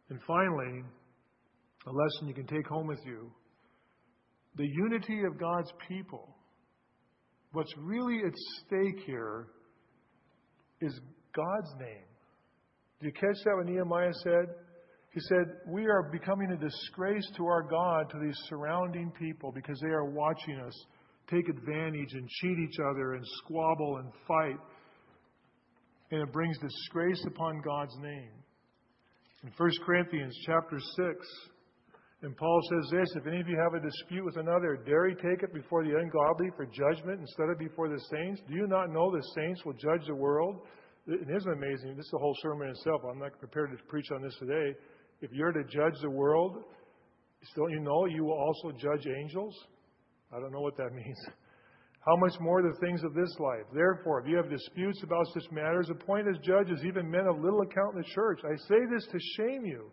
And 0.08 0.18
finally, 0.26 0.82
a 1.86 1.90
lesson 1.90 2.28
you 2.28 2.34
can 2.34 2.46
take 2.46 2.66
home 2.66 2.86
with 2.86 3.00
you 3.04 3.30
the 4.56 4.66
unity 4.66 5.22
of 5.24 5.38
God's 5.38 5.72
people 5.88 6.34
What's 7.54 7.72
really 7.78 8.18
at 8.26 8.32
stake 8.66 9.06
here 9.06 9.46
is 10.80 10.92
God's 11.34 11.72
name. 11.78 12.04
Do 13.00 13.06
you 13.06 13.12
catch 13.12 13.44
that 13.44 13.54
what 13.54 13.66
Nehemiah 13.66 14.12
said? 14.24 14.46
He 15.12 15.20
said, 15.20 15.44
We 15.68 15.86
are 15.86 16.10
becoming 16.10 16.50
a 16.50 16.56
disgrace 16.56 17.24
to 17.36 17.46
our 17.46 17.62
God, 17.62 18.10
to 18.10 18.18
these 18.18 18.36
surrounding 18.48 19.12
people, 19.12 19.52
because 19.52 19.78
they 19.80 19.90
are 19.90 20.04
watching 20.04 20.58
us 20.58 20.74
take 21.30 21.48
advantage 21.48 22.12
and 22.14 22.28
cheat 22.28 22.58
each 22.58 22.80
other 22.90 23.14
and 23.14 23.24
squabble 23.44 23.98
and 23.98 24.12
fight. 24.26 24.58
And 26.10 26.22
it 26.22 26.32
brings 26.32 26.58
disgrace 26.58 27.24
upon 27.24 27.62
God's 27.64 27.96
name. 28.02 28.32
In 29.44 29.52
1 29.56 29.70
Corinthians 29.86 30.36
chapter 30.44 30.80
6, 30.80 31.26
and 32.24 32.34
Paul 32.38 32.60
says 32.70 32.90
this 32.90 33.08
If 33.16 33.26
any 33.26 33.40
of 33.40 33.48
you 33.48 33.58
have 33.58 33.74
a 33.74 33.84
dispute 33.84 34.24
with 34.24 34.38
another, 34.38 34.80
dare 34.86 35.08
he 35.10 35.14
take 35.14 35.42
it 35.42 35.52
before 35.52 35.84
the 35.84 35.94
ungodly 35.94 36.48
for 36.56 36.64
judgment 36.64 37.20
instead 37.20 37.50
of 37.50 37.58
before 37.58 37.90
the 37.90 38.00
saints? 38.10 38.40
Do 38.48 38.54
you 38.54 38.66
not 38.66 38.90
know 38.90 39.10
the 39.10 39.22
saints 39.36 39.62
will 39.64 39.74
judge 39.74 40.06
the 40.06 40.14
world? 40.14 40.62
It 41.06 41.28
isn't 41.28 41.52
amazing. 41.52 41.96
This 41.96 42.06
is 42.06 42.12
a 42.14 42.18
whole 42.18 42.34
sermon 42.40 42.70
itself. 42.70 43.02
I'm 43.04 43.18
not 43.18 43.38
prepared 43.38 43.76
to 43.76 43.84
preach 43.84 44.10
on 44.10 44.22
this 44.22 44.34
today. 44.38 44.74
If 45.20 45.32
you're 45.32 45.52
to 45.52 45.64
judge 45.64 46.00
the 46.00 46.08
world, 46.08 46.64
don't 47.54 47.70
you 47.70 47.80
know 47.80 48.06
you 48.06 48.24
will 48.24 48.38
also 48.38 48.72
judge 48.72 49.06
angels? 49.06 49.54
I 50.34 50.40
don't 50.40 50.50
know 50.50 50.62
what 50.62 50.78
that 50.78 50.92
means. 50.94 51.18
How 52.06 52.16
much 52.16 52.40
more 52.40 52.62
the 52.62 52.74
things 52.80 53.04
of 53.04 53.12
this 53.12 53.36
life? 53.38 53.66
Therefore, 53.74 54.20
if 54.20 54.28
you 54.28 54.36
have 54.36 54.48
disputes 54.48 55.02
about 55.02 55.26
such 55.34 55.50
matters, 55.52 55.90
appoint 55.90 56.26
as 56.28 56.38
judges 56.42 56.80
even 56.86 57.10
men 57.10 57.26
of 57.26 57.36
little 57.38 57.60
account 57.60 57.96
in 57.96 58.00
the 58.00 58.08
church. 58.14 58.40
I 58.44 58.56
say 58.66 58.80
this 58.90 59.06
to 59.12 59.18
shame 59.36 59.66
you. 59.66 59.90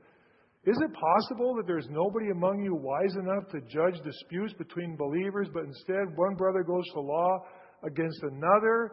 Is 0.64 0.78
it 0.78 0.94
possible 0.94 1.56
that 1.56 1.66
there's 1.66 1.88
nobody 1.90 2.30
among 2.30 2.62
you 2.62 2.76
wise 2.76 3.16
enough 3.16 3.50
to 3.50 3.62
judge 3.62 4.00
disputes 4.06 4.54
between 4.54 4.96
believers, 4.96 5.48
but 5.52 5.64
instead 5.64 6.16
one 6.16 6.36
brother 6.36 6.62
goes 6.62 6.86
to 6.94 7.02
law 7.02 7.40
against 7.84 8.22
another, 8.22 8.92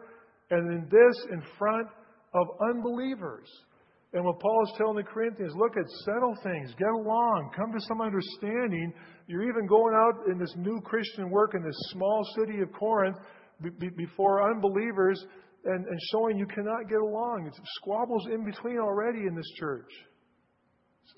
and 0.49 0.65
in 0.73 0.89
this 0.89 1.25
in 1.31 1.43
front 1.59 1.87
of 2.33 2.47
unbelievers? 2.73 3.47
And 4.13 4.25
what 4.25 4.39
Paul 4.39 4.63
is 4.63 4.73
telling 4.77 4.95
the 4.95 5.03
Corinthians, 5.03 5.53
look 5.55 5.77
at 5.77 5.85
settle 6.05 6.35
things, 6.41 6.73
get 6.79 6.89
along, 6.89 7.51
come 7.55 7.71
to 7.71 7.85
some 7.85 8.01
understanding. 8.01 8.91
You're 9.27 9.47
even 9.47 9.67
going 9.67 9.93
out 9.93 10.25
in 10.31 10.39
this 10.39 10.51
new 10.57 10.81
Christian 10.81 11.29
work 11.29 11.53
in 11.53 11.61
this 11.61 11.77
small 11.91 12.25
city 12.35 12.61
of 12.61 12.73
Corinth 12.73 13.17
before 13.95 14.49
unbelievers 14.49 15.23
and, 15.65 15.85
and 15.85 15.99
showing 16.11 16.39
you 16.39 16.47
cannot 16.47 16.89
get 16.89 16.97
along. 16.97 17.45
It's 17.45 17.59
squabbles 17.75 18.25
in 18.33 18.43
between 18.43 18.79
already 18.79 19.27
in 19.27 19.35
this 19.35 19.51
church 19.59 19.91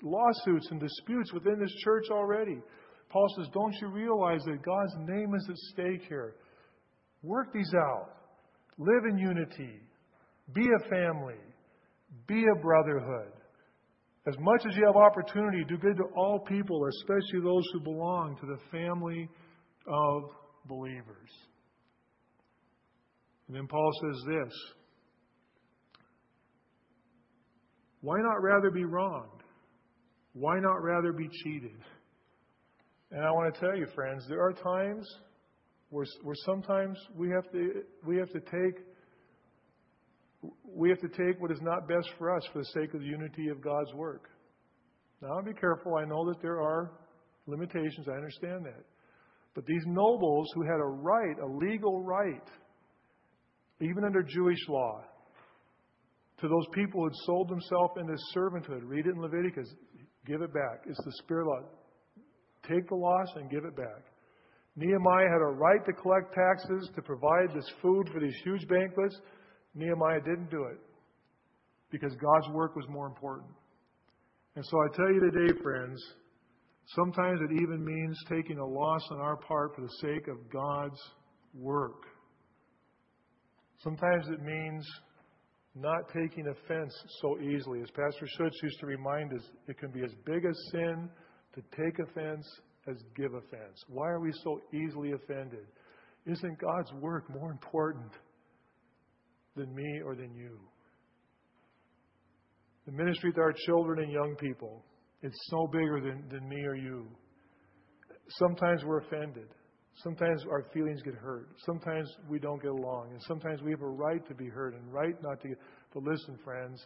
lawsuits 0.02 0.68
and 0.70 0.80
disputes 0.80 1.32
within 1.32 1.58
this 1.58 1.74
church 1.84 2.06
already. 2.10 2.60
Paul 3.10 3.26
says, 3.36 3.46
Don't 3.52 3.74
you 3.80 3.88
realize 3.88 4.42
that 4.44 4.62
God's 4.62 4.94
name 5.08 5.34
is 5.34 5.46
at 5.48 5.56
stake 5.72 6.02
here? 6.08 6.34
Work 7.22 7.52
these 7.52 7.72
out. 7.74 8.10
Live 8.78 9.04
in 9.10 9.18
unity. 9.18 9.80
Be 10.54 10.62
a 10.62 10.88
family. 10.88 11.40
Be 12.26 12.44
a 12.44 12.60
brotherhood. 12.60 13.32
As 14.26 14.34
much 14.38 14.62
as 14.68 14.76
you 14.76 14.86
have 14.86 14.96
opportunity, 14.96 15.64
do 15.64 15.76
good 15.76 15.96
to 15.96 16.04
all 16.16 16.38
people, 16.38 16.86
especially 17.00 17.40
those 17.42 17.64
who 17.72 17.80
belong 17.80 18.36
to 18.40 18.46
the 18.46 18.58
family 18.70 19.28
of 19.88 20.22
believers. 20.66 21.30
And 23.48 23.56
then 23.56 23.66
Paul 23.66 23.90
says 24.00 24.22
this 24.26 24.52
Why 28.00 28.16
not 28.20 28.42
rather 28.42 28.70
be 28.70 28.84
wronged? 28.84 29.41
Why 30.34 30.58
not 30.60 30.82
rather 30.82 31.12
be 31.12 31.28
cheated? 31.42 31.78
And 33.10 33.22
I 33.22 33.30
want 33.30 33.54
to 33.54 33.60
tell 33.60 33.76
you, 33.76 33.86
friends, 33.94 34.24
there 34.28 34.42
are 34.42 34.52
times 34.52 35.06
where, 35.90 36.06
where 36.22 36.36
sometimes 36.46 36.98
we 37.14 37.28
have 37.30 37.50
to 37.52 37.82
we 38.06 38.16
have 38.16 38.30
to 38.30 38.40
take 38.40 38.82
we 40.64 40.88
have 40.88 41.00
to 41.00 41.08
take 41.08 41.40
what 41.40 41.52
is 41.52 41.60
not 41.60 41.86
best 41.86 42.08
for 42.18 42.34
us 42.34 42.42
for 42.52 42.60
the 42.60 42.64
sake 42.66 42.94
of 42.94 43.00
the 43.00 43.06
unity 43.06 43.48
of 43.48 43.62
God's 43.62 43.92
work. 43.94 44.30
Now, 45.20 45.40
be 45.44 45.52
careful. 45.52 45.96
I 45.96 46.04
know 46.04 46.26
that 46.32 46.42
there 46.42 46.60
are 46.60 46.92
limitations. 47.46 48.08
I 48.08 48.16
understand 48.16 48.64
that. 48.64 48.84
But 49.54 49.66
these 49.66 49.84
nobles 49.86 50.48
who 50.54 50.62
had 50.62 50.80
a 50.80 50.84
right, 50.84 51.38
a 51.38 51.46
legal 51.46 52.02
right, 52.02 52.48
even 53.80 54.04
under 54.04 54.22
Jewish 54.22 54.58
law, 54.68 55.02
to 56.40 56.48
those 56.48 56.66
people 56.74 57.00
who 57.00 57.06
had 57.06 57.16
sold 57.24 57.48
themselves 57.48 57.92
into 57.98 58.16
servanthood. 58.34 58.80
Read 58.82 59.06
it 59.06 59.14
in 59.14 59.20
Leviticus. 59.20 59.68
Give 60.26 60.42
it 60.42 60.52
back. 60.52 60.84
It's 60.86 61.02
the 61.04 61.12
spirit 61.24 61.46
law. 61.46 61.60
Take 62.68 62.88
the 62.88 62.94
loss 62.94 63.28
and 63.36 63.50
give 63.50 63.64
it 63.64 63.76
back. 63.76 64.04
Nehemiah 64.76 65.28
had 65.28 65.42
a 65.42 65.52
right 65.52 65.84
to 65.84 65.92
collect 65.92 66.34
taxes 66.34 66.88
to 66.94 67.02
provide 67.02 67.48
this 67.54 67.68
food 67.82 68.08
for 68.12 68.20
these 68.20 68.36
huge 68.44 68.66
banquets. 68.68 69.20
Nehemiah 69.74 70.20
didn't 70.20 70.50
do 70.50 70.64
it 70.64 70.78
because 71.90 72.12
God's 72.14 72.48
work 72.54 72.74
was 72.74 72.86
more 72.88 73.06
important. 73.06 73.50
And 74.54 74.64
so 74.64 74.78
I 74.78 74.96
tell 74.96 75.12
you 75.12 75.20
today, 75.30 75.52
friends, 75.62 76.00
sometimes 76.94 77.40
it 77.40 77.62
even 77.62 77.84
means 77.84 78.18
taking 78.28 78.58
a 78.58 78.66
loss 78.66 79.02
on 79.10 79.18
our 79.18 79.36
part 79.36 79.74
for 79.74 79.82
the 79.82 79.92
sake 80.00 80.28
of 80.28 80.36
God's 80.50 81.00
work. 81.54 82.04
Sometimes 83.82 84.28
it 84.28 84.42
means 84.42 84.86
not 85.74 86.08
taking 86.12 86.46
offense 86.48 86.92
so 87.20 87.38
easily. 87.40 87.80
As 87.80 87.90
Pastor 87.90 88.26
Schutz 88.36 88.56
used 88.62 88.78
to 88.80 88.86
remind 88.86 89.32
us, 89.32 89.42
it 89.68 89.78
can 89.78 89.90
be 89.90 90.02
as 90.02 90.12
big 90.26 90.44
a 90.44 90.54
sin 90.70 91.08
to 91.54 91.62
take 91.76 91.98
offense 91.98 92.46
as 92.88 92.96
give 93.16 93.32
offense. 93.34 93.82
Why 93.88 94.08
are 94.08 94.20
we 94.20 94.32
so 94.44 94.60
easily 94.72 95.12
offended? 95.12 95.66
Isn't 96.26 96.58
God's 96.58 96.92
work 97.00 97.28
more 97.30 97.50
important 97.50 98.12
than 99.56 99.74
me 99.74 100.00
or 100.04 100.14
than 100.14 100.34
you? 100.34 100.58
The 102.86 102.92
ministry 102.92 103.30
with 103.30 103.38
our 103.38 103.52
children 103.66 104.00
and 104.02 104.12
young 104.12 104.34
people, 104.40 104.84
it's 105.22 105.38
so 105.50 105.68
bigger 105.72 106.00
than, 106.00 106.24
than 106.28 106.48
me 106.48 106.64
or 106.64 106.74
you. 106.74 107.06
Sometimes 108.38 108.84
we're 108.84 109.00
offended. 109.00 109.48
Sometimes 109.96 110.44
our 110.50 110.64
feelings 110.72 111.02
get 111.02 111.14
hurt. 111.14 111.48
Sometimes 111.66 112.08
we 112.28 112.38
don't 112.38 112.60
get 112.62 112.70
along. 112.70 113.10
And 113.10 113.20
sometimes 113.28 113.62
we 113.62 113.70
have 113.70 113.82
a 113.82 113.88
right 113.88 114.26
to 114.26 114.34
be 114.34 114.48
hurt 114.48 114.74
and 114.74 114.92
right 114.92 115.14
not 115.22 115.40
to. 115.42 115.54
But 115.92 116.02
listen, 116.02 116.38
friends, 116.44 116.84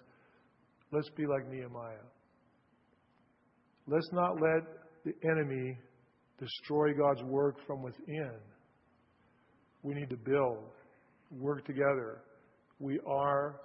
let's 0.93 1.09
be 1.11 1.27
like 1.27 1.49
Nehemiah. 1.49 1.95
Let's 3.87 4.09
not 4.13 4.41
let 4.41 4.63
the 5.05 5.13
enemy 5.31 5.79
destroy 6.39 6.93
God's 6.95 7.23
work 7.23 7.57
from 7.67 7.83
within. 7.83 8.33
We 9.83 9.95
need 9.95 10.11
to 10.11 10.17
build, 10.17 10.65
work 11.31 11.65
together. 11.65 12.23
We 12.81 12.99
are 13.07 13.61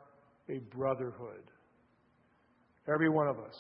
a 0.50 0.60
brotherhood. 0.76 1.44
Every 2.88 3.10
one 3.10 3.28
of 3.28 3.39
us 3.39 3.56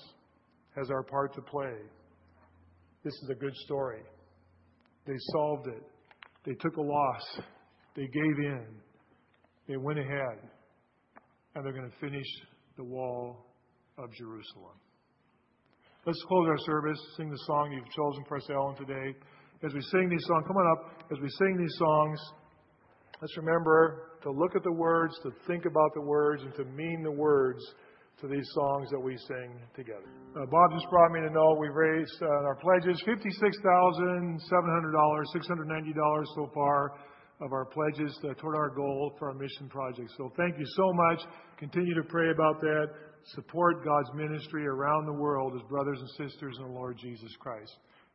has 0.75 0.89
our 0.91 1.03
part 1.03 1.33
to 1.35 1.41
play. 1.41 1.73
This 3.03 3.13
is 3.23 3.29
a 3.29 3.35
good 3.35 3.55
story. 3.65 4.01
They 5.05 5.17
solved 5.31 5.67
it. 5.67 5.83
They 6.45 6.53
took 6.53 6.77
a 6.77 6.81
loss. 6.81 7.39
They 7.95 8.07
gave 8.07 8.37
in. 8.39 8.65
They 9.67 9.77
went 9.77 9.99
ahead. 9.99 10.49
And 11.55 11.65
they're 11.65 11.73
going 11.73 11.89
to 11.89 11.97
finish 11.99 12.27
the 12.77 12.83
wall 12.83 13.45
of 13.97 14.11
Jerusalem. 14.13 14.77
Let's 16.05 16.23
close 16.27 16.47
our 16.47 16.57
service, 16.65 16.97
sing 17.17 17.29
the 17.29 17.37
song 17.45 17.71
you've 17.71 17.93
chosen 17.93 18.23
for 18.27 18.37
us, 18.37 18.49
Ellen, 18.49 18.75
today. 18.75 19.15
As 19.63 19.73
we 19.73 19.81
sing 19.81 20.09
these 20.09 20.25
songs, 20.25 20.45
come 20.47 20.57
on 20.57 20.71
up. 20.71 21.05
As 21.11 21.19
we 21.21 21.29
sing 21.29 21.57
these 21.57 21.75
songs, 21.77 22.19
let's 23.21 23.37
remember 23.37 24.17
to 24.23 24.31
look 24.31 24.55
at 24.55 24.63
the 24.63 24.71
words, 24.71 25.13
to 25.23 25.31
think 25.45 25.65
about 25.65 25.93
the 25.93 26.01
words, 26.01 26.41
and 26.41 26.55
to 26.55 26.65
mean 26.65 27.03
the 27.03 27.11
words 27.11 27.61
to 28.19 28.27
these 28.27 28.47
songs 28.53 28.89
that 28.91 28.99
we 28.99 29.17
sing 29.17 29.59
together. 29.75 30.11
Uh, 30.35 30.45
Bob 30.45 30.71
just 30.73 30.85
brought 30.89 31.11
me 31.11 31.21
to 31.21 31.29
know 31.29 31.55
we've 31.59 31.73
raised 31.73 32.21
uh, 32.21 32.27
our 32.45 32.55
pledges 32.55 33.01
$56,700, 33.07 34.39
$690 34.41 36.25
so 36.35 36.51
far 36.53 36.93
of 37.41 37.53
our 37.53 37.65
pledges 37.65 38.17
uh, 38.23 38.33
toward 38.35 38.55
our 38.55 38.69
goal 38.69 39.13
for 39.17 39.29
our 39.29 39.33
mission 39.33 39.67
project. 39.69 40.09
So 40.17 40.31
thank 40.37 40.59
you 40.59 40.65
so 40.77 40.93
much. 40.93 41.21
Continue 41.57 41.95
to 41.95 42.03
pray 42.03 42.29
about 42.29 42.61
that. 42.61 42.87
Support 43.35 43.83
God's 43.83 44.09
ministry 44.15 44.67
around 44.67 45.05
the 45.05 45.13
world 45.13 45.53
as 45.55 45.61
brothers 45.67 45.99
and 45.99 46.09
sisters 46.29 46.55
in 46.57 46.65
the 46.65 46.71
Lord 46.71 46.97
Jesus 46.97 47.31
Christ. 47.39 47.71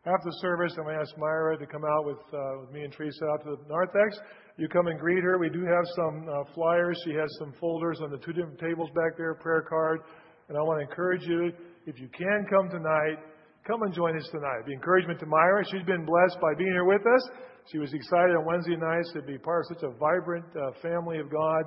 After 0.06 0.30
the 0.30 0.38
service, 0.40 0.72
I'm 0.78 0.84
going 0.84 0.94
to 0.94 1.00
ask 1.00 1.18
Myra 1.18 1.58
to 1.58 1.66
come 1.66 1.82
out 1.84 2.06
with, 2.06 2.22
uh, 2.32 2.60
with 2.60 2.70
me 2.70 2.84
and 2.84 2.92
Teresa 2.92 3.24
out 3.26 3.42
to 3.42 3.56
the 3.56 3.68
narthex. 3.68 4.18
You 4.56 4.68
come 4.68 4.86
and 4.86 4.98
greet 4.98 5.22
her. 5.22 5.36
We 5.36 5.50
do 5.50 5.64
have 5.64 5.84
some 5.94 6.26
uh, 6.32 6.44
flyers. 6.54 6.98
She 7.04 7.12
has 7.12 7.28
some 7.38 7.52
folders 7.60 8.00
on 8.02 8.10
the 8.10 8.16
two 8.16 8.32
different 8.32 8.58
tables 8.58 8.88
back 8.94 9.16
there, 9.18 9.34
prayer 9.34 9.60
card. 9.68 10.00
And 10.48 10.56
I 10.56 10.62
want 10.62 10.80
to 10.80 10.88
encourage 10.88 11.26
you, 11.28 11.52
if 11.84 12.00
you 12.00 12.08
can 12.08 12.46
come 12.48 12.70
tonight, 12.70 13.20
come 13.66 13.82
and 13.82 13.92
join 13.92 14.16
us 14.16 14.26
tonight. 14.32 14.64
The 14.64 14.72
encouragement 14.72 15.20
to 15.20 15.26
Myra. 15.26 15.62
She's 15.70 15.84
been 15.84 16.06
blessed 16.06 16.40
by 16.40 16.54
being 16.56 16.72
here 16.72 16.86
with 16.86 17.02
us. 17.02 17.28
She 17.70 17.76
was 17.76 17.92
excited 17.92 18.32
on 18.32 18.46
Wednesday 18.46 18.76
nights 18.76 19.12
to 19.12 19.20
be 19.20 19.36
part 19.36 19.66
of 19.68 19.76
such 19.76 19.84
a 19.84 19.92
vibrant 19.98 20.46
uh, 20.56 20.72
family 20.80 21.18
of 21.18 21.30
God. 21.30 21.64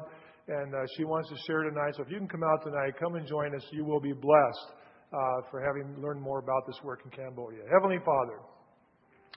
And 0.47 0.73
uh, 0.73 0.81
she 0.97 1.05
wants 1.05 1.29
to 1.29 1.37
share 1.45 1.69
tonight. 1.69 1.93
So 1.93 2.01
if 2.01 2.09
you 2.09 2.17
can 2.17 2.27
come 2.27 2.41
out 2.41 2.63
tonight, 2.63 2.97
come 2.99 3.15
and 3.21 3.27
join 3.27 3.53
us. 3.53 3.61
You 3.71 3.85
will 3.85 4.01
be 4.01 4.13
blessed 4.13 4.67
uh, 5.13 5.45
for 5.51 5.61
having 5.61 6.01
learned 6.01 6.21
more 6.23 6.39
about 6.39 6.65
this 6.65 6.81
work 6.83 7.01
in 7.05 7.11
Cambodia. 7.11 7.61
Heavenly 7.69 8.01
Father, 8.01 8.41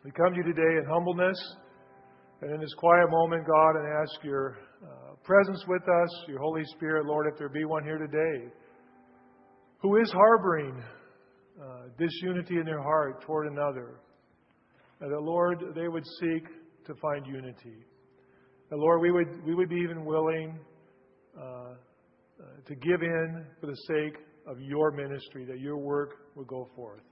we 0.07 0.11
come 0.11 0.33
to 0.33 0.39
you 0.41 0.45
today 0.49 0.81
in 0.81 0.89
humbleness 0.89 1.37
and 2.43 2.51
in 2.51 2.61
this 2.61 2.75
quiet 2.75 3.09
moment, 3.09 3.47
God, 3.47 3.77
and 3.77 3.87
ask 4.03 4.25
your 4.25 4.59
uh, 4.83 5.15
presence 5.23 5.65
with 5.69 5.83
us, 5.83 6.25
your 6.27 6.41
Holy 6.41 6.65
Spirit, 6.75 7.07
Lord, 7.07 7.29
if 7.33 7.39
there 7.39 7.49
be 7.49 7.65
one 7.65 7.85
here 7.85 7.99
today 7.99 8.53
who 9.79 9.97
is 9.97 10.11
harboring 10.11 10.83
uh, 11.61 11.83
disunity 11.97 12.59
in 12.59 12.65
their 12.65 12.83
heart 12.83 13.23
toward 13.23 13.47
another, 13.47 14.01
that, 15.01 15.09
Lord, 15.09 15.63
they 15.77 15.87
would 15.87 16.05
seek 16.21 16.47
to 16.87 16.95
find 17.01 17.27
unity. 17.27 17.85
And 18.71 18.81
Lord, 18.81 19.01
we 19.01 19.13
would, 19.13 19.45
we 19.47 19.55
would 19.55 19.69
be 19.69 19.77
even 19.77 20.05
willing 20.05 20.59
uh, 21.39 21.43
uh, 21.43 21.75
to 22.67 22.75
give 22.75 23.03
in 23.03 23.47
for 23.61 23.69
the 23.69 23.77
sake 23.87 24.17
of 24.49 24.61
your 24.61 24.91
ministry, 24.91 25.45
that 25.45 25.61
your 25.61 25.79
work 25.79 26.11
would 26.35 26.49
go 26.49 26.69
forth. 26.75 27.03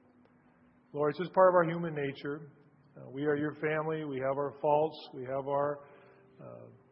Lord, 0.93 1.11
it's 1.11 1.21
just 1.21 1.33
part 1.33 1.51
of 1.51 1.55
our 1.55 1.65
human 1.65 1.95
nature. 1.95 2.41
Uh, 2.97 3.09
we 3.11 3.25
are 3.25 3.37
your 3.37 3.55
family. 3.55 4.05
We 4.05 4.19
have 4.19 4.37
our 4.37 4.55
faults. 4.61 4.97
We 5.15 5.23
have 5.23 5.49
our 5.49 5.81
uh, 6.41 6.45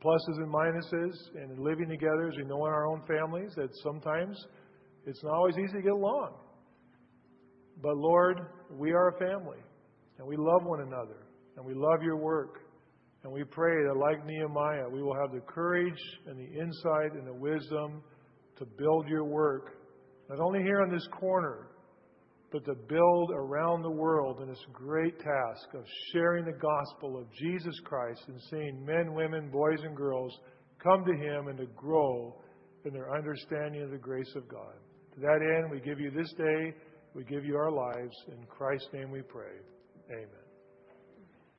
pluses 0.04 0.36
and 0.36 0.52
minuses. 0.52 1.14
And 1.34 1.52
in 1.52 1.64
living 1.64 1.88
together, 1.88 2.28
as 2.28 2.36
we 2.36 2.44
know 2.44 2.66
in 2.66 2.72
our 2.72 2.86
own 2.86 3.02
families, 3.06 3.52
that 3.56 3.68
sometimes 3.82 4.38
it's 5.06 5.22
not 5.24 5.34
always 5.34 5.56
easy 5.56 5.72
to 5.74 5.82
get 5.82 5.92
along. 5.92 6.34
But 7.82 7.96
Lord, 7.96 8.40
we 8.70 8.92
are 8.92 9.08
a 9.08 9.18
family. 9.18 9.58
And 10.18 10.26
we 10.26 10.36
love 10.36 10.64
one 10.64 10.80
another. 10.80 11.26
And 11.56 11.64
we 11.64 11.74
love 11.74 12.02
your 12.02 12.16
work. 12.16 12.60
And 13.24 13.32
we 13.32 13.42
pray 13.44 13.74
that, 13.84 13.96
like 13.98 14.24
Nehemiah, 14.24 14.88
we 14.88 15.02
will 15.02 15.14
have 15.14 15.32
the 15.32 15.40
courage 15.40 16.00
and 16.26 16.38
the 16.38 16.60
insight 16.60 17.12
and 17.14 17.26
the 17.26 17.34
wisdom 17.34 18.02
to 18.58 18.64
build 18.64 19.08
your 19.08 19.24
work, 19.24 19.78
not 20.28 20.40
only 20.40 20.60
here 20.62 20.82
on 20.82 20.90
this 20.90 21.06
corner, 21.18 21.68
but 22.50 22.64
to 22.64 22.74
build 22.74 23.30
around 23.32 23.82
the 23.82 23.90
world 23.90 24.40
in 24.40 24.48
this 24.48 24.64
great 24.72 25.18
task 25.18 25.74
of 25.74 25.84
sharing 26.12 26.44
the 26.44 26.52
gospel 26.52 27.18
of 27.18 27.30
Jesus 27.32 27.78
Christ 27.84 28.22
and 28.28 28.40
seeing 28.50 28.84
men, 28.84 29.12
women, 29.14 29.50
boys, 29.50 29.80
and 29.82 29.96
girls 29.96 30.32
come 30.82 31.04
to 31.04 31.12
Him 31.12 31.48
and 31.48 31.58
to 31.58 31.66
grow 31.76 32.40
in 32.84 32.92
their 32.92 33.14
understanding 33.14 33.82
of 33.82 33.90
the 33.90 33.98
grace 33.98 34.32
of 34.34 34.48
God. 34.48 34.74
To 35.14 35.20
that 35.20 35.40
end, 35.42 35.70
we 35.70 35.80
give 35.80 36.00
you 36.00 36.10
this 36.10 36.32
day, 36.38 36.74
we 37.14 37.24
give 37.24 37.44
you 37.44 37.56
our 37.56 37.70
lives. 37.70 38.14
In 38.28 38.46
Christ's 38.46 38.88
name 38.92 39.10
we 39.10 39.22
pray. 39.22 39.52
Amen. 40.10 40.37